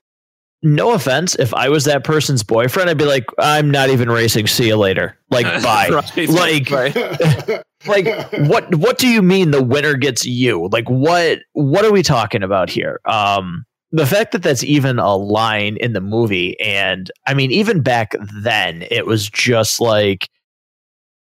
no 0.63 0.91
offense, 0.91 1.35
if 1.35 1.53
I 1.53 1.69
was 1.69 1.85
that 1.85 2.03
person's 2.03 2.43
boyfriend, 2.43 2.89
I'd 2.89 2.97
be 2.97 3.05
like, 3.05 3.25
I'm 3.37 3.69
not 3.69 3.89
even 3.89 4.09
racing. 4.09 4.47
See 4.47 4.67
you 4.67 4.75
later. 4.75 5.17
Like, 5.29 5.45
bye. 5.63 5.89
right, 5.89 6.29
like, 6.29 6.71
right. 6.71 7.63
like, 7.87 8.31
what? 8.47 8.73
What 8.75 8.97
do 8.97 9.07
you 9.07 9.21
mean 9.21 9.51
the 9.51 9.63
winner 9.63 9.93
gets 9.93 10.25
you? 10.25 10.67
Like, 10.71 10.89
what? 10.89 11.39
What 11.53 11.85
are 11.85 11.91
we 11.91 12.01
talking 12.01 12.43
about 12.43 12.69
here? 12.69 12.99
Um, 13.05 13.65
the 13.91 14.05
fact 14.05 14.31
that 14.31 14.43
that's 14.43 14.63
even 14.63 14.99
a 14.99 15.15
line 15.15 15.77
in 15.77 15.93
the 15.93 16.01
movie, 16.01 16.59
and 16.59 17.11
I 17.27 17.33
mean, 17.33 17.51
even 17.51 17.81
back 17.81 18.15
then, 18.41 18.85
it 18.89 19.05
was 19.05 19.29
just 19.29 19.79
like, 19.79 20.27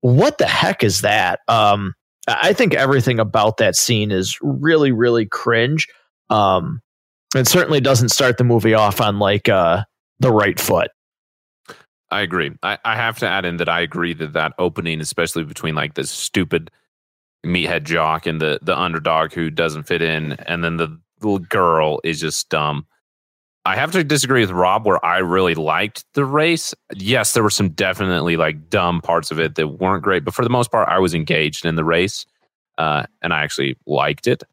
what 0.06 0.38
the 0.38 0.46
heck 0.46 0.84
is 0.84 1.02
that? 1.02 1.40
Um, 1.48 1.96
I 2.28 2.54
think 2.54 2.76
everything 2.76 3.20
about 3.20 3.58
that 3.58 3.76
scene 3.76 4.12
is 4.12 4.38
really, 4.42 4.92
really 4.92 5.26
cringe. 5.26 5.88
Um, 6.30 6.82
it 7.36 7.48
certainly 7.48 7.82
doesn't 7.82 8.10
start 8.10 8.38
the 8.38 8.44
movie 8.44 8.76
off 8.76 9.02
on 9.02 9.18
like 9.18 9.50
uh, 9.50 9.84
the 10.20 10.32
right 10.32 10.60
foot. 10.60 10.92
I 12.12 12.22
agree. 12.22 12.52
I, 12.62 12.78
I 12.86 12.96
have 12.96 13.18
to 13.20 13.28
add 13.28 13.46
in 13.46 13.58
that 13.58 13.68
I 13.68 13.82
agree 13.82 14.14
that 14.14 14.34
that 14.34 14.54
opening, 14.60 15.02
especially 15.02 15.44
between 15.44 15.74
like 15.74 15.96
this 15.96 16.12
stupid 16.12 16.70
meathead 17.44 17.84
jock 17.84 18.28
and 18.28 18.40
the 18.40 18.60
the 18.62 18.78
underdog 18.78 19.34
who 19.34 19.50
doesn't 19.50 19.88
fit 19.88 20.04
in, 20.04 20.34
and 20.34 20.64
then 20.64 20.78
the 20.78 21.00
little 21.22 21.40
girl 21.40 22.00
is 22.04 22.20
just 22.20 22.50
dumb. 22.50 22.86
I 23.66 23.76
have 23.76 23.92
to 23.94 24.04
disagree 24.04 24.42
with 24.42 24.52
Rob 24.52 24.86
where 24.86 25.04
I 25.04 25.18
really 25.18 25.56
liked 25.56 26.06
the 26.14 26.24
race. 26.24 26.74
Yes, 26.94 27.34
there 27.34 27.42
were 27.42 27.50
some 27.50 27.70
definitely 27.70 28.38
like 28.38 28.70
dumb 28.70 29.02
parts 29.02 29.32
of 29.32 29.40
it 29.40 29.56
that 29.56 29.80
weren't 29.80 30.04
great, 30.04 30.24
but 30.24 30.36
for 30.36 30.44
the 30.44 30.50
most 30.50 30.72
part, 30.72 30.88
I 30.88 31.00
was 31.00 31.16
engaged 31.16 31.66
in 31.66 31.76
the 31.76 31.84
race, 31.84 32.28
uh, 32.78 33.04
and 33.24 33.34
I 33.34 33.44
actually 33.44 33.76
liked 33.88 34.28
it. 34.28 34.44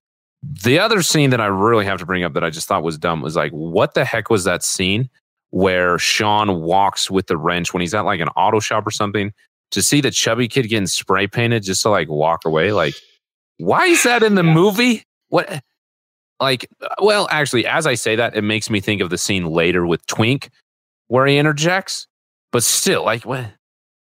The 0.42 0.78
other 0.78 1.02
scene 1.02 1.30
that 1.30 1.40
I 1.40 1.46
really 1.46 1.84
have 1.84 1.98
to 1.98 2.06
bring 2.06 2.24
up 2.24 2.32
that 2.32 2.42
I 2.42 2.50
just 2.50 2.66
thought 2.66 2.82
was 2.82 2.98
dumb 2.98 3.20
was 3.20 3.36
like, 3.36 3.52
what 3.52 3.94
the 3.94 4.04
heck 4.04 4.30
was 4.30 4.44
that 4.44 4.64
scene 4.64 5.10
where 5.50 5.98
Sean 5.98 6.62
walks 6.62 7.10
with 7.10 7.26
the 7.26 7.36
wrench 7.36 7.74
when 7.74 7.82
he's 7.82 7.94
at 7.94 8.06
like 8.06 8.20
an 8.20 8.28
auto 8.28 8.58
shop 8.58 8.86
or 8.86 8.90
something 8.90 9.32
to 9.72 9.82
see 9.82 10.00
the 10.00 10.10
chubby 10.10 10.48
kid 10.48 10.68
getting 10.68 10.86
spray 10.86 11.26
painted 11.26 11.62
just 11.62 11.82
to 11.82 11.90
like 11.90 12.08
walk 12.08 12.46
away? 12.46 12.72
Like, 12.72 12.94
why 13.58 13.84
is 13.84 14.02
that 14.04 14.22
in 14.22 14.34
the 14.34 14.44
yeah. 14.44 14.54
movie? 14.54 15.04
What? 15.28 15.62
Like, 16.42 16.68
well, 17.00 17.28
actually, 17.30 17.66
as 17.66 17.86
I 17.86 17.94
say 17.94 18.16
that, 18.16 18.34
it 18.34 18.42
makes 18.42 18.68
me 18.68 18.80
think 18.80 19.00
of 19.00 19.10
the 19.10 19.16
scene 19.16 19.46
later 19.46 19.86
with 19.86 20.04
Twink 20.06 20.50
where 21.06 21.24
he 21.24 21.38
interjects. 21.38 22.08
But 22.50 22.64
still, 22.64 23.04
like, 23.04 23.24
what? 23.24 23.46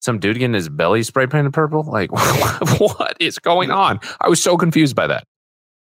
Some 0.00 0.18
dude 0.18 0.38
getting 0.38 0.54
his 0.54 0.70
belly 0.70 1.02
spray 1.02 1.26
painted 1.26 1.52
purple? 1.52 1.82
Like, 1.82 2.10
what 2.80 3.16
is 3.20 3.38
going 3.38 3.70
on? 3.70 4.00
I 4.18 4.30
was 4.30 4.42
so 4.42 4.56
confused 4.56 4.96
by 4.96 5.08
that. 5.08 5.24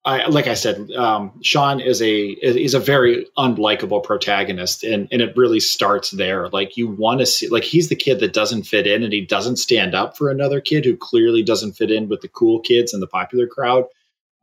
I, 0.05 0.25
like 0.25 0.47
I 0.47 0.55
said, 0.55 0.91
um, 0.97 1.39
Sean 1.43 1.79
is 1.79 2.01
a 2.01 2.31
is 2.31 2.73
a 2.73 2.79
very 2.79 3.25
unlikable 3.37 4.03
protagonist, 4.03 4.83
and 4.83 5.07
and 5.11 5.21
it 5.21 5.37
really 5.37 5.61
starts 5.61 6.11
there. 6.11 6.49
Like 6.49 6.75
you 6.75 6.89
want 6.89 7.21
to 7.21 7.25
see, 7.25 7.47
like 7.47 7.63
he's 7.63 7.87
the 7.87 7.95
kid 7.95 8.19
that 8.19 8.33
doesn't 8.33 8.63
fit 8.63 8.85
in, 8.85 9.03
and 9.03 9.13
he 9.13 9.21
doesn't 9.21 9.57
stand 9.57 9.95
up 9.95 10.17
for 10.17 10.29
another 10.29 10.59
kid 10.59 10.83
who 10.83 10.97
clearly 10.97 11.41
doesn't 11.41 11.73
fit 11.73 11.89
in 11.89 12.09
with 12.09 12.19
the 12.19 12.27
cool 12.27 12.59
kids 12.59 12.91
and 12.91 13.01
the 13.01 13.07
popular 13.07 13.47
crowd. 13.47 13.85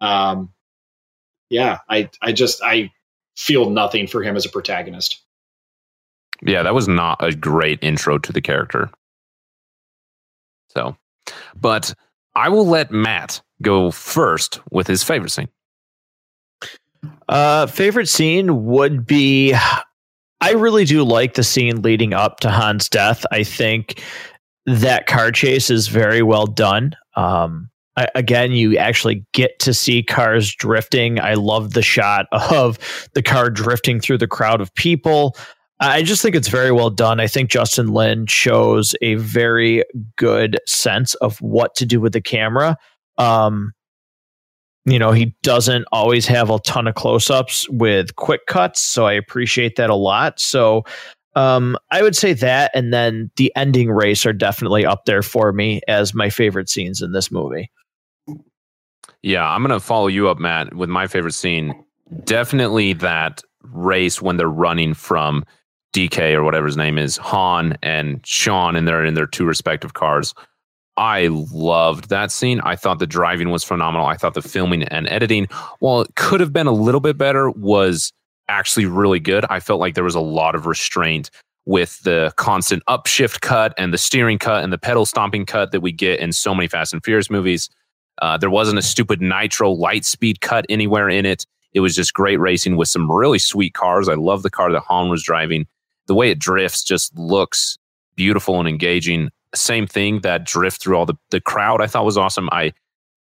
Um, 0.00 0.50
yeah, 1.50 1.78
I 1.88 2.08
I 2.22 2.32
just 2.32 2.62
I 2.62 2.90
feel 3.36 3.68
nothing 3.70 4.06
for 4.06 4.22
him 4.22 4.36
as 4.36 4.46
a 4.46 4.48
protagonist. 4.48 5.22
Yeah, 6.42 6.62
that 6.62 6.74
was 6.74 6.88
not 6.88 7.22
a 7.22 7.34
great 7.34 7.78
intro 7.82 8.18
to 8.18 8.32
the 8.32 8.40
character. 8.40 8.90
So, 10.68 10.96
but 11.54 11.92
I 12.34 12.48
will 12.48 12.66
let 12.66 12.90
Matt 12.90 13.42
go 13.60 13.90
first 13.90 14.60
with 14.70 14.86
his 14.86 15.02
favorite 15.02 15.30
scene. 15.30 15.48
Uh, 17.28 17.66
favorite 17.66 18.08
scene 18.08 18.64
would 18.66 19.06
be 19.06 19.54
I 20.40 20.52
really 20.52 20.84
do 20.84 21.04
like 21.04 21.34
the 21.34 21.42
scene 21.42 21.82
leading 21.82 22.14
up 22.14 22.40
to 22.40 22.50
Han's 22.50 22.88
death. 22.88 23.26
I 23.30 23.44
think 23.44 24.02
that 24.66 25.06
car 25.06 25.30
chase 25.30 25.70
is 25.70 25.88
very 25.88 26.22
well 26.22 26.46
done. 26.46 26.94
Um, 27.16 27.69
I, 27.96 28.08
again, 28.14 28.52
you 28.52 28.76
actually 28.76 29.24
get 29.32 29.58
to 29.60 29.74
see 29.74 30.02
cars 30.02 30.54
drifting. 30.54 31.20
I 31.20 31.34
love 31.34 31.74
the 31.74 31.82
shot 31.82 32.26
of 32.32 32.78
the 33.14 33.22
car 33.22 33.50
drifting 33.50 34.00
through 34.00 34.18
the 34.18 34.28
crowd 34.28 34.60
of 34.60 34.74
people. 34.74 35.36
I 35.82 36.02
just 36.02 36.20
think 36.20 36.36
it's 36.36 36.48
very 36.48 36.72
well 36.72 36.90
done. 36.90 37.20
I 37.20 37.26
think 37.26 37.50
Justin 37.50 37.88
Lin 37.88 38.26
shows 38.26 38.94
a 39.00 39.14
very 39.14 39.82
good 40.16 40.58
sense 40.66 41.14
of 41.16 41.40
what 41.40 41.74
to 41.76 41.86
do 41.86 42.00
with 42.00 42.12
the 42.12 42.20
camera. 42.20 42.76
Um, 43.16 43.72
you 44.84 44.98
know, 44.98 45.12
he 45.12 45.34
doesn't 45.42 45.86
always 45.90 46.26
have 46.26 46.50
a 46.50 46.58
ton 46.60 46.86
of 46.86 46.94
close 46.94 47.30
ups 47.30 47.68
with 47.70 48.16
quick 48.16 48.46
cuts. 48.46 48.80
So 48.82 49.06
I 49.06 49.12
appreciate 49.12 49.76
that 49.76 49.88
a 49.88 49.94
lot. 49.94 50.38
So 50.38 50.84
um, 51.34 51.78
I 51.90 52.02
would 52.02 52.16
say 52.16 52.34
that. 52.34 52.70
And 52.74 52.92
then 52.92 53.30
the 53.36 53.52
ending 53.56 53.90
race 53.90 54.26
are 54.26 54.32
definitely 54.32 54.84
up 54.84 55.04
there 55.06 55.22
for 55.22 55.52
me 55.52 55.80
as 55.88 56.14
my 56.14 56.28
favorite 56.28 56.68
scenes 56.68 57.00
in 57.00 57.12
this 57.12 57.30
movie. 57.30 57.70
Yeah, 59.22 59.48
I'm 59.48 59.62
going 59.62 59.78
to 59.78 59.84
follow 59.84 60.06
you 60.06 60.28
up, 60.28 60.38
Matt, 60.38 60.74
with 60.74 60.88
my 60.88 61.06
favorite 61.06 61.34
scene. 61.34 61.84
Definitely 62.24 62.94
that 62.94 63.42
race 63.62 64.22
when 64.22 64.36
they're 64.36 64.48
running 64.48 64.94
from 64.94 65.44
DK 65.92 66.34
or 66.34 66.44
whatever 66.44 66.66
his 66.66 66.76
name 66.76 66.98
is, 66.98 67.16
Han 67.18 67.76
and 67.82 68.24
Sean, 68.26 68.76
and 68.76 68.86
they're 68.86 69.04
in 69.04 69.14
their 69.14 69.26
two 69.26 69.44
respective 69.44 69.94
cars. 69.94 70.34
I 70.96 71.28
loved 71.30 72.08
that 72.10 72.30
scene. 72.30 72.60
I 72.60 72.76
thought 72.76 72.98
the 72.98 73.06
driving 73.06 73.50
was 73.50 73.64
phenomenal. 73.64 74.06
I 74.06 74.16
thought 74.16 74.34
the 74.34 74.42
filming 74.42 74.84
and 74.84 75.08
editing, 75.08 75.46
while 75.78 76.02
it 76.02 76.14
could 76.14 76.40
have 76.40 76.52
been 76.52 76.66
a 76.66 76.72
little 76.72 77.00
bit 77.00 77.16
better, 77.16 77.50
was 77.50 78.12
actually 78.48 78.86
really 78.86 79.20
good. 79.20 79.44
I 79.48 79.60
felt 79.60 79.80
like 79.80 79.94
there 79.94 80.04
was 80.04 80.14
a 80.14 80.20
lot 80.20 80.54
of 80.54 80.66
restraint 80.66 81.30
with 81.66 82.02
the 82.02 82.32
constant 82.36 82.82
upshift 82.88 83.40
cut 83.40 83.72
and 83.78 83.92
the 83.92 83.98
steering 83.98 84.38
cut 84.38 84.62
and 84.64 84.72
the 84.72 84.78
pedal 84.78 85.06
stomping 85.06 85.46
cut 85.46 85.72
that 85.72 85.80
we 85.80 85.92
get 85.92 86.20
in 86.20 86.32
so 86.32 86.54
many 86.54 86.68
Fast 86.68 86.92
and 86.92 87.04
Furious 87.04 87.30
movies. 87.30 87.70
Uh, 88.20 88.36
there 88.36 88.50
wasn't 88.50 88.78
a 88.78 88.82
stupid 88.82 89.20
nitro 89.20 89.70
light 89.70 90.04
speed 90.04 90.40
cut 90.40 90.66
anywhere 90.68 91.08
in 91.08 91.26
it. 91.26 91.46
It 91.72 91.80
was 91.80 91.94
just 91.94 92.14
great 92.14 92.38
racing 92.38 92.76
with 92.76 92.88
some 92.88 93.10
really 93.10 93.38
sweet 93.38 93.74
cars. 93.74 94.08
I 94.08 94.14
love 94.14 94.42
the 94.42 94.50
car 94.50 94.72
that 94.72 94.82
Han 94.88 95.08
was 95.08 95.22
driving 95.22 95.66
the 96.06 96.14
way 96.14 96.30
it 96.30 96.40
drifts 96.40 96.82
just 96.82 97.16
looks 97.16 97.78
beautiful 98.16 98.58
and 98.58 98.68
engaging. 98.68 99.30
Same 99.54 99.86
thing 99.86 100.22
that 100.22 100.44
drift 100.44 100.82
through 100.82 100.96
all 100.96 101.06
the, 101.06 101.14
the 101.30 101.40
crowd 101.40 101.80
I 101.80 101.86
thought 101.86 102.04
was 102.04 102.18
awesome. 102.18 102.48
I 102.50 102.72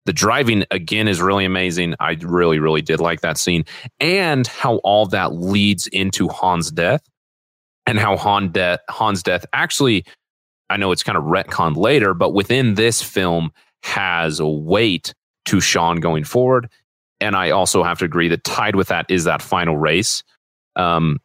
The 0.06 0.14
driving 0.14 0.64
again 0.70 1.06
is 1.06 1.20
really 1.20 1.44
amazing. 1.44 1.94
I 2.00 2.16
really, 2.20 2.58
really 2.58 2.80
did 2.80 2.98
like 2.98 3.20
that 3.20 3.36
scene, 3.36 3.64
and 4.00 4.46
how 4.46 4.76
all 4.76 5.04
that 5.06 5.34
leads 5.34 5.86
into 5.88 6.28
Han's 6.28 6.70
death, 6.70 7.02
and 7.86 7.98
how 7.98 8.16
Han 8.16 8.52
de- 8.52 8.80
Han's 8.88 9.22
death 9.22 9.44
actually. 9.52 10.06
I 10.70 10.78
know 10.78 10.92
it's 10.92 11.02
kind 11.02 11.18
of 11.18 11.24
retconned 11.24 11.76
later, 11.76 12.14
but 12.14 12.34
within 12.34 12.74
this 12.74 13.02
film 13.02 13.52
has 13.82 14.40
weight 14.42 15.14
to 15.46 15.60
Sean 15.60 16.00
going 16.00 16.24
forward. 16.24 16.68
And 17.20 17.34
I 17.34 17.50
also 17.50 17.82
have 17.82 17.98
to 17.98 18.04
agree 18.04 18.28
that 18.28 18.44
tied 18.44 18.76
with 18.76 18.88
that 18.88 19.06
is 19.08 19.24
that 19.24 19.42
final 19.42 19.76
race. 19.76 20.22
Um, 20.76 21.18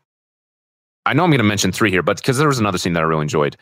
I 1.06 1.14
know 1.14 1.24
I'm 1.24 1.30
going 1.30 1.40
to 1.40 1.44
mention 1.44 1.72
three 1.72 1.92
here, 1.92 2.02
but 2.02 2.18
because 2.18 2.38
there 2.38 2.48
was 2.48 2.60
another 2.60 2.78
scene 2.78 2.94
that 2.94 3.02
I 3.02 3.06
really 3.06 3.24
enjoyed. 3.24 3.58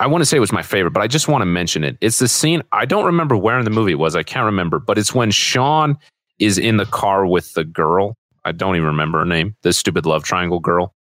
I 0.00 0.06
want 0.06 0.22
to 0.22 0.26
say 0.26 0.36
it 0.36 0.40
was 0.40 0.52
my 0.52 0.62
favorite, 0.62 0.92
but 0.92 1.02
I 1.02 1.08
just 1.08 1.26
want 1.26 1.42
to 1.42 1.46
mention 1.46 1.82
it. 1.82 1.96
It's 2.00 2.20
the 2.20 2.28
scene, 2.28 2.62
I 2.70 2.84
don't 2.84 3.04
remember 3.06 3.36
where 3.36 3.58
in 3.58 3.64
the 3.64 3.70
movie 3.70 3.92
it 3.92 3.96
was. 3.96 4.14
I 4.14 4.22
can't 4.22 4.44
remember, 4.44 4.78
but 4.78 4.96
it's 4.96 5.12
when 5.12 5.32
Sean 5.32 5.98
is 6.38 6.56
in 6.56 6.76
the 6.76 6.86
car 6.86 7.26
with 7.26 7.54
the 7.54 7.64
girl. 7.64 8.16
I 8.44 8.52
don't 8.52 8.76
even 8.76 8.86
remember 8.86 9.18
her 9.18 9.24
name, 9.24 9.56
the 9.62 9.72
stupid 9.72 10.06
love 10.06 10.22
triangle 10.22 10.60
girl. 10.60 10.94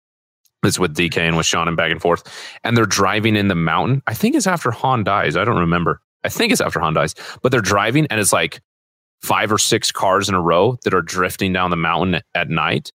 It's 0.65 0.79
with 0.79 0.97
DK 0.97 1.19
and 1.19 1.37
with 1.37 1.47
Sean 1.47 1.69
and 1.69 1.77
back 1.77 1.93
and 1.93 2.01
forth. 2.01 2.23
And 2.65 2.77
they're 2.77 2.87
driving 2.87 3.37
in 3.37 3.49
the 3.49 3.55
mountain. 3.55 4.03
I 4.07 4.15
think 4.15 4.35
it's 4.35 4.47
after 4.47 4.71
Han 4.71 5.05
dies. 5.05 5.37
I 5.37 5.45
don't 5.45 5.59
remember. 5.59 6.01
I 6.27 6.29
think 6.29 6.53
it's 6.53 6.61
after 6.61 6.81
Han 6.81 6.95
dies, 6.95 7.15
but 7.41 7.53
they're 7.53 7.61
driving 7.61 8.07
and 8.11 8.21
it's 8.21 8.33
like 8.33 8.61
five 9.23 9.51
or 9.53 9.59
six 9.59 9.91
cars 9.93 10.29
in 10.29 10.35
a 10.35 10.41
row 10.41 10.77
that 10.85 10.93
are 10.93 11.03
drifting 11.03 11.53
down 11.53 11.71
the 11.71 11.77
mountain 11.77 12.21
at 12.35 12.51
night. 12.51 12.93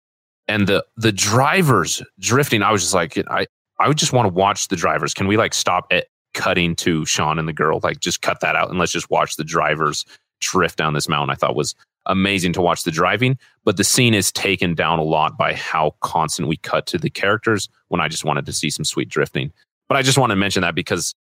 And 0.48 0.66
the 0.66 0.84
the 0.96 1.12
drivers 1.12 2.02
drifting, 2.18 2.62
I 2.62 2.72
was 2.72 2.82
just 2.82 2.94
like, 2.94 3.16
I, 3.28 3.46
I 3.78 3.88
would 3.88 3.96
just 3.96 4.12
want 4.12 4.26
to 4.26 4.34
watch 4.34 4.68
the 4.68 4.76
drivers. 4.76 5.14
Can 5.14 5.28
we 5.28 5.36
like 5.36 5.54
stop 5.54 5.92
it 5.92 6.08
cutting 6.34 6.74
to 6.76 7.06
Sean 7.06 7.38
and 7.38 7.48
the 7.48 7.52
girl? 7.52 7.80
Like 7.82 8.00
just 8.00 8.20
cut 8.20 8.40
that 8.40 8.56
out 8.56 8.68
and 8.68 8.78
let's 8.78 8.92
just 8.92 9.10
watch 9.10 9.36
the 9.36 9.44
drivers 9.44 10.04
drift 10.40 10.76
down 10.76 10.92
this 10.92 11.08
mountain. 11.08 11.30
I 11.30 11.36
thought 11.36 11.54
was 11.54 11.74
amazing 12.06 12.52
to 12.54 12.60
watch 12.60 12.82
the 12.82 12.90
driving, 12.90 13.38
but 13.64 13.76
the 13.76 13.84
scene 13.84 14.14
is 14.14 14.32
taken 14.32 14.74
down 14.74 14.98
a 14.98 15.04
lot 15.04 15.38
by 15.38 15.54
how 15.54 15.94
constant 16.00 16.48
we 16.48 16.56
cut 16.56 16.86
to 16.86 16.98
the 16.98 17.10
characters 17.10 17.68
when 17.88 18.00
I 18.00 18.08
just 18.08 18.24
wanted 18.24 18.46
to 18.46 18.52
see 18.52 18.70
some 18.70 18.84
sweet 18.84 19.08
drifting. 19.08 19.52
But 19.88 19.96
I 19.96 20.02
just 20.02 20.18
want 20.18 20.30
to 20.30 20.36
mention 20.36 20.62
that 20.62 20.74
because 20.74 21.14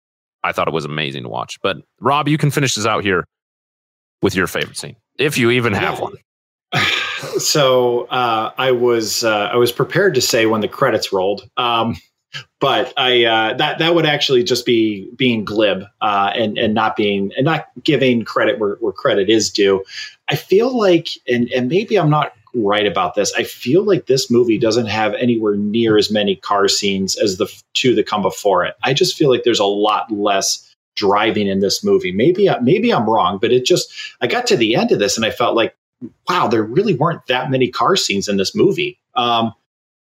I 0.44 0.52
thought 0.52 0.68
it 0.68 0.74
was 0.74 0.84
amazing 0.84 1.24
to 1.24 1.28
watch. 1.28 1.58
But 1.62 1.78
Rob, 2.00 2.28
you 2.28 2.38
can 2.38 2.50
finish 2.50 2.74
this 2.74 2.86
out 2.86 3.04
here 3.04 3.24
with 4.22 4.34
your 4.34 4.46
favorite 4.46 4.76
scene, 4.76 4.96
if 5.18 5.38
you 5.38 5.50
even 5.50 5.72
have 5.72 6.00
one. 6.00 6.14
So 7.38 8.04
uh, 8.10 8.52
I 8.58 8.70
was 8.70 9.24
uh, 9.24 9.50
I 9.52 9.56
was 9.56 9.72
prepared 9.72 10.14
to 10.14 10.20
say 10.20 10.46
when 10.46 10.60
the 10.60 10.68
credits 10.68 11.12
rolled. 11.12 11.48
Um, 11.56 11.96
but 12.60 12.92
I 12.96 13.24
uh, 13.24 13.54
that 13.54 13.78
that 13.78 13.94
would 13.94 14.06
actually 14.06 14.44
just 14.44 14.66
be 14.66 15.10
being 15.16 15.44
glib 15.44 15.84
uh, 16.00 16.32
and 16.34 16.58
and 16.58 16.74
not 16.74 16.96
being 16.96 17.32
and 17.36 17.44
not 17.44 17.66
giving 17.82 18.24
credit 18.24 18.58
where, 18.58 18.76
where 18.76 18.92
credit 18.92 19.30
is 19.30 19.50
due. 19.50 19.84
I 20.28 20.36
feel 20.36 20.76
like 20.76 21.08
and 21.26 21.50
and 21.50 21.68
maybe 21.68 21.96
I'm 21.96 22.10
not 22.10 22.32
right 22.54 22.86
about 22.86 23.14
this. 23.14 23.32
I 23.34 23.44
feel 23.44 23.84
like 23.84 24.06
this 24.06 24.30
movie 24.30 24.58
doesn't 24.58 24.86
have 24.86 25.14
anywhere 25.14 25.56
near 25.56 25.96
as 25.96 26.10
many 26.10 26.36
car 26.36 26.68
scenes 26.68 27.16
as 27.16 27.36
the 27.36 27.48
two 27.74 27.94
that 27.94 28.06
come 28.06 28.22
before 28.22 28.64
it. 28.64 28.74
I 28.82 28.94
just 28.94 29.16
feel 29.16 29.30
like 29.30 29.44
there's 29.44 29.58
a 29.58 29.64
lot 29.64 30.10
less 30.10 30.64
driving 30.96 31.46
in 31.46 31.60
this 31.60 31.84
movie. 31.84 32.12
Maybe 32.12 32.48
maybe 32.62 32.92
I'm 32.92 33.08
wrong, 33.08 33.38
but 33.40 33.52
it 33.52 33.64
just 33.64 33.92
I 34.20 34.26
got 34.26 34.46
to 34.48 34.56
the 34.56 34.74
end 34.74 34.92
of 34.92 34.98
this 34.98 35.16
and 35.16 35.24
I 35.24 35.30
felt 35.30 35.56
like 35.56 35.74
wow, 36.28 36.46
there 36.46 36.62
really 36.62 36.94
weren't 36.94 37.26
that 37.26 37.50
many 37.50 37.68
car 37.68 37.96
scenes 37.96 38.28
in 38.28 38.36
this 38.36 38.54
movie. 38.54 38.98
Um, 39.14 39.52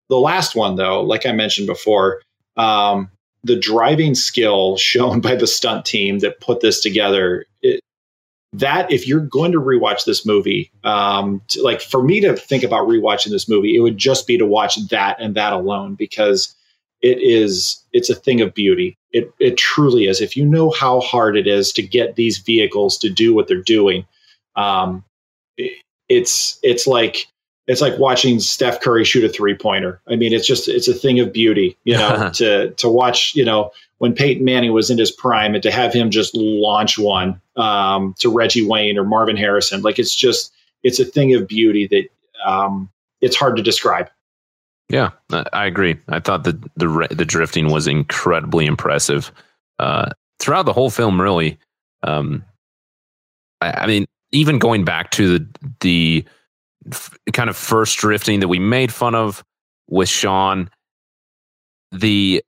the 0.09 0.17
last 0.17 0.55
one, 0.55 0.75
though, 0.75 1.01
like 1.01 1.25
I 1.25 1.31
mentioned 1.31 1.67
before, 1.67 2.21
um, 2.57 3.09
the 3.43 3.55
driving 3.55 4.15
skill 4.15 4.77
shown 4.77 5.21
by 5.21 5.35
the 5.35 5.47
stunt 5.47 5.85
team 5.85 6.19
that 6.19 6.39
put 6.39 6.61
this 6.61 6.81
together, 6.81 7.45
that 8.59 8.91
if 8.91 9.07
you're 9.07 9.19
going 9.19 9.51
to 9.51 9.59
rewatch 9.59 10.05
this 10.05 10.25
movie, 10.25 10.71
um, 10.83 11.41
to, 11.49 11.61
like 11.61 11.81
for 11.81 12.03
me 12.03 12.21
to 12.21 12.35
think 12.35 12.63
about 12.63 12.87
rewatching 12.87 13.29
this 13.29 13.49
movie, 13.49 13.75
it 13.75 13.81
would 13.81 13.97
just 13.97 14.27
be 14.27 14.37
to 14.37 14.45
watch 14.45 14.77
that 14.87 15.17
and 15.19 15.35
that 15.35 15.53
alone 15.53 15.95
because 15.95 16.55
it 17.01 17.21
is 17.21 17.83
it's 17.91 18.09
a 18.09 18.15
thing 18.15 18.41
of 18.41 18.53
beauty. 18.53 18.97
It 19.11 19.31
it 19.39 19.57
truly 19.57 20.05
is. 20.05 20.21
If 20.21 20.37
you 20.37 20.45
know 20.45 20.71
how 20.71 21.01
hard 21.01 21.37
it 21.37 21.47
is 21.47 21.71
to 21.73 21.81
get 21.81 22.15
these 22.15 22.37
vehicles 22.37 22.97
to 22.99 23.09
do 23.09 23.33
what 23.33 23.47
they're 23.47 23.61
doing, 23.61 24.05
um, 24.55 25.03
it, 25.57 25.81
it's 26.07 26.59
it's 26.63 26.87
like 26.87 27.27
it's 27.67 27.81
like 27.81 27.97
watching 27.97 28.39
Steph 28.39 28.79
Curry 28.79 29.03
shoot 29.03 29.23
a 29.23 29.29
three 29.29 29.55
pointer. 29.55 29.99
I 30.07 30.15
mean, 30.15 30.33
it's 30.33 30.47
just 30.47 30.67
it's 30.67 30.87
a 30.87 30.93
thing 30.93 31.19
of 31.19 31.33
beauty, 31.33 31.77
you 31.83 31.95
know, 31.95 32.29
to 32.35 32.71
to 32.71 32.89
watch, 32.89 33.35
you 33.35 33.43
know, 33.43 33.71
when 33.99 34.13
Peyton 34.13 34.43
Manning 34.43 34.73
was 34.73 34.89
in 34.89 34.97
his 34.97 35.11
prime 35.11 35.53
and 35.53 35.63
to 35.63 35.71
have 35.71 35.93
him 35.93 36.09
just 36.09 36.35
launch 36.35 36.97
one 36.97 37.39
um, 37.55 38.13
to 38.19 38.29
Reggie 38.29 38.65
Wayne 38.65 38.97
or 38.97 39.03
Marvin 39.03 39.37
Harrison, 39.37 39.81
like 39.81 39.99
it's 39.99 40.15
just 40.15 40.53
it's 40.83 40.99
a 40.99 41.05
thing 41.05 41.33
of 41.33 41.47
beauty 41.47 41.87
that 41.87 42.09
um, 42.45 42.89
it's 43.21 43.35
hard 43.35 43.55
to 43.55 43.63
describe. 43.63 44.09
Yeah, 44.89 45.11
I 45.51 45.65
agree. 45.65 45.97
I 46.09 46.19
thought 46.19 46.43
the 46.43 46.53
the 46.75 47.07
the 47.09 47.25
drifting 47.25 47.71
was 47.71 47.87
incredibly 47.87 48.67
impressive 48.67 49.31
uh, 49.79 50.09
throughout 50.39 50.67
the 50.67 50.73
whole 50.73 50.91
film. 50.91 51.19
Really, 51.19 51.57
um, 52.03 52.43
I, 53.61 53.71
I 53.71 53.87
mean, 53.87 54.05
even 54.31 54.59
going 54.59 54.85
back 54.85 55.09
to 55.11 55.39
the 55.39 55.47
the 55.79 56.25
f- 56.91 57.17
kind 57.33 57.49
of 57.49 57.57
first 57.57 57.97
drifting 57.97 58.41
that 58.41 58.47
we 58.47 58.59
made 58.59 58.93
fun 58.93 59.15
of 59.15 59.43
with 59.87 60.09
Sean, 60.09 60.69
the 61.91 62.43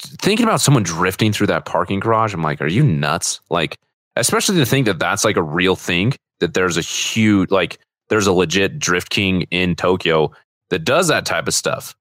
thinking 0.00 0.44
about 0.44 0.60
someone 0.60 0.82
drifting 0.82 1.32
through 1.32 1.48
that 1.48 1.64
parking 1.64 2.00
garage, 2.00 2.34
I'm 2.34 2.42
like, 2.42 2.60
are 2.60 2.66
you 2.66 2.82
nuts? 2.82 3.40
Like, 3.50 3.78
especially 4.16 4.56
to 4.56 4.66
think 4.66 4.86
that 4.86 4.98
that's 4.98 5.24
like 5.24 5.36
a 5.36 5.42
real 5.42 5.76
thing. 5.76 6.12
That 6.40 6.54
there's 6.54 6.78
a 6.78 6.82
huge 6.82 7.50
like 7.50 7.78
there's 8.08 8.26
a 8.26 8.32
legit 8.32 8.78
drift 8.78 9.10
king 9.10 9.42
in 9.50 9.76
Tokyo 9.76 10.32
that 10.70 10.84
does 10.84 11.08
that 11.08 11.26
type 11.26 11.46
of 11.46 11.54
stuff. 11.54 11.94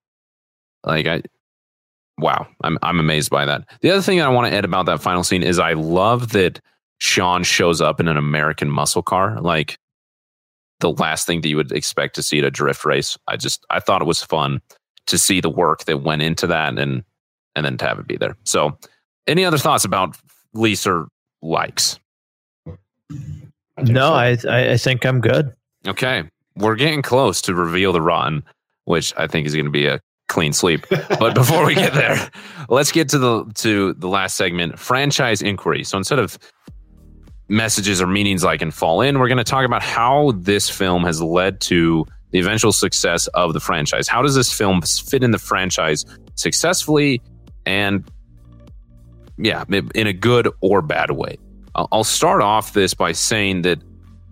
Like 0.86 1.08
I 1.08 1.24
wow, 2.18 2.48
I'm 2.64 2.78
I'm 2.82 3.00
amazed 3.00 3.30
by 3.30 3.46
that. 3.46 3.68
The 3.82 3.92
other 3.92 4.02
thing 4.02 4.18
that 4.20 4.28
I 4.28 4.30
want 4.30 4.48
to 4.48 4.56
add 4.56 4.64
about 4.64 4.86
that 4.86 5.02
final 5.02 5.26
scene 5.26 5.44
is 5.44 5.60
I 5.60 5.74
love 5.74 6.32
that 6.32 6.62
Sean 7.00 7.44
shows 7.44 7.82
up 7.82 8.00
in 8.00 8.08
an 8.08 8.16
American 8.16 8.70
muscle 8.70 9.02
car. 9.04 9.42
Like 9.42 9.78
the 10.80 10.92
last 10.92 11.28
thing 11.28 11.42
that 11.42 11.50
you 11.50 11.58
would 11.58 11.72
expect 11.72 12.16
to 12.16 12.24
see 12.24 12.40
at 12.40 12.46
a 12.46 12.52
drift 12.52 12.86
race. 12.86 13.18
I 13.28 13.38
just 13.38 13.66
I 13.70 13.80
thought 13.80 14.02
it 14.02 14.08
was 14.08 14.24
fun 14.24 14.62
to 15.08 15.18
see 15.18 15.42
the 15.42 15.50
work 15.50 15.86
that 15.86 16.04
went 16.04 16.22
into 16.22 16.48
that 16.48 16.78
and 16.78 17.04
and 17.60 17.66
then 17.66 17.78
to 17.78 17.86
have 17.86 18.00
it 18.00 18.08
be 18.08 18.18
there. 18.18 18.36
So 18.44 18.78
any 19.28 19.46
other 19.46 19.58
thoughts 19.58 19.86
about 19.86 20.18
lease 20.54 20.88
or 20.88 21.08
likes? 21.42 22.00
I 22.68 23.84
no, 23.84 24.36
so. 24.36 24.50
I 24.50 24.72
I 24.72 24.78
think 24.78 25.06
I'm 25.06 25.22
good. 25.22 25.54
Okay. 25.88 26.24
We're 26.56 26.76
getting 26.76 27.02
close 27.02 27.42
to 27.44 27.54
reveal 27.54 27.94
the 27.94 28.02
rotten, 28.02 28.44
which 28.86 29.14
I 29.18 29.28
think 29.28 29.48
is 29.48 29.54
going 29.54 29.66
to 29.66 29.72
be 29.72 29.86
a 29.86 30.00
clean 30.28 30.52
sleep. 30.54 30.86
But 30.90 31.34
before 31.34 31.66
we 31.66 31.76
get 31.76 31.94
there, 31.94 32.30
let's 32.70 32.92
get 32.92 33.10
to 33.10 33.20
the 33.20 33.46
to 33.56 33.94
the 33.94 34.08
last 34.08 34.36
segment, 34.36 34.80
franchise 34.80 35.42
inquiry. 35.42 35.84
So 35.84 35.98
instead 35.98 36.20
of 36.20 36.38
messages 37.50 38.02
or 38.02 38.08
meanings 38.08 38.46
I 38.46 38.58
can 38.58 38.72
fall 38.72 39.02
in. 39.02 39.20
We're 39.20 39.28
going 39.28 39.40
to 39.40 39.44
talk 39.44 39.66
about 39.66 39.82
how 39.82 40.32
this 40.36 40.70
film 40.70 41.04
has 41.04 41.22
led 41.22 41.60
to 41.62 42.06
the 42.32 42.40
eventual 42.40 42.72
success 42.72 43.28
of 43.28 43.54
the 43.54 43.60
franchise. 43.60 44.08
How 44.08 44.22
does 44.22 44.36
this 44.36 44.54
film 44.54 44.82
fit 44.82 45.24
in 45.24 45.32
the 45.32 45.40
franchise 45.40 46.06
successfully 46.36 47.22
and, 47.70 48.04
yeah, 49.38 49.64
in 49.70 50.08
a 50.08 50.14
good 50.14 50.50
or 50.62 50.82
bad 50.82 51.12
way? 51.12 51.38
I'll 51.76 52.04
start 52.04 52.42
off 52.42 52.74
this 52.74 52.96
by 52.96 53.12
saying 53.12 53.62
that 53.62 53.80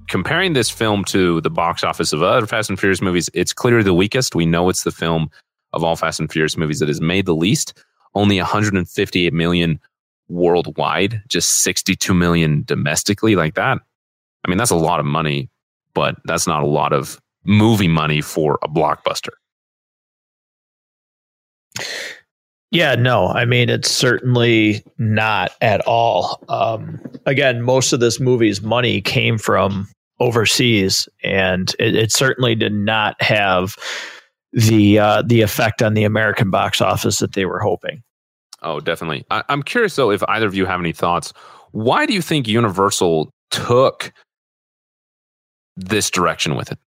comparing 0.10 0.54
this 0.54 0.70
film 0.70 1.06
to 1.06 1.40
the 1.42 1.50
box 1.50 1.84
office 1.84 2.12
of 2.12 2.24
other 2.24 2.48
Fast 2.48 2.70
and 2.70 2.80
Furious 2.80 3.02
movies, 3.02 3.30
it's 3.34 3.54
clearly 3.54 3.84
the 3.84 3.94
weakest. 3.94 4.36
We 4.36 4.46
know 4.46 4.70
it's 4.70 4.84
the 4.84 4.92
film 4.92 5.30
of 5.74 5.84
all 5.84 5.96
Fast 5.96 6.20
and 6.20 6.32
Furious 6.32 6.58
movies 6.58 6.80
that 6.80 6.88
has 6.88 7.00
made 7.00 7.26
the 7.28 7.36
least. 7.36 7.74
Only 8.16 8.38
158 8.38 9.32
million 9.34 9.80
worldwide, 10.30 11.22
just 11.28 11.62
62 11.62 12.14
million 12.14 12.64
domestically 12.66 13.36
like 13.36 13.54
that. 13.54 13.78
I 14.44 14.50
mean, 14.50 14.58
that's 14.58 14.72
a 14.72 14.76
lot 14.76 15.00
of 15.00 15.06
money, 15.06 15.50
but 15.94 16.16
that's 16.26 16.48
not 16.48 16.64
a 16.64 16.68
lot 16.68 16.92
of 16.92 17.22
movie 17.46 17.88
money 17.88 18.22
for 18.22 18.58
a 18.64 18.68
blockbuster. 18.68 19.30
Yeah, 22.72 22.96
no, 22.96 23.28
I 23.28 23.46
mean, 23.46 23.70
it's 23.70 23.90
certainly 23.90 24.84
not 24.98 25.52
at 25.62 25.80
all. 25.88 26.44
Um, 26.50 27.00
again, 27.26 27.62
most 27.62 27.94
of 27.94 28.02
this 28.02 28.20
movie's 28.20 28.62
money 28.62 29.00
came 29.00 29.38
from 29.38 29.88
overseas, 30.20 31.08
and 31.24 31.74
it, 31.80 31.96
it 31.96 32.12
certainly 32.12 32.56
did 32.56 32.74
not 32.74 33.22
have 33.22 33.76
the 34.52 35.00
uh, 35.00 35.22
the 35.22 35.42
effect 35.42 35.82
on 35.82 35.94
the 35.94 36.04
American 36.04 36.50
box 36.50 36.82
office 36.82 37.20
that 37.20 37.34
they 37.34 37.46
were 37.46 37.60
hoping. 37.60 38.04
Oh, 38.62 38.80
definitely. 38.80 39.24
I, 39.30 39.44
am 39.50 39.64
curious 39.64 39.96
though 39.96 40.12
if 40.12 40.24
either 40.28 40.48
of 40.48 40.56
you 40.56 40.66
have 40.66 40.80
any 40.80 40.94
thoughts. 40.94 41.32
Why 41.72 42.06
do 42.06 42.14
you 42.14 42.22
think 42.22 42.48
Universal 42.48 43.32
took 43.52 44.12
this 45.76 46.10
direction 46.10 46.56
with 46.56 46.72
it? 46.72 46.80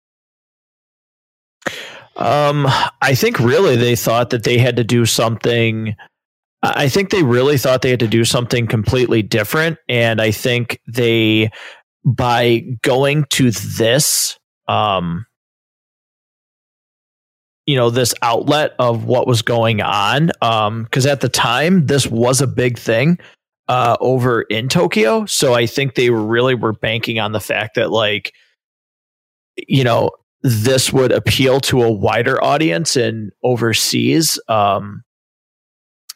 Um, 2.19 2.67
I 3.01 3.15
think 3.15 3.39
really 3.39 3.77
they 3.77 3.95
thought 3.95 4.31
that 4.31 4.43
they 4.43 4.59
had 4.59 4.77
to 4.77 4.85
do 4.85 5.07
something. 5.07 5.95
I 6.63 6.89
think 6.89 7.11
they 7.11 7.23
really 7.23 7.57
thought 7.57 7.83
they 7.83 7.91
had 7.91 8.01
to 8.01 8.09
do 8.09 8.25
something 8.25 8.67
completely 8.67 9.23
different, 9.23 9.79
and 9.89 10.21
I 10.21 10.33
think 10.33 10.81
they 10.89 11.51
by 12.05 12.65
going 12.83 13.25
to 13.31 13.51
this 13.51 14.39
um 14.67 15.27
you 17.67 17.77
know 17.77 17.91
this 17.91 18.15
outlet 18.23 18.73
of 18.79 19.05
what 19.05 19.27
was 19.27 19.43
going 19.43 19.83
on 19.83 20.31
um 20.41 20.85
because 20.85 21.07
at 21.07 21.21
the 21.21 21.29
time 21.29 21.87
this 21.87 22.07
was 22.07 22.41
a 22.41 22.47
big 22.47 22.79
thing 22.79 23.19
uh 23.69 23.97
over 24.01 24.43
in 24.43 24.69
Tokyo 24.69 25.27
so 25.27 25.55
I 25.55 25.67
think 25.67 25.95
they 25.95 26.11
really 26.11 26.55
were 26.55 26.73
banking 26.73 27.19
on 27.19 27.33
the 27.33 27.41
fact 27.41 27.75
that 27.75 27.91
like 27.91 28.33
you 29.57 29.85
know 29.85 30.11
this 30.43 30.93
would 30.93 31.13
appeal 31.13 31.61
to 31.61 31.83
a 31.83 31.91
wider 31.91 32.43
audience 32.43 32.97
and 32.97 33.33
overseas 33.43 34.41
um 34.49 35.03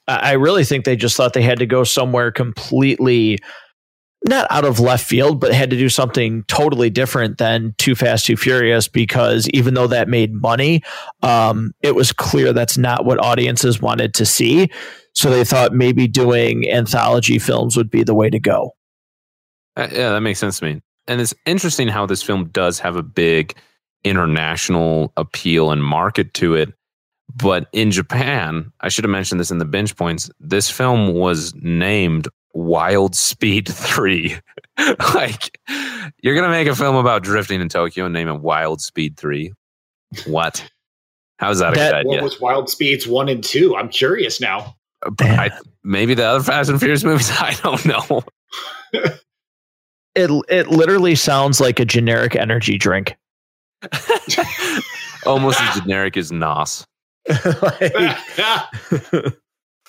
I 0.08 0.32
really 0.32 0.64
think 0.64 0.84
they 0.84 0.96
just 0.96 1.16
thought 1.16 1.32
they 1.32 1.42
had 1.42 1.60
to 1.60 1.66
go 1.66 1.84
somewhere 1.84 2.32
completely 2.32 3.38
not 4.24 4.46
out 4.50 4.64
of 4.64 4.78
left 4.78 5.06
field, 5.06 5.40
but 5.40 5.52
had 5.52 5.70
to 5.70 5.76
do 5.76 5.88
something 5.88 6.44
totally 6.44 6.90
different 6.90 7.38
than 7.38 7.74
Too 7.78 7.94
Fast, 7.94 8.26
Too 8.26 8.36
Furious 8.36 8.88
because 8.88 9.48
even 9.50 9.74
though 9.74 9.88
that 9.88 10.08
made 10.08 10.32
money, 10.32 10.82
um, 11.22 11.72
it 11.82 11.94
was 11.94 12.12
clear 12.12 12.52
that's 12.52 12.78
not 12.78 13.04
what 13.04 13.22
audiences 13.22 13.80
wanted 13.80 14.14
to 14.14 14.26
see. 14.26 14.70
So 15.14 15.30
they 15.30 15.44
thought 15.44 15.72
maybe 15.72 16.06
doing 16.06 16.70
anthology 16.70 17.38
films 17.38 17.76
would 17.76 17.90
be 17.90 18.02
the 18.04 18.14
way 18.14 18.30
to 18.30 18.38
go. 18.38 18.74
Uh, 19.76 19.88
yeah, 19.90 20.10
that 20.10 20.20
makes 20.20 20.38
sense 20.38 20.58
to 20.60 20.66
me. 20.66 20.82
And 21.08 21.20
it's 21.20 21.34
interesting 21.44 21.88
how 21.88 22.06
this 22.06 22.22
film 22.22 22.48
does 22.50 22.78
have 22.78 22.96
a 22.96 23.02
big 23.02 23.56
international 24.04 25.12
appeal 25.16 25.70
and 25.70 25.84
market 25.84 26.34
to 26.34 26.54
it. 26.54 26.72
But 27.34 27.68
in 27.72 27.90
Japan, 27.90 28.72
I 28.80 28.88
should 28.88 29.04
have 29.04 29.10
mentioned 29.10 29.40
this 29.40 29.50
in 29.50 29.58
the 29.58 29.64
binge 29.64 29.96
points. 29.96 30.30
This 30.38 30.70
film 30.70 31.14
was 31.14 31.54
named 31.56 32.28
Wild 32.52 33.14
Speed 33.14 33.68
3. 33.72 34.36
like, 35.14 35.58
you're 36.22 36.34
going 36.34 36.44
to 36.44 36.50
make 36.50 36.68
a 36.68 36.74
film 36.74 36.96
about 36.96 37.22
drifting 37.22 37.60
in 37.60 37.68
Tokyo 37.68 38.04
and 38.04 38.12
name 38.12 38.28
it 38.28 38.40
Wild 38.40 38.80
Speed 38.80 39.16
3. 39.16 39.52
What? 40.26 40.68
How's 41.38 41.58
that, 41.60 41.74
that 41.74 41.88
a 41.88 41.90
good 41.90 41.94
idea? 41.94 42.22
What 42.22 42.22
was 42.22 42.40
Wild 42.40 42.68
Speeds 42.70 43.06
1 43.06 43.28
and 43.28 43.42
2? 43.42 43.76
I'm 43.76 43.88
curious 43.88 44.40
now. 44.40 44.76
I, 45.20 45.50
maybe 45.82 46.14
the 46.14 46.24
other 46.24 46.42
Fast 46.42 46.70
and 46.70 46.78
Furious 46.78 47.02
movies? 47.02 47.30
I 47.32 47.56
don't 47.62 47.84
know. 47.86 48.22
it, 50.14 50.44
it 50.48 50.68
literally 50.68 51.14
sounds 51.14 51.60
like 51.60 51.80
a 51.80 51.84
generic 51.84 52.36
energy 52.36 52.78
drink. 52.78 53.16
Almost 55.26 55.60
as 55.60 55.80
generic 55.80 56.16
as 56.16 56.32
NOS. 56.32 56.86
like, 57.62 57.92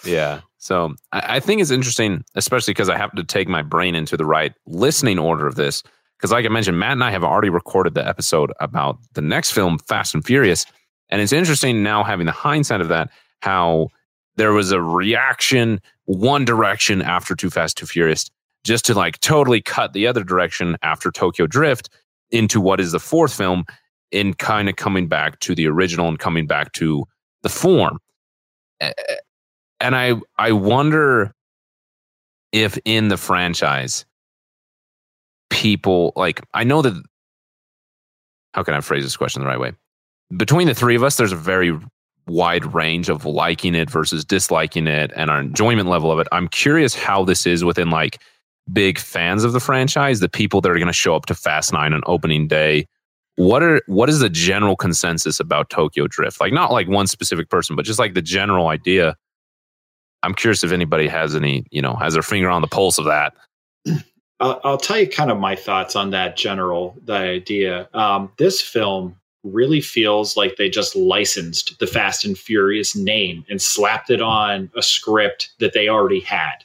yeah. 0.06 0.42
So 0.58 0.96
I, 1.12 1.36
I 1.36 1.40
think 1.40 1.62
it's 1.62 1.72
interesting, 1.72 2.24
especially 2.36 2.74
because 2.74 2.90
I 2.90 2.98
have 2.98 3.12
to 3.16 3.24
take 3.24 3.48
my 3.48 3.62
brain 3.62 3.96
into 3.96 4.16
the 4.16 4.26
right 4.26 4.54
listening 4.66 5.20
order 5.20 5.48
of 5.48 5.56
this. 5.56 5.84
Because, 6.18 6.32
like 6.32 6.46
I 6.46 6.50
mentioned, 6.50 6.80
Matt 6.80 6.94
and 6.94 7.04
I 7.04 7.12
have 7.12 7.24
already 7.24 7.50
recorded 7.50 7.96
the 7.96 8.08
episode 8.08 8.54
about 8.60 8.98
the 9.14 9.22
next 9.22 9.52
film, 9.52 9.78
Fast 9.80 10.14
and 10.14 10.24
Furious. 10.24 10.66
And 11.10 11.22
it's 11.22 11.34
interesting 11.34 11.84
now 11.84 12.04
having 12.04 12.26
the 12.26 12.32
hindsight 12.32 12.82
of 12.82 12.88
that, 12.90 13.10
how 13.42 13.90
there 14.38 14.54
was 14.54 14.72
a 14.72 14.82
reaction 14.82 15.82
one 16.06 16.46
direction 16.46 17.02
after 17.02 17.36
Too 17.36 17.50
Fast, 17.50 17.78
Too 17.78 17.86
Furious, 17.86 18.30
just 18.64 18.86
to 18.86 18.94
like 18.94 19.20
totally 19.20 19.62
cut 19.62 19.94
the 19.94 20.08
other 20.08 20.24
direction 20.24 20.78
after 20.82 21.12
Tokyo 21.12 21.48
Drift 21.48 21.90
into 22.32 22.60
what 22.60 22.80
is 22.80 22.92
the 22.92 23.00
fourth 23.00 23.34
film 23.34 23.66
in 24.14 24.34
kind 24.34 24.70
of 24.70 24.78
coming 24.78 25.08
back 25.08 25.40
to 25.42 25.54
the 25.54 25.68
original 25.68 26.08
and 26.08 26.20
coming 26.20 26.48
back 26.48 26.72
to 26.72 27.06
the 27.42 27.50
form 27.50 28.00
and 29.84 29.96
I 29.96 30.16
I 30.38 30.52
wonder 30.54 31.34
if 32.52 32.80
in 32.86 33.10
the 33.10 33.18
franchise 33.18 34.06
people 35.50 36.14
like 36.16 36.42
I 36.54 36.64
know 36.64 36.82
that 36.82 36.94
how 38.54 38.64
can 38.64 38.74
I 38.74 38.82
phrase 38.82 39.04
this 39.04 39.18
question 39.18 39.42
the 39.42 39.48
right 39.48 39.60
way? 39.60 39.74
Between 40.38 40.68
the 40.68 40.76
three 40.76 40.96
of 40.96 41.04
us, 41.04 41.18
there's 41.18 41.32
a 41.32 41.38
very 41.38 41.78
wide 42.28 42.74
range 42.74 43.10
of 43.10 43.26
liking 43.26 43.76
it 43.76 43.90
versus 43.90 44.24
disliking 44.24 44.88
it 44.88 45.12
and 45.16 45.30
our 45.30 45.42
enjoyment 45.42 45.90
level 45.90 46.12
of 46.12 46.20
it. 46.20 46.28
I'm 46.32 46.48
curious 46.48 46.96
how 46.96 47.26
this 47.26 47.46
is 47.46 47.64
within 47.64 47.90
like 47.90 48.22
big 48.72 48.98
fans 48.98 49.44
of 49.44 49.52
the 49.52 49.60
franchise, 49.60 50.22
the 50.22 50.30
people 50.30 50.62
that 50.62 50.72
are 50.72 50.76
going 50.76 50.88
to 50.88 50.94
show 50.94 51.16
up 51.16 51.26
to 51.26 51.36
Fast 51.36 51.74
Nine 51.74 51.94
on 51.94 52.02
opening 52.06 52.48
day. 52.48 52.88
What 53.36 53.64
are 53.64 53.82
what 53.88 54.10
is 54.10 54.20
the 54.20 54.30
general 54.30 54.76
consensus 54.76 55.40
about 55.40 55.70
Tokyo 55.70 56.08
Drift? 56.08 56.40
Like 56.40 56.54
not 56.54 56.72
like 56.72 56.88
one 56.88 57.08
specific 57.08 57.50
person, 57.50 57.76
but 57.76 57.86
just 57.86 58.00
like 58.00 58.14
the 58.14 58.22
general 58.22 58.68
idea 58.68 59.18
I'm 60.24 60.34
curious 60.34 60.64
if 60.64 60.72
anybody 60.72 61.08
has 61.08 61.36
any, 61.36 61.66
you 61.70 61.82
know, 61.82 61.96
has 61.96 62.14
their 62.14 62.24
finger 62.24 62.50
on 62.50 62.62
the 62.62 62.68
pulse 62.68 62.98
of 62.98 63.06
that. 63.06 63.34
I'll, 64.40 64.60
I'll 64.64 64.78
tell 64.78 64.98
you 64.98 65.08
kind 65.08 65.30
of 65.30 65.38
my 65.38 65.56
thoughts 65.56 65.96
on 65.96 66.10
that 66.12 66.38
general 66.38 66.96
the 67.04 67.14
idea. 67.14 67.90
Um, 67.94 68.32
this 68.38 68.62
film 68.62 69.18
really 69.44 69.82
feels 69.82 70.38
like 70.38 70.56
they 70.56 70.70
just 70.70 70.96
licensed 70.96 71.78
the 71.80 71.88
Fast 71.88 72.24
and 72.24 72.38
Furious 72.38 72.96
name 72.96 73.46
and 73.50 73.62
slapped 73.62 74.10
it 74.10 74.22
on 74.22 74.72
a 74.76 74.82
script 74.82 75.52
that 75.60 75.74
they 75.74 75.90
already 75.90 76.22
had. 76.22 76.64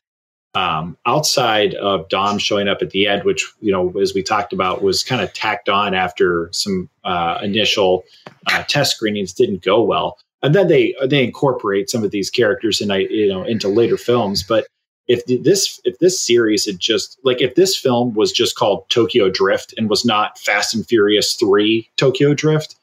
Um, 0.55 0.96
outside 1.07 1.74
of 1.74 2.09
Dom 2.09 2.38
showing 2.38 2.68
up 2.68 2.82
at 2.82 2.90
the 2.90 3.07
end, 3.07 3.24
which 3.24 3.46
you 3.61 3.70
know, 3.70 3.92
as 4.01 4.14
we 4.14 4.22
talked 4.22 4.53
about, 4.53 4.82
was 4.82 5.05
kind 5.05 5.20
of 5.22 5.32
tacked 5.32 5.68
on 5.68 5.94
after 5.94 6.49
some 6.53 6.88
uh, 7.05 7.38
initial 7.42 8.05
uh, 8.46 8.62
test 8.64 8.96
screenings 8.96 9.32
didn't 9.32 9.62
go 9.62 9.82
well 9.82 10.18
and 10.42 10.55
then 10.55 10.68
they 10.68 10.94
they 11.07 11.24
incorporate 11.24 11.90
some 11.90 12.05
of 12.05 12.11
these 12.11 12.30
characters 12.30 12.80
and 12.80 12.92
I 12.92 12.99
you 12.99 13.28
know 13.28 13.44
into 13.44 13.68
later 13.68 13.96
films. 13.96 14.42
But 14.42 14.66
if 15.07 15.24
this 15.26 15.80
if 15.84 15.99
this 15.99 16.20
series 16.20 16.66
had 16.66 16.78
just 16.78 17.18
like 17.24 17.40
if 17.40 17.55
this 17.55 17.76
film 17.76 18.14
was 18.14 18.32
just 18.32 18.57
called 18.57 18.88
Tokyo 18.88 19.30
Drift 19.30 19.74
and 19.76 19.88
was 19.88 20.05
not 20.05 20.38
Fast 20.38 20.74
and 20.74 20.86
Furious 20.86 21.34
Three 21.34 21.88
Tokyo 21.96 22.34
Drift, 22.34 22.76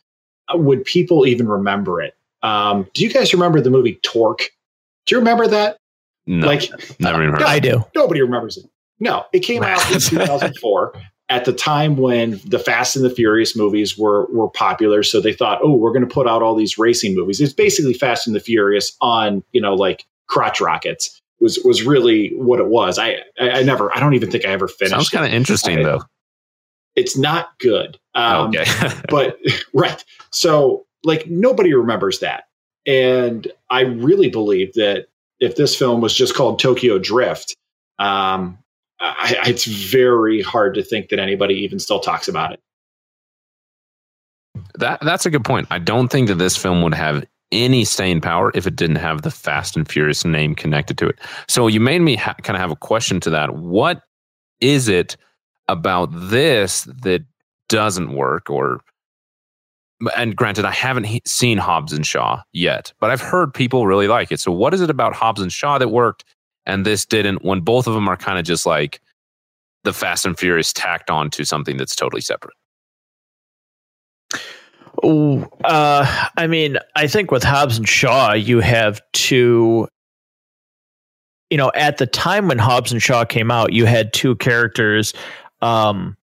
uh, 0.54 0.58
would 0.58 0.84
people 0.86 1.26
even 1.26 1.48
remember 1.48 2.02
it? 2.02 2.16
Um, 2.42 2.88
do 2.94 3.04
you 3.04 3.10
guys 3.12 3.34
remember 3.34 3.62
the 3.62 3.70
movie 3.70 4.00
Torque? 4.04 4.52
Do 5.06 5.16
you 5.16 5.20
remember 5.20 5.48
that? 5.48 5.78
No, 6.28 6.48
like 6.48 6.70
never 7.00 7.22
even 7.22 7.32
heard. 7.32 7.42
No, 7.42 7.48
I 7.48 7.60
do. 7.60 7.86
Nobody 7.96 8.22
remembers 8.22 8.58
it. 8.58 8.66
No, 9.00 9.26
it 9.34 9.40
came 9.40 9.64
out 9.64 9.92
in 9.92 10.00
2004 10.00 10.94
at 11.30 11.46
the 11.46 11.54
time 11.54 11.98
when 11.98 12.40
the 12.46 12.60
Fast 12.60 12.96
and 12.96 13.04
the 13.04 13.10
Furious 13.10 13.56
movies 13.56 13.98
were 13.98 14.28
were 14.32 14.50
popular, 14.50 15.04
so 15.04 15.20
they 15.20 15.34
thought, 15.34 15.60
oh, 15.64 15.76
we're 15.76 15.92
going 15.92 16.08
to 16.08 16.14
put 16.14 16.28
out 16.28 16.42
all 16.42 16.56
these 16.56 16.78
racing 16.78 17.16
movies. 17.16 17.42
It's 17.42 17.54
basically 17.54 17.94
Fast 17.94 18.28
and 18.28 18.36
the 18.36 18.40
Furious 18.40 18.96
on 19.02 19.44
you 19.52 19.62
know 19.62 19.74
like 19.74 20.06
crotch 20.28 20.62
rockets 20.62 21.22
was 21.40 21.60
was 21.64 21.84
really 21.84 22.30
what 22.36 22.60
it 22.60 22.68
was. 22.68 22.98
I 23.00 23.18
I, 23.40 23.50
I 23.52 23.64
never 23.64 23.96
I 23.96 24.00
don't 24.00 24.14
even 24.14 24.32
think 24.32 24.46
I 24.46 24.50
ever 24.50 24.68
finished. 24.68 24.92
Sounds 24.92 25.10
kind 25.10 25.26
of 25.26 25.34
interesting 25.34 25.80
I, 25.80 25.84
though. 25.84 26.02
It's 26.96 27.18
not 27.18 27.58
good. 27.60 28.00
Um, 28.14 28.50
okay, 28.50 28.66
but 29.10 29.38
right. 29.74 30.04
So 30.32 30.86
like 31.04 31.28
nobody 31.28 31.74
remembers 31.74 32.20
that, 32.20 32.46
and 32.86 33.48
I 33.70 33.82
really 33.82 34.30
believe 34.30 34.74
that 34.74 35.08
if 35.40 35.56
this 35.56 35.76
film 35.76 36.02
was 36.02 36.14
just 36.14 36.36
called 36.36 36.60
Tokyo 36.60 36.98
Drift, 37.00 37.56
um, 38.00 38.58
I, 39.00 39.36
it's 39.46 39.66
very 39.66 40.42
hard 40.42 40.74
to 40.76 40.84
think 40.84 41.10
that 41.10 41.20
anybody 41.20 41.56
even 41.56 41.80
still 41.80 42.00
talks 42.00 42.28
about 42.28 42.54
it. 42.54 42.60
That 44.76 45.00
that's 45.02 45.26
a 45.26 45.30
good 45.30 45.44
point. 45.44 45.68
I 45.70 45.80
don't 45.80 46.08
think 46.08 46.28
that 46.30 46.36
this 46.36 46.56
film 46.56 46.82
would 46.82 46.94
have 46.94 47.26
any 47.52 47.86
staying 47.86 48.22
power 48.22 48.52
if 48.56 48.66
it 48.66 48.76
didn't 48.76 48.96
have 48.98 49.22
the 49.22 49.32
Fast 49.32 49.76
and 49.76 49.88
Furious 49.88 50.26
name 50.26 50.56
connected 50.56 50.98
to 50.98 51.08
it. 51.08 51.20
So 51.48 51.68
you 51.68 51.80
made 51.80 52.02
me 52.02 52.16
ha- 52.16 52.36
kind 52.42 52.56
of 52.56 52.62
have 52.62 52.72
a 52.72 52.76
question 52.76 53.20
to 53.22 53.30
that. 53.32 53.56
What 53.56 54.02
is 54.62 54.88
it 54.88 55.18
about 55.68 56.10
this 56.12 56.84
that 57.04 57.24
doesn't 57.70 58.14
work 58.14 58.50
or 58.50 58.82
and 60.16 60.36
granted 60.36 60.66
I 60.66 60.72
haven't 60.72 61.06
he- 61.06 61.22
seen 61.26 61.58
Hobbs 61.58 61.94
and 61.94 62.06
Shaw 62.06 62.42
yet, 62.54 62.94
but 63.00 63.12
I've 63.12 63.22
heard 63.22 63.54
people 63.54 63.88
really 63.88 64.08
like 64.08 64.32
it. 64.32 64.40
So 64.40 64.52
what 64.52 64.74
is 64.74 64.82
it 64.82 64.90
about 64.90 65.14
Hobbs 65.14 65.42
and 65.42 65.52
Shaw 65.52 65.78
that 65.78 65.90
worked 65.90 66.24
and 66.66 66.86
this 66.86 67.06
didn't 67.06 67.44
when 67.44 67.62
both 67.62 67.88
of 67.88 67.94
them 67.94 68.08
are 68.08 68.18
kind 68.18 68.40
of 68.40 68.46
just 68.46 68.66
like 68.66 69.02
the 69.84 69.94
fast 69.94 70.26
and 70.26 70.38
furious 70.38 70.74
tacked 70.74 71.10
on 71.10 71.30
to 71.32 71.46
something 71.46 71.78
that's 71.78 71.96
totally 71.96 72.22
separate 72.22 72.56
uh, 75.04 76.28
I 76.38 76.48
mean, 76.48 76.78
I 76.96 77.08
think 77.08 77.32
with 77.32 77.44
Hobbs 77.44 77.78
and 77.78 77.88
Shaw, 77.88 78.34
you 78.34 78.60
have 78.60 79.02
two. 79.14 79.88
You 81.52 81.58
know, 81.58 81.72
at 81.76 81.98
the 81.98 82.08
time 82.08 82.48
when 82.48 82.58
Hobbs 82.58 82.92
and 82.92 83.02
Shaw 83.02 83.24
came 83.24 83.52
out, 83.52 83.72
you 83.72 83.86
had 83.86 84.14
two 84.14 84.36
characters 84.38 85.14
um, 85.62 86.18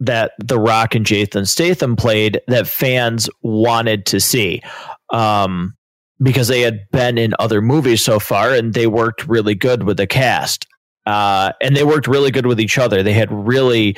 that 0.00 0.32
The 0.38 0.58
Rock 0.58 0.94
and 0.94 1.04
Jason 1.04 1.46
Statham 1.46 1.96
played 1.96 2.40
that 2.46 2.68
fans 2.68 3.28
wanted 3.42 4.06
to 4.06 4.20
see. 4.20 4.62
Um, 5.10 5.74
because 6.20 6.48
they 6.48 6.62
had 6.62 6.80
been 6.90 7.16
in 7.16 7.34
other 7.38 7.62
movies 7.62 8.02
so 8.02 8.18
far 8.18 8.52
and 8.52 8.74
they 8.74 8.86
worked 8.86 9.26
really 9.26 9.54
good 9.54 9.84
with 9.84 9.96
the 9.96 10.06
cast. 10.06 10.66
Uh, 11.06 11.52
and 11.62 11.76
they 11.76 11.84
worked 11.84 12.06
really 12.06 12.30
good 12.30 12.46
with 12.46 12.60
each 12.60 12.78
other. 12.78 13.02
They 13.02 13.12
had 13.12 13.30
really. 13.32 13.96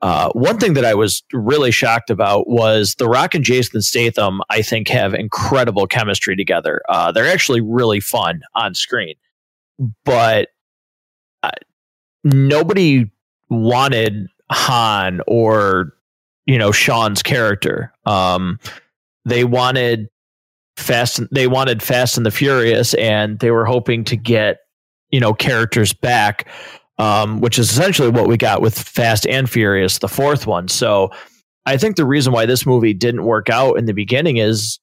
Uh, 0.00 0.32
one 0.32 0.58
thing 0.58 0.72
that 0.74 0.84
I 0.84 0.94
was 0.94 1.22
really 1.32 1.70
shocked 1.70 2.10
about 2.10 2.48
was 2.48 2.96
The 2.98 3.08
Rock 3.08 3.36
and 3.36 3.44
Jason 3.44 3.82
Statham, 3.82 4.40
I 4.50 4.60
think, 4.60 4.88
have 4.88 5.14
incredible 5.14 5.86
chemistry 5.86 6.34
together. 6.34 6.82
Uh, 6.88 7.12
they're 7.12 7.32
actually 7.32 7.60
really 7.60 8.00
fun 8.00 8.42
on 8.56 8.74
screen. 8.74 9.14
But 10.04 10.48
uh, 11.44 11.50
nobody 12.24 13.12
wanted 13.48 14.26
Han 14.52 15.20
or 15.26 15.92
you 16.46 16.58
know 16.58 16.72
Sean's 16.72 17.22
character. 17.22 17.92
Um, 18.06 18.58
they 19.24 19.44
wanted 19.44 20.08
fast. 20.76 21.20
They 21.32 21.46
wanted 21.46 21.82
Fast 21.82 22.16
and 22.16 22.26
the 22.26 22.30
Furious, 22.30 22.94
and 22.94 23.38
they 23.38 23.50
were 23.50 23.64
hoping 23.64 24.04
to 24.04 24.16
get 24.16 24.58
you 25.10 25.20
know 25.20 25.34
characters 25.34 25.92
back, 25.92 26.48
um, 26.98 27.40
which 27.40 27.58
is 27.58 27.70
essentially 27.70 28.10
what 28.10 28.28
we 28.28 28.36
got 28.36 28.62
with 28.62 28.78
Fast 28.78 29.26
and 29.26 29.48
Furious, 29.48 29.98
the 29.98 30.08
fourth 30.08 30.46
one. 30.46 30.68
So 30.68 31.10
I 31.66 31.76
think 31.76 31.96
the 31.96 32.06
reason 32.06 32.32
why 32.32 32.46
this 32.46 32.66
movie 32.66 32.94
didn't 32.94 33.24
work 33.24 33.48
out 33.48 33.78
in 33.78 33.86
the 33.86 33.94
beginning 33.94 34.38
is 34.38 34.78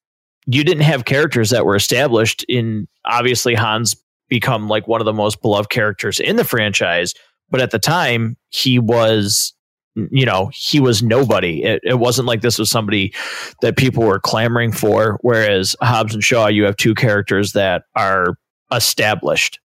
you 0.45 0.63
didn't 0.63 0.83
have 0.83 1.05
characters 1.05 1.49
that 1.49 1.65
were 1.65 1.75
established 1.75 2.43
in 2.47 2.87
obviously 3.05 3.53
Han's 3.53 3.95
become 4.29 4.67
like 4.67 4.87
one 4.87 5.01
of 5.01 5.05
the 5.05 5.13
most 5.13 5.41
beloved 5.41 5.69
characters 5.69 6.19
in 6.19 6.35
the 6.35 6.43
franchise 6.43 7.15
but 7.49 7.61
at 7.61 7.71
the 7.71 7.79
time 7.79 8.37
he 8.49 8.79
was 8.79 9.53
you 9.95 10.25
know 10.25 10.51
he 10.53 10.79
was 10.79 11.03
nobody. 11.03 11.63
It, 11.63 11.81
it 11.83 11.99
wasn't 11.99 12.27
like 12.27 12.41
this 12.41 12.59
was 12.59 12.69
somebody 12.69 13.13
that 13.61 13.77
people 13.77 14.03
were 14.03 14.19
clamoring 14.19 14.71
for 14.71 15.17
whereas 15.21 15.75
hobbs 15.81 16.13
and 16.13 16.23
shaw 16.23 16.47
you 16.47 16.63
have 16.63 16.77
two 16.77 16.95
characters 16.95 17.53
that 17.53 17.83
are 17.95 18.35
established. 18.71 19.59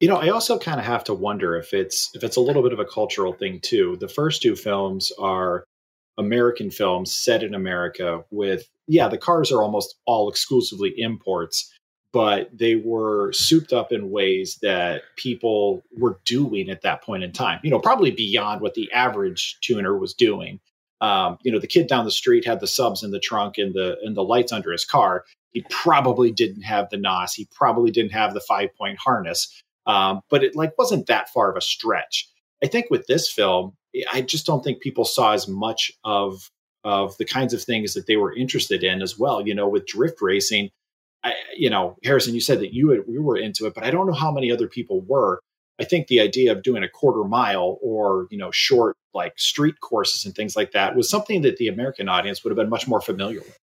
You 0.00 0.08
know 0.08 0.16
i 0.16 0.28
also 0.28 0.58
kind 0.58 0.80
of 0.80 0.86
have 0.86 1.04
to 1.04 1.14
wonder 1.14 1.56
if 1.56 1.72
it's 1.72 2.10
if 2.14 2.24
it's 2.24 2.36
a 2.36 2.40
little 2.40 2.62
bit 2.62 2.72
of 2.72 2.78
a 2.78 2.84
cultural 2.84 3.32
thing 3.32 3.60
too. 3.60 3.96
The 4.00 4.08
first 4.08 4.42
two 4.42 4.56
films 4.56 5.12
are 5.18 5.64
american 6.16 6.70
films 6.70 7.12
set 7.12 7.42
in 7.42 7.54
america 7.54 8.22
with 8.30 8.68
yeah 8.86 9.08
the 9.08 9.18
cars 9.18 9.50
are 9.50 9.62
almost 9.62 9.96
all 10.06 10.28
exclusively 10.28 10.94
imports 10.96 11.72
but 12.14 12.48
they 12.56 12.76
were 12.76 13.32
souped 13.32 13.72
up 13.72 13.90
in 13.90 14.08
ways 14.08 14.56
that 14.62 15.02
people 15.16 15.82
were 15.98 16.20
doing 16.24 16.70
at 16.70 16.82
that 16.82 17.02
point 17.02 17.24
in 17.24 17.32
time. 17.32 17.58
You 17.64 17.70
know, 17.70 17.80
probably 17.80 18.12
beyond 18.12 18.60
what 18.60 18.74
the 18.74 18.90
average 18.92 19.58
tuner 19.62 19.98
was 19.98 20.14
doing. 20.14 20.60
Um, 21.00 21.38
you 21.42 21.50
know, 21.50 21.58
the 21.58 21.66
kid 21.66 21.88
down 21.88 22.04
the 22.04 22.12
street 22.12 22.46
had 22.46 22.60
the 22.60 22.68
subs 22.68 23.02
in 23.02 23.10
the 23.10 23.18
trunk 23.18 23.58
and 23.58 23.74
the 23.74 23.98
and 24.04 24.16
the 24.16 24.22
lights 24.22 24.52
under 24.52 24.70
his 24.70 24.84
car. 24.84 25.24
He 25.50 25.66
probably 25.70 26.30
didn't 26.30 26.62
have 26.62 26.88
the 26.88 26.98
NOS. 26.98 27.34
He 27.34 27.48
probably 27.52 27.90
didn't 27.90 28.12
have 28.12 28.32
the 28.32 28.40
five 28.40 28.70
point 28.78 28.98
harness. 28.98 29.52
Um, 29.84 30.20
but 30.30 30.44
it 30.44 30.54
like 30.54 30.78
wasn't 30.78 31.08
that 31.08 31.30
far 31.30 31.50
of 31.50 31.56
a 31.56 31.60
stretch. 31.60 32.30
I 32.62 32.68
think 32.68 32.86
with 32.90 33.08
this 33.08 33.28
film, 33.28 33.72
I 34.12 34.22
just 34.22 34.46
don't 34.46 34.62
think 34.62 34.80
people 34.80 35.04
saw 35.04 35.32
as 35.32 35.48
much 35.48 35.90
of 36.04 36.48
of 36.84 37.16
the 37.16 37.24
kinds 37.24 37.52
of 37.52 37.62
things 37.62 37.94
that 37.94 38.06
they 38.06 38.16
were 38.16 38.32
interested 38.32 38.84
in 38.84 39.02
as 39.02 39.18
well. 39.18 39.44
You 39.44 39.54
know, 39.54 39.68
with 39.68 39.86
drift 39.86 40.22
racing, 40.22 40.70
I, 41.24 41.32
you 41.56 41.70
know, 41.70 41.96
Harrison, 42.04 42.34
you 42.34 42.40
said 42.40 42.60
that 42.60 42.74
you 42.74 42.90
had, 42.90 43.00
you 43.08 43.22
were 43.22 43.36
into 43.36 43.66
it, 43.66 43.74
but 43.74 43.82
I 43.82 43.90
don't 43.90 44.06
know 44.06 44.12
how 44.12 44.30
many 44.30 44.52
other 44.52 44.68
people 44.68 45.00
were. 45.00 45.40
I 45.80 45.84
think 45.84 46.06
the 46.06 46.20
idea 46.20 46.52
of 46.52 46.62
doing 46.62 46.84
a 46.84 46.88
quarter 46.88 47.24
mile 47.24 47.78
or 47.82 48.28
you 48.30 48.38
know 48.38 48.50
short 48.52 48.96
like 49.12 49.38
street 49.38 49.80
courses 49.80 50.24
and 50.24 50.34
things 50.34 50.54
like 50.54 50.72
that 50.72 50.94
was 50.94 51.08
something 51.08 51.42
that 51.42 51.56
the 51.56 51.68
American 51.68 52.08
audience 52.08 52.44
would 52.44 52.50
have 52.50 52.56
been 52.56 52.68
much 52.68 52.86
more 52.86 53.00
familiar 53.00 53.40
with. 53.40 53.56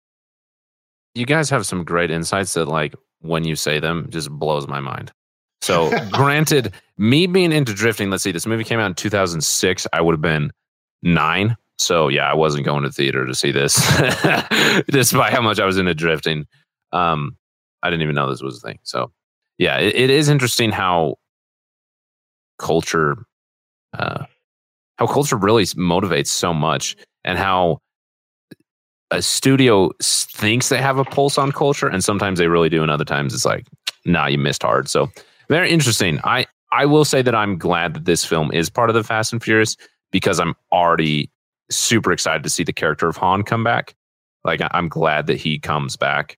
You 1.13 1.25
guys 1.25 1.49
have 1.49 1.65
some 1.65 1.83
great 1.83 2.09
insights 2.09 2.53
that 2.53 2.67
like 2.67 2.95
when 3.21 3.43
you 3.43 3.55
say 3.55 3.79
them 3.79 4.07
just 4.09 4.29
blows 4.29 4.67
my 4.67 4.79
mind. 4.79 5.11
So 5.61 5.91
granted, 6.11 6.73
me 6.97 7.27
being 7.27 7.51
into 7.51 7.73
drifting, 7.73 8.09
let's 8.09 8.23
see, 8.23 8.31
this 8.31 8.45
movie 8.47 8.63
came 8.63 8.79
out 8.79 8.87
in 8.87 8.95
2006. 8.95 9.87
I 9.91 10.01
would 10.01 10.13
have 10.13 10.21
been 10.21 10.51
nine. 11.03 11.57
So 11.77 12.07
yeah, 12.07 12.29
I 12.29 12.33
wasn't 12.33 12.65
going 12.65 12.83
to 12.83 12.91
theater 12.91 13.25
to 13.25 13.35
see 13.35 13.51
this, 13.51 13.75
despite 14.89 15.33
how 15.33 15.41
much 15.41 15.59
I 15.59 15.65
was 15.65 15.77
into 15.77 15.93
drifting. 15.93 16.45
Um, 16.91 17.37
I 17.83 17.89
didn't 17.89 18.03
even 18.03 18.15
know 18.15 18.29
this 18.29 18.41
was 18.41 18.57
a 18.57 18.67
thing. 18.67 18.79
So 18.83 19.11
yeah, 19.57 19.77
it, 19.77 19.95
it 19.95 20.09
is 20.09 20.29
interesting 20.29 20.71
how 20.71 21.15
culture, 22.57 23.17
uh, 23.93 24.25
how 24.97 25.07
culture 25.07 25.37
really 25.37 25.63
motivates 25.65 26.27
so 26.27 26.53
much, 26.53 26.95
and 27.23 27.37
how 27.37 27.79
a 29.11 29.21
studio 29.21 29.91
thinks 30.01 30.69
they 30.69 30.81
have 30.81 30.97
a 30.97 31.05
pulse 31.05 31.37
on 31.37 31.51
culture, 31.51 31.87
and 31.87 32.03
sometimes 32.03 32.39
they 32.39 32.47
really 32.47 32.69
do, 32.69 32.81
and 32.81 32.91
other 32.91 33.05
times 33.05 33.33
it's 33.33 33.45
like, 33.45 33.67
nah, 34.05 34.27
you 34.27 34.37
missed 34.37 34.63
hard. 34.63 34.89
So 34.89 35.09
very 35.49 35.69
interesting. 35.69 36.19
I 36.23 36.45
I 36.71 36.85
will 36.85 37.05
say 37.05 37.21
that 37.21 37.35
I'm 37.35 37.57
glad 37.57 37.93
that 37.95 38.05
this 38.05 38.23
film 38.23 38.51
is 38.51 38.69
part 38.69 38.89
of 38.89 38.93
the 38.93 39.03
Fast 39.03 39.33
and 39.33 39.43
Furious 39.43 39.75
because 40.11 40.39
I'm 40.39 40.55
already 40.71 41.29
super 41.69 42.11
excited 42.11 42.43
to 42.43 42.49
see 42.49 42.63
the 42.63 42.73
character 42.73 43.07
of 43.07 43.17
Han 43.17 43.43
come 43.43 43.63
back. 43.63 43.95
Like 44.43 44.61
I'm 44.71 44.87
glad 44.87 45.27
that 45.27 45.37
he 45.37 45.59
comes 45.59 45.95
back. 45.97 46.37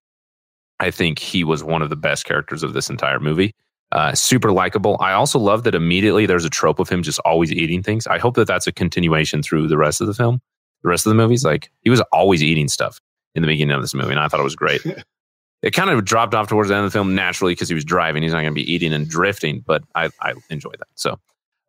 I 0.81 0.89
think 0.89 1.19
he 1.19 1.43
was 1.43 1.63
one 1.63 1.83
of 1.83 1.91
the 1.91 1.95
best 1.95 2.25
characters 2.25 2.63
of 2.63 2.73
this 2.73 2.89
entire 2.89 3.19
movie. 3.19 3.53
Uh, 3.91 4.15
super 4.15 4.51
likable. 4.51 4.97
I 4.99 5.13
also 5.13 5.37
love 5.37 5.63
that 5.63 5.75
immediately 5.75 6.25
there's 6.25 6.43
a 6.43 6.49
trope 6.49 6.79
of 6.79 6.89
him 6.89 7.03
just 7.03 7.19
always 7.19 7.51
eating 7.51 7.83
things. 7.83 8.07
I 8.07 8.17
hope 8.17 8.35
that 8.35 8.47
that's 8.47 8.65
a 8.65 8.71
continuation 8.71 9.43
through 9.43 9.67
the 9.67 9.77
rest 9.77 10.01
of 10.01 10.07
the 10.07 10.13
film, 10.15 10.41
the 10.81 10.89
rest 10.89 11.05
of 11.05 11.11
the 11.11 11.15
movies. 11.15 11.45
Like 11.45 11.71
he 11.81 11.91
was 11.91 12.01
always 12.11 12.41
eating 12.41 12.67
stuff 12.67 12.99
in 13.35 13.43
the 13.43 13.47
beginning 13.47 13.75
of 13.75 13.81
this 13.81 13.93
movie, 13.93 14.09
and 14.09 14.19
I 14.19 14.27
thought 14.27 14.39
it 14.39 14.43
was 14.43 14.55
great. 14.55 14.81
it 15.61 15.71
kind 15.71 15.91
of 15.91 16.03
dropped 16.03 16.33
off 16.33 16.47
towards 16.47 16.69
the 16.69 16.75
end 16.75 16.85
of 16.85 16.91
the 16.91 16.97
film 16.97 17.13
naturally 17.13 17.53
because 17.53 17.69
he 17.69 17.75
was 17.75 17.85
driving. 17.85 18.23
He's 18.23 18.31
not 18.31 18.41
going 18.41 18.53
to 18.53 18.59
be 18.59 18.73
eating 18.73 18.91
and 18.91 19.07
drifting, 19.07 19.63
but 19.63 19.83
I, 19.93 20.09
I 20.19 20.33
enjoy 20.49 20.71
that. 20.71 20.87
So 20.95 21.19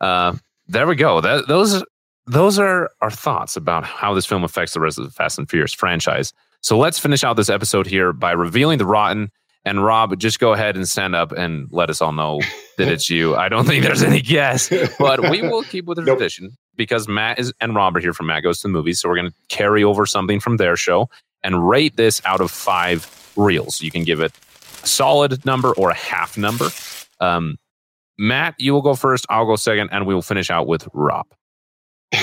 uh, 0.01 0.35
there 0.69 0.87
we 0.87 0.97
go. 0.97 1.21
That, 1.21 1.49
those 1.49 1.85
those 2.27 2.59
are 2.59 2.89
our 3.03 3.11
thoughts 3.11 3.57
about 3.57 3.85
how 3.85 4.15
this 4.15 4.25
film 4.25 4.43
affects 4.43 4.73
the 4.73 4.81
rest 4.81 4.99
of 4.99 5.05
the 5.05 5.11
Fast 5.11 5.39
and 5.39 5.51
Furious 5.51 5.75
franchise. 5.75 6.33
So 6.63 6.79
let's 6.79 6.99
finish 6.99 7.25
out 7.25 7.35
this 7.35 7.51
episode 7.51 7.87
here 7.87 8.13
by 8.13 8.33
revealing 8.33 8.79
the 8.79 8.87
rotten. 8.87 9.31
And 9.65 9.85
Rob, 9.85 10.19
just 10.19 10.41
go 10.41 10.53
ahead 10.53 10.77
and 10.77 10.89
stand 10.89 11.15
up 11.15 11.31
and 11.33 11.69
let 11.71 11.91
us 11.91 12.01
all 12.01 12.13
know 12.13 12.41
that 12.79 12.89
it's 12.89 13.09
you. 13.11 13.37
I 13.37 13.49
don't 13.49 13.65
think 13.65 13.85
there's 13.85 14.03
any 14.03 14.21
guess, 14.21 14.69
but 14.99 15.31
we 15.31 15.43
will 15.43 15.63
keep 15.71 15.85
with 15.85 15.97
the 15.97 16.03
nope. 16.03 16.19
tradition 16.19 16.57
because 16.75 17.07
Matt 17.07 17.39
is 17.39 17.53
and 17.61 17.75
Rob 17.75 17.97
are 17.97 18.01
here 18.01 18.13
from 18.13 18.27
Matt 18.27 18.43
Goes 18.43 18.61
to 18.61 18.69
the 18.69 18.73
Movies. 18.73 19.01
So 19.01 19.09
we're 19.09 19.17
going 19.17 19.31
to 19.31 19.35
carry 19.49 19.85
over 19.85 20.05
something 20.07 20.41
from 20.41 20.57
their 20.57 20.77
show 20.77 21.09
and 21.45 21.69
rate 21.69 21.97
this 21.97 22.21
out 22.25 22.41
of 22.41 22.51
five 22.51 23.33
reels. 23.37 23.81
You 23.81 23.91
can 23.91 24.05
give 24.05 24.21
it 24.21 24.33
a 24.83 24.87
solid 24.87 25.45
number 25.45 25.73
or 25.75 25.91
a 25.91 25.95
half 25.95 26.37
number. 26.37 26.69
Um, 27.21 27.57
Matt, 28.19 28.55
you 28.59 28.73
will 28.73 28.83
go 28.83 28.95
first. 28.95 29.27
I'll 29.29 29.47
go 29.47 29.57
second, 29.57 29.91
and 29.93 30.07
we 30.07 30.15
will 30.15 30.23
finish 30.23 30.51
out 30.51 30.67
with 30.67 30.89
Rob. 30.93 31.27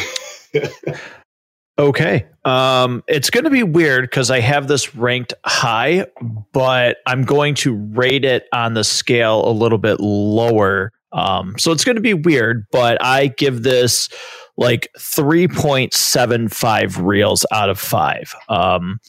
Okay. 1.80 2.28
Um, 2.44 3.04
it's 3.08 3.30
going 3.30 3.46
to 3.46 3.50
be 3.50 3.64
weird 3.64 4.04
because 4.04 4.30
I 4.30 4.42
have 4.42 4.68
this 4.68 4.94
ranked 4.96 5.34
high, 5.46 6.08
but 6.52 6.98
I'm 7.08 7.24
going 7.24 7.56
to 7.56 7.74
rate 7.74 8.26
it 8.26 8.50
on 8.52 8.74
the 8.74 8.84
scale 8.84 9.50
a 9.50 9.54
little 9.54 9.78
bit 9.78 10.02
lower. 10.02 10.92
Um, 11.14 11.56
so 11.58 11.72
it's 11.72 11.86
going 11.86 11.96
to 11.96 12.02
be 12.02 12.14
weird, 12.14 12.66
but 12.72 13.02
I 13.02 13.28
give 13.28 13.64
this 13.64 14.10
like 14.58 14.90
3.75 14.98 17.02
reels 17.02 17.46
out 17.50 17.70
of 17.70 17.80
five. 17.80 18.36
Um, 18.50 19.00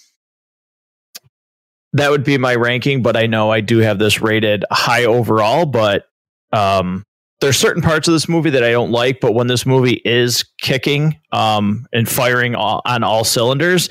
that 1.93 2.13
would 2.13 2.23
be 2.23 2.39
my 2.39 2.55
ranking, 2.55 3.03
but 3.03 3.17
I 3.17 3.27
know 3.27 3.51
I 3.51 3.63
do 3.63 3.79
have 3.79 3.99
this 3.99 4.21
rated 4.21 4.65
high 4.71 5.07
overall, 5.07 5.67
but 5.67 6.05
um, 6.53 7.03
there's 7.41 7.57
certain 7.57 7.83
parts 7.83 8.07
of 8.07 8.13
this 8.13 8.29
movie 8.29 8.51
that 8.51 8.63
I 8.63 8.71
don't 8.71 8.91
like, 8.91 9.21
but 9.21 9.33
when 9.33 9.47
this 9.47 9.65
movie 9.65 10.03
is 10.05 10.45
kicking 10.61 11.19
um, 11.33 11.87
and 11.93 12.09
firing 12.09 12.55
all, 12.55 12.83
on 12.85 13.03
all 13.03 13.25
cylinders, 13.25 13.89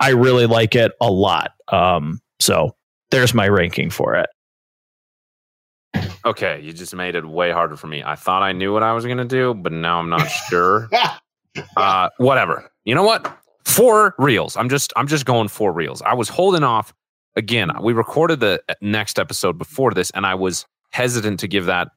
I 0.00 0.10
really 0.10 0.46
like 0.46 0.74
it 0.74 0.92
a 1.00 1.10
lot. 1.10 1.52
Um, 1.68 2.20
so 2.40 2.74
there's 3.10 3.34
my 3.34 3.48
ranking 3.48 3.90
for 3.90 4.16
it. 4.16 4.28
Okay, 6.24 6.60
you 6.60 6.72
just 6.72 6.94
made 6.94 7.14
it 7.14 7.24
way 7.24 7.50
harder 7.50 7.76
for 7.76 7.86
me. 7.86 8.02
I 8.04 8.14
thought 8.14 8.42
I 8.42 8.52
knew 8.52 8.72
what 8.72 8.82
I 8.82 8.92
was 8.92 9.04
going 9.04 9.18
to 9.18 9.24
do, 9.24 9.54
but 9.54 9.72
now 9.72 9.98
I'm 9.98 10.10
not 10.10 10.28
sure. 10.48 10.88
uh, 11.76 12.08
whatever. 12.18 12.70
You 12.84 12.94
know 12.94 13.04
what? 13.04 13.38
Four 13.64 14.14
reels. 14.18 14.56
I'm 14.56 14.68
just 14.68 14.92
I'm 14.96 15.06
just 15.06 15.24
going 15.24 15.48
four 15.48 15.72
reels. 15.72 16.02
I 16.02 16.14
was 16.14 16.28
holding 16.28 16.64
off. 16.64 16.92
Again, 17.36 17.70
we 17.80 17.92
recorded 17.92 18.40
the 18.40 18.62
next 18.80 19.18
episode 19.18 19.58
before 19.58 19.92
this, 19.92 20.10
and 20.10 20.26
I 20.26 20.34
was 20.34 20.66
hesitant 20.90 21.40
to 21.40 21.48
give 21.48 21.66
that 21.66 21.88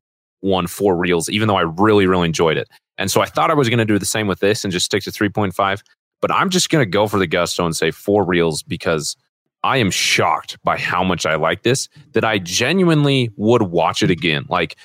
one 0.42 0.68
four 0.68 0.96
reels, 0.96 1.30
even 1.30 1.48
though 1.48 1.56
I 1.56 1.62
really, 1.62 2.06
really 2.06 2.28
enjoyed 2.28 2.58
it. 2.58 2.68
And 2.98 3.10
so 3.10 3.22
I 3.22 3.26
thought 3.26 3.50
I 3.50 3.56
was 3.56 3.70
going 3.70 3.80
to 3.80 3.86
do 3.86 3.98
the 3.98 4.06
same 4.06 4.28
with 4.28 4.40
this 4.40 4.64
and 4.64 4.72
just 4.72 4.86
stick 4.86 5.04
to 5.04 5.12
3.5. 5.12 5.82
But 6.22 6.32
I'm 6.32 6.50
just 6.50 6.70
going 6.70 6.84
to 6.84 6.90
go 6.90 7.08
for 7.08 7.18
the 7.18 7.26
gusto 7.26 7.66
and 7.66 7.76
say 7.76 7.90
four 7.90 8.24
reels 8.24 8.62
because 8.62 9.16
I 9.64 9.78
am 9.78 9.90
shocked 9.90 10.58
by 10.64 10.78
how 10.78 11.04
much 11.04 11.26
I 11.26 11.36
like 11.36 11.64
this 11.64 11.90
that 12.14 12.24
I 12.24 12.38
genuinely 12.38 13.32
would 13.38 13.64
watch 13.64 14.04
it 14.04 14.12
again. 14.12 14.46
Like 14.50 14.78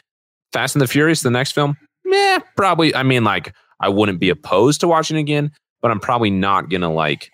Fast 0.52 0.74
and 0.74 0.82
the 0.82 0.86
Furious, 0.86 1.22
the 1.22 1.30
next 1.30 1.52
film, 1.52 1.76
meh, 2.04 2.38
probably. 2.56 2.94
I 2.94 3.02
mean, 3.02 3.24
like, 3.24 3.54
I 3.80 3.88
wouldn't 3.88 4.20
be 4.20 4.30
opposed 4.30 4.80
to 4.80 4.88
watching 4.88 5.18
again, 5.18 5.52
but 5.82 5.90
I'm 5.90 6.00
probably 6.00 6.30
not 6.30 6.70
going 6.70 6.80
to 6.80 6.88
like, 6.88 7.30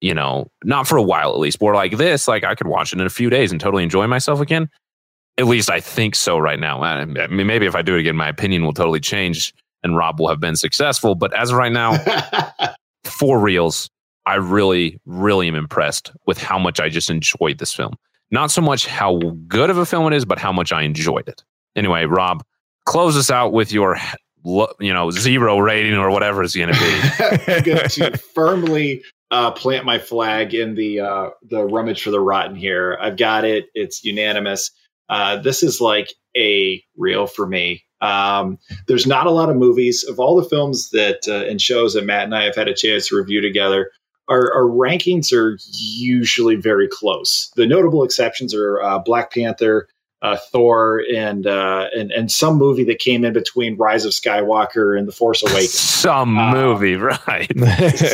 you 0.00 0.14
know, 0.14 0.50
not 0.62 0.86
for 0.86 0.96
a 0.96 1.02
while 1.02 1.32
at 1.32 1.40
least. 1.40 1.58
Or 1.60 1.74
like 1.74 1.96
this, 1.96 2.28
like 2.28 2.44
I 2.44 2.54
could 2.54 2.68
watch 2.68 2.92
it 2.92 3.00
in 3.00 3.06
a 3.06 3.10
few 3.10 3.30
days 3.30 3.50
and 3.50 3.60
totally 3.60 3.82
enjoy 3.82 4.06
myself 4.06 4.40
again. 4.40 4.68
At 5.36 5.46
least 5.46 5.70
I 5.70 5.80
think 5.80 6.14
so 6.14 6.38
right 6.38 6.60
now. 6.60 6.82
I 6.82 7.04
mean, 7.04 7.46
maybe 7.46 7.66
if 7.66 7.74
I 7.74 7.82
do 7.82 7.96
it 7.96 8.00
again, 8.00 8.16
my 8.16 8.28
opinion 8.28 8.64
will 8.64 8.72
totally 8.72 9.00
change 9.00 9.52
and 9.82 9.96
Rob 9.96 10.18
will 10.18 10.28
have 10.28 10.40
been 10.40 10.56
successful. 10.56 11.14
But 11.14 11.34
as 11.34 11.50
of 11.50 11.56
right 11.56 11.72
now, 11.72 11.96
for 13.04 13.38
reals, 13.38 13.90
I 14.26 14.36
really, 14.36 15.00
really 15.04 15.48
am 15.48 15.54
impressed 15.54 16.12
with 16.26 16.38
how 16.38 16.58
much 16.58 16.80
I 16.80 16.88
just 16.88 17.10
enjoyed 17.10 17.58
this 17.58 17.72
film. 17.72 17.94
Not 18.30 18.50
so 18.50 18.62
much 18.62 18.86
how 18.86 19.18
good 19.46 19.70
of 19.70 19.76
a 19.76 19.86
film 19.86 20.12
it 20.12 20.16
is, 20.16 20.24
but 20.24 20.38
how 20.38 20.52
much 20.52 20.72
I 20.72 20.82
enjoyed 20.82 21.28
it. 21.28 21.44
Anyway, 21.76 22.04
Rob, 22.06 22.42
close 22.86 23.16
us 23.16 23.30
out 23.30 23.52
with 23.52 23.72
your 23.72 23.98
you 24.78 24.92
know 24.92 25.10
zero 25.10 25.58
rating 25.58 25.94
or 25.94 26.10
whatever 26.10 26.42
it's 26.42 26.54
going 26.54 26.72
to 26.72 26.78
be. 26.78 27.52
I'm 27.52 27.62
going 27.62 27.88
to 27.88 28.18
firmly 28.34 29.02
uh, 29.30 29.50
plant 29.52 29.84
my 29.84 29.98
flag 29.98 30.54
in 30.54 30.74
the 30.74 31.00
uh, 31.00 31.30
the 31.42 31.64
rummage 31.64 32.02
for 32.02 32.10
the 32.10 32.20
rotten 32.20 32.56
here. 32.56 32.98
I've 33.00 33.16
got 33.16 33.44
it. 33.44 33.66
It's 33.74 34.04
unanimous. 34.04 34.70
Uh, 35.08 35.36
this 35.36 35.62
is 35.62 35.80
like 35.80 36.12
a 36.36 36.82
reel 36.96 37.26
for 37.26 37.46
me. 37.46 37.84
Um, 38.00 38.58
there's 38.86 39.06
not 39.06 39.26
a 39.26 39.30
lot 39.30 39.48
of 39.48 39.56
movies 39.56 40.04
of 40.04 40.20
all 40.20 40.36
the 40.36 40.48
films 40.48 40.90
that 40.90 41.20
uh, 41.28 41.46
and 41.48 41.60
shows 41.60 41.94
that 41.94 42.04
Matt 42.04 42.24
and 42.24 42.34
I 42.34 42.44
have 42.44 42.56
had 42.56 42.68
a 42.68 42.74
chance 42.74 43.08
to 43.08 43.16
review 43.16 43.40
together. 43.40 43.90
Our, 44.28 44.52
our 44.54 44.64
rankings 44.64 45.32
are 45.32 45.58
usually 45.72 46.56
very 46.56 46.88
close. 46.88 47.50
The 47.56 47.66
notable 47.66 48.04
exceptions 48.04 48.54
are 48.54 48.80
uh, 48.80 48.98
Black 48.98 49.32
Panther, 49.32 49.88
uh, 50.24 50.38
Thor 50.52 51.02
and 51.14 51.46
uh, 51.46 51.88
and 51.94 52.10
and 52.10 52.32
some 52.32 52.56
movie 52.56 52.84
that 52.84 52.98
came 52.98 53.24
in 53.24 53.34
between 53.34 53.76
Rise 53.76 54.06
of 54.06 54.12
Skywalker 54.12 54.98
and 54.98 55.06
The 55.06 55.12
Force 55.12 55.42
Awakens. 55.42 55.78
Some 55.78 56.38
uh, 56.38 56.52
movie, 56.52 56.96
right? 57.28 57.50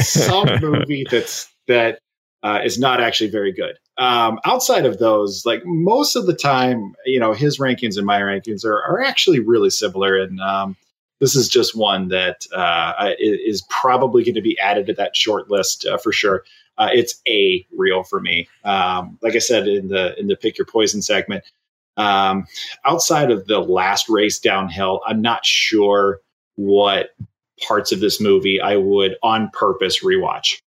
some 0.04 0.48
movie 0.60 1.06
that's 1.08 1.48
that 1.68 2.00
uh, 2.42 2.60
is 2.64 2.78
not 2.78 3.00
actually 3.00 3.30
very 3.30 3.52
good. 3.52 3.76
Um, 4.00 4.40
outside 4.46 4.86
of 4.86 4.98
those, 4.98 5.44
like 5.44 5.62
most 5.66 6.16
of 6.16 6.24
the 6.24 6.34
time, 6.34 6.94
you 7.04 7.20
know, 7.20 7.34
his 7.34 7.58
rankings 7.58 7.98
and 7.98 8.06
my 8.06 8.18
rankings 8.20 8.64
are 8.64 8.82
are 8.82 9.02
actually 9.02 9.40
really 9.40 9.68
similar, 9.68 10.16
and 10.16 10.40
um, 10.40 10.76
this 11.20 11.36
is 11.36 11.48
just 11.48 11.76
one 11.76 12.08
that 12.08 12.46
uh, 12.54 13.10
is 13.18 13.62
probably 13.68 14.24
going 14.24 14.34
to 14.36 14.40
be 14.40 14.58
added 14.58 14.86
to 14.86 14.94
that 14.94 15.14
short 15.14 15.50
list 15.50 15.84
uh, 15.84 15.98
for 15.98 16.12
sure. 16.12 16.44
it's 16.78 17.20
a 17.28 17.66
reel 17.76 18.02
for 18.02 18.20
me. 18.20 18.48
Um, 18.64 19.18
like 19.20 19.36
I 19.36 19.38
said 19.38 19.68
in 19.68 19.88
the 19.88 20.18
in 20.18 20.28
the 20.28 20.36
pick 20.36 20.56
your 20.56 20.64
poison 20.64 21.02
segment, 21.02 21.44
um, 21.98 22.46
outside 22.86 23.30
of 23.30 23.46
the 23.46 23.60
last 23.60 24.08
race 24.08 24.38
downhill, 24.38 25.02
I'm 25.06 25.20
not 25.20 25.44
sure 25.44 26.20
what 26.56 27.10
parts 27.68 27.92
of 27.92 28.00
this 28.00 28.18
movie 28.18 28.62
I 28.62 28.76
would 28.76 29.16
on 29.22 29.50
purpose 29.50 30.02
rewatch. 30.02 30.62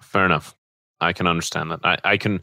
Fair 0.00 0.26
enough. 0.26 0.54
I 1.00 1.12
can 1.12 1.26
understand 1.26 1.70
that. 1.70 1.80
I, 1.84 1.96
I 2.04 2.16
can 2.16 2.42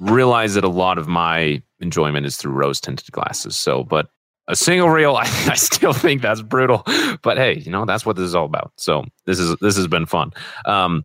realize 0.00 0.54
that 0.54 0.64
a 0.64 0.68
lot 0.68 0.98
of 0.98 1.06
my 1.06 1.62
enjoyment 1.80 2.26
is 2.26 2.36
through 2.36 2.52
rose 2.52 2.80
tinted 2.80 3.10
glasses. 3.12 3.56
So, 3.56 3.84
but 3.84 4.08
a 4.48 4.56
single 4.56 4.90
reel, 4.90 5.16
I, 5.16 5.22
I, 5.48 5.54
still 5.54 5.92
think 5.92 6.22
that's 6.22 6.42
brutal. 6.42 6.82
But 7.22 7.36
hey, 7.36 7.58
you 7.58 7.70
know 7.70 7.84
that's 7.84 8.04
what 8.04 8.16
this 8.16 8.24
is 8.24 8.34
all 8.34 8.46
about. 8.46 8.72
So 8.76 9.04
this 9.26 9.38
is 9.38 9.56
this 9.60 9.76
has 9.76 9.86
been 9.86 10.06
fun. 10.06 10.32
Um, 10.66 11.04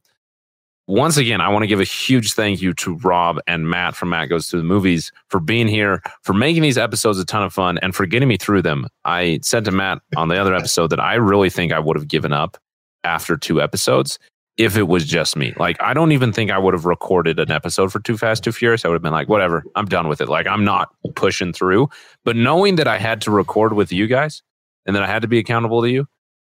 once 0.89 1.17
again, 1.17 1.41
I 1.41 1.49
want 1.49 1.63
to 1.63 1.67
give 1.67 1.81
a 1.81 1.85
huge 1.85 2.33
thank 2.33 2.61
you 2.61 2.73
to 2.75 2.95
Rob 2.99 3.39
and 3.45 3.69
Matt 3.69 3.93
from 3.93 4.09
Matt 4.09 4.29
Goes 4.29 4.47
to 4.49 4.57
the 4.57 4.63
Movies 4.63 5.11
for 5.27 5.41
being 5.41 5.67
here, 5.67 6.01
for 6.21 6.33
making 6.33 6.61
these 6.61 6.77
episodes 6.77 7.19
a 7.19 7.25
ton 7.25 7.43
of 7.43 7.53
fun, 7.53 7.77
and 7.79 7.93
for 7.93 8.05
getting 8.05 8.29
me 8.29 8.37
through 8.37 8.61
them. 8.61 8.87
I 9.03 9.39
said 9.43 9.65
to 9.65 9.71
Matt 9.71 9.99
on 10.15 10.29
the 10.29 10.39
other 10.39 10.55
episode 10.55 10.87
that 10.91 11.01
I 11.01 11.15
really 11.15 11.49
think 11.49 11.73
I 11.73 11.79
would 11.79 11.97
have 11.97 12.07
given 12.07 12.31
up 12.31 12.57
after 13.03 13.35
two 13.35 13.61
episodes 13.61 14.17
if 14.57 14.75
it 14.75 14.87
was 14.87 15.05
just 15.05 15.35
me. 15.35 15.53
Like, 15.57 15.81
I 15.81 15.93
don't 15.93 16.11
even 16.11 16.33
think 16.33 16.49
I 16.49 16.57
would 16.57 16.73
have 16.73 16.85
recorded 16.85 17.39
an 17.39 17.51
episode 17.51 17.91
for 17.91 17.99
Too 17.99 18.17
Fast, 18.17 18.43
Too 18.43 18.51
Furious. 18.51 18.83
I 18.83 18.87
would 18.87 18.95
have 18.95 19.03
been 19.03 19.11
like, 19.11 19.29
whatever, 19.29 19.63
I'm 19.75 19.85
done 19.85 20.07
with 20.07 20.19
it. 20.19 20.29
Like, 20.29 20.47
I'm 20.47 20.65
not 20.65 20.89
pushing 21.15 21.53
through. 21.53 21.89
But 22.25 22.35
knowing 22.35 22.75
that 22.77 22.87
I 22.87 22.97
had 22.97 23.21
to 23.21 23.31
record 23.31 23.73
with 23.73 23.91
you 23.91 24.07
guys 24.07 24.41
and 24.85 24.95
that 24.95 25.03
I 25.03 25.07
had 25.07 25.21
to 25.21 25.27
be 25.27 25.37
accountable 25.37 25.81
to 25.83 25.89
you, 25.89 26.07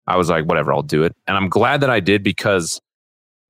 I 0.05 0.17
was 0.17 0.29
like, 0.29 0.45
whatever, 0.45 0.73
I'll 0.73 0.81
do 0.81 1.03
it. 1.03 1.15
And 1.27 1.37
I'm 1.37 1.47
glad 1.47 1.79
that 1.81 1.89
I 1.89 2.01
did 2.01 2.23
because 2.23 2.81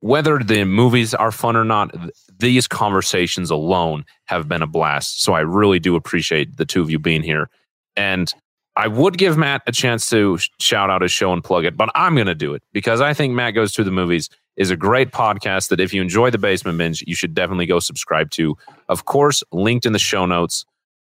whether 0.01 0.38
the 0.38 0.66
movies 0.66 1.16
are 1.16 1.32
fun 1.32 1.56
or 1.56 1.64
not, 1.64 1.95
these 2.38 2.68
conversations 2.68 3.49
alone 3.49 4.06
have 4.26 4.47
been 4.47 4.62
a 4.62 4.68
blast. 4.68 5.24
So 5.24 5.34
I 5.34 5.39
really 5.39 5.80
do 5.80 5.95
appreciate 5.95 6.58
the 6.58 6.66
two 6.66 6.82
of 6.82 6.91
you 6.91 6.99
being 6.99 7.24
here. 7.24 7.49
And 7.95 8.32
I 8.76 8.88
would 8.88 9.18
give 9.18 9.38
Matt 9.38 9.64
a 9.66 9.72
chance 9.72 10.10
to 10.10 10.38
shout 10.60 10.89
out 10.89 11.01
his 11.01 11.12
show 11.12 11.32
and 11.32 11.43
plug 11.43 11.66
it, 11.66 11.78
but 11.78 11.89
I'm 11.95 12.16
going 12.16 12.28
to 12.28 12.36
do 12.36 12.54
it 12.54 12.64
because 12.72 13.01
I 13.01 13.14
think 13.14 13.34
Matt 13.34 13.54
Goes 13.54 13.72
to 13.74 13.84
the 13.84 13.91
Movies 13.91 14.30
is 14.58 14.70
a 14.70 14.78
great 14.78 15.12
podcast 15.12 15.70
that 15.70 15.80
if 15.80 15.93
you 15.93 16.01
enjoy 16.01 16.30
the 16.30 16.38
Basement 16.38 16.78
Binge, 16.78 17.04
you 17.08 17.16
should 17.16 17.34
definitely 17.34 17.66
go 17.66 17.80
subscribe 17.80 18.30
to. 18.32 18.56
Of 18.89 19.06
course, 19.06 19.43
linked 19.51 19.86
in 19.86 19.93
the 19.93 19.99
show 19.99 20.26
notes, 20.26 20.66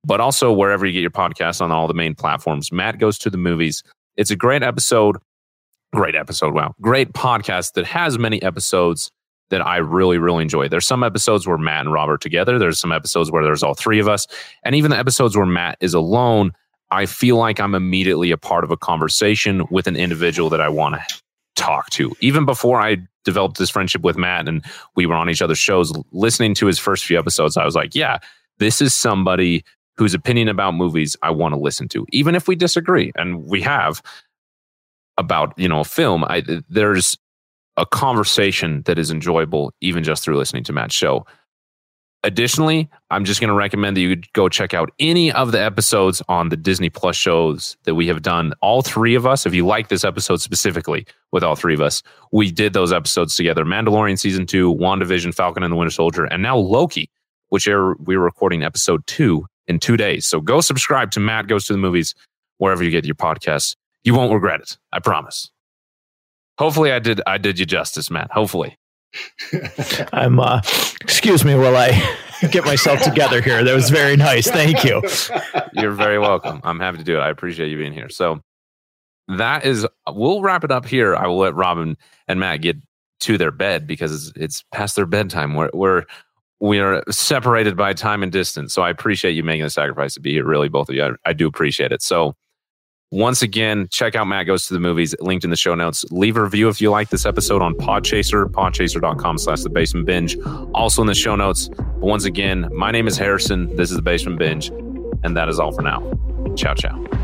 but 0.04 0.20
also 0.20 0.52
wherever 0.52 0.86
you 0.86 0.92
get 0.92 1.00
your 1.00 1.10
podcasts 1.10 1.60
on 1.60 1.70
all 1.72 1.88
the 1.88 1.94
main 1.94 2.14
platforms. 2.14 2.70
Matt 2.70 2.98
Goes 2.98 3.18
to 3.18 3.30
the 3.30 3.38
Movies. 3.38 3.82
It's 4.16 4.30
a 4.30 4.36
great 4.36 4.62
episode 4.62 5.16
great 5.94 6.14
episode. 6.14 6.52
Wow. 6.52 6.74
Great 6.80 7.12
podcast 7.12 7.72
that 7.74 7.86
has 7.86 8.18
many 8.18 8.42
episodes 8.42 9.10
that 9.50 9.64
I 9.64 9.76
really, 9.78 10.18
really 10.18 10.42
enjoy. 10.42 10.68
There's 10.68 10.86
some 10.86 11.04
episodes 11.04 11.46
where 11.46 11.56
Matt 11.56 11.82
and 11.82 11.92
Robert 11.92 12.20
together. 12.20 12.58
There's 12.58 12.80
some 12.80 12.92
episodes 12.92 13.30
where 13.30 13.44
there's 13.44 13.62
all 13.62 13.74
three 13.74 14.00
of 14.00 14.08
us. 14.08 14.26
And 14.64 14.74
even 14.74 14.90
the 14.90 14.98
episodes 14.98 15.36
where 15.36 15.46
Matt 15.46 15.78
is 15.80 15.94
alone, 15.94 16.52
I 16.90 17.06
feel 17.06 17.36
like 17.36 17.60
I'm 17.60 17.74
immediately 17.74 18.30
a 18.30 18.36
part 18.36 18.64
of 18.64 18.70
a 18.70 18.76
conversation 18.76 19.64
with 19.70 19.86
an 19.86 19.96
individual 19.96 20.50
that 20.50 20.60
I 20.60 20.68
want 20.68 20.96
to 20.96 21.23
talk 21.54 21.90
to. 21.90 22.14
Even 22.20 22.44
before 22.44 22.80
I 22.80 22.98
developed 23.24 23.58
this 23.58 23.70
friendship 23.70 24.02
with 24.02 24.16
Matt 24.16 24.48
and 24.48 24.64
we 24.96 25.06
were 25.06 25.14
on 25.14 25.30
each 25.30 25.42
other's 25.42 25.58
shows, 25.58 25.92
listening 26.12 26.54
to 26.54 26.66
his 26.66 26.78
first 26.78 27.04
few 27.04 27.18
episodes, 27.18 27.56
I 27.56 27.64
was 27.64 27.74
like, 27.74 27.94
yeah, 27.94 28.18
this 28.58 28.80
is 28.80 28.94
somebody 28.94 29.64
whose 29.96 30.14
opinion 30.14 30.48
about 30.48 30.74
movies 30.74 31.16
I 31.22 31.30
want 31.30 31.54
to 31.54 31.60
listen 31.60 31.88
to, 31.88 32.06
even 32.10 32.34
if 32.34 32.48
we 32.48 32.56
disagree. 32.56 33.12
And 33.16 33.44
we 33.44 33.60
have 33.62 34.02
about 35.16 35.56
you 35.58 35.68
know 35.68 35.80
a 35.80 35.84
film 35.84 36.24
I, 36.24 36.42
there's 36.68 37.16
a 37.76 37.86
conversation 37.86 38.82
that 38.86 38.98
is 38.98 39.10
enjoyable 39.10 39.72
even 39.80 40.04
just 40.04 40.24
through 40.24 40.36
listening 40.36 40.64
to 40.64 40.72
matt's 40.72 40.94
show 40.94 41.24
additionally 42.24 42.88
i'm 43.10 43.24
just 43.24 43.40
going 43.40 43.48
to 43.48 43.54
recommend 43.54 43.96
that 43.96 44.00
you 44.00 44.16
go 44.32 44.48
check 44.48 44.74
out 44.74 44.90
any 44.98 45.30
of 45.30 45.52
the 45.52 45.62
episodes 45.62 46.20
on 46.28 46.48
the 46.48 46.56
disney 46.56 46.90
plus 46.90 47.14
shows 47.14 47.76
that 47.84 47.94
we 47.94 48.06
have 48.08 48.22
done 48.22 48.52
all 48.60 48.82
three 48.82 49.14
of 49.14 49.26
us 49.26 49.46
if 49.46 49.54
you 49.54 49.64
like 49.64 49.88
this 49.88 50.04
episode 50.04 50.40
specifically 50.40 51.06
with 51.30 51.44
all 51.44 51.54
three 51.54 51.74
of 51.74 51.80
us 51.80 52.02
we 52.32 52.50
did 52.50 52.72
those 52.72 52.92
episodes 52.92 53.36
together 53.36 53.64
mandalorian 53.64 54.18
season 54.18 54.46
two 54.46 54.74
wandavision 54.74 55.32
falcon 55.32 55.62
and 55.62 55.72
the 55.72 55.76
winter 55.76 55.90
soldier 55.90 56.24
and 56.24 56.42
now 56.42 56.56
loki 56.56 57.08
which 57.50 57.68
we're 57.68 58.18
recording 58.18 58.64
episode 58.64 59.06
two 59.06 59.46
in 59.68 59.78
two 59.78 59.96
days 59.96 60.26
so 60.26 60.40
go 60.40 60.60
subscribe 60.60 61.10
to 61.10 61.20
matt 61.20 61.46
goes 61.46 61.64
to 61.66 61.72
the 61.72 61.78
movies 61.78 62.14
wherever 62.58 62.82
you 62.82 62.90
get 62.90 63.04
your 63.04 63.14
podcasts 63.14 63.76
you 64.04 64.14
won't 64.14 64.32
regret 64.32 64.60
it. 64.60 64.76
I 64.92 65.00
promise. 65.00 65.50
Hopefully, 66.58 66.92
I 66.92 66.98
did. 67.00 67.20
I 67.26 67.38
did 67.38 67.58
you 67.58 67.66
justice, 67.66 68.10
Matt. 68.10 68.30
Hopefully. 68.30 68.78
I'm. 70.12 70.40
uh 70.40 70.60
Excuse 71.02 71.44
me 71.44 71.54
while 71.54 71.76
I 71.76 71.90
get 72.50 72.64
myself 72.64 73.00
together 73.02 73.40
here. 73.40 73.62
That 73.62 73.74
was 73.74 73.90
very 73.90 74.16
nice. 74.16 74.50
Thank 74.50 74.84
you. 74.84 75.02
You're 75.72 75.92
very 75.92 76.18
welcome. 76.18 76.60
I'm 76.64 76.80
happy 76.80 76.98
to 76.98 77.04
do 77.04 77.16
it. 77.16 77.20
I 77.20 77.30
appreciate 77.30 77.68
you 77.68 77.76
being 77.76 77.92
here. 77.92 78.08
So 78.08 78.40
that 79.28 79.64
is. 79.64 79.86
We'll 80.08 80.42
wrap 80.42 80.64
it 80.64 80.70
up 80.70 80.86
here. 80.86 81.14
I 81.14 81.26
will 81.26 81.38
let 81.38 81.54
Robin 81.54 81.96
and 82.28 82.40
Matt 82.40 82.62
get 82.62 82.76
to 83.20 83.38
their 83.38 83.50
bed 83.50 83.86
because 83.86 84.32
it's, 84.36 84.64
past 84.72 84.96
their 84.96 85.06
bedtime. 85.06 85.54
We're 85.54 85.70
we're 85.72 86.04
we 86.60 86.78
are 86.78 87.02
separated 87.10 87.76
by 87.76 87.92
time 87.92 88.22
and 88.22 88.32
distance. 88.32 88.72
So 88.74 88.82
I 88.82 88.90
appreciate 88.90 89.32
you 89.32 89.42
making 89.42 89.64
the 89.64 89.70
sacrifice 89.70 90.14
to 90.14 90.20
be 90.20 90.32
here. 90.32 90.44
Really, 90.44 90.68
both 90.68 90.88
of 90.88 90.94
you. 90.94 91.04
I, 91.04 91.10
I 91.30 91.32
do 91.32 91.46
appreciate 91.46 91.92
it. 91.92 92.02
So 92.02 92.34
once 93.14 93.42
again, 93.42 93.86
check 93.92 94.16
out 94.16 94.26
Matt 94.26 94.46
Goes 94.46 94.66
to 94.66 94.74
the 94.74 94.80
Movies, 94.80 95.14
linked 95.20 95.44
in 95.44 95.50
the 95.50 95.56
show 95.56 95.76
notes. 95.76 96.04
Leave 96.10 96.36
a 96.36 96.42
review 96.42 96.68
if 96.68 96.80
you 96.80 96.90
like 96.90 97.10
this 97.10 97.24
episode 97.24 97.62
on 97.62 97.72
Podchaser, 97.74 98.46
podchaser.com 98.46 99.38
slash 99.38 99.62
the 99.62 99.70
basement 99.70 100.04
binge. 100.04 100.36
Also 100.74 101.00
in 101.00 101.06
the 101.06 101.14
show 101.14 101.36
notes. 101.36 101.68
But 101.68 102.00
once 102.00 102.24
again, 102.24 102.68
my 102.72 102.90
name 102.90 103.06
is 103.06 103.16
Harrison. 103.16 103.74
This 103.76 103.90
is 103.90 103.96
the 103.96 104.02
basement 104.02 104.40
binge. 104.40 104.70
And 105.22 105.36
that 105.36 105.48
is 105.48 105.60
all 105.60 105.70
for 105.70 105.82
now. 105.82 106.00
Ciao, 106.56 106.74
ciao. 106.74 107.23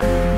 Bye. 0.00 0.37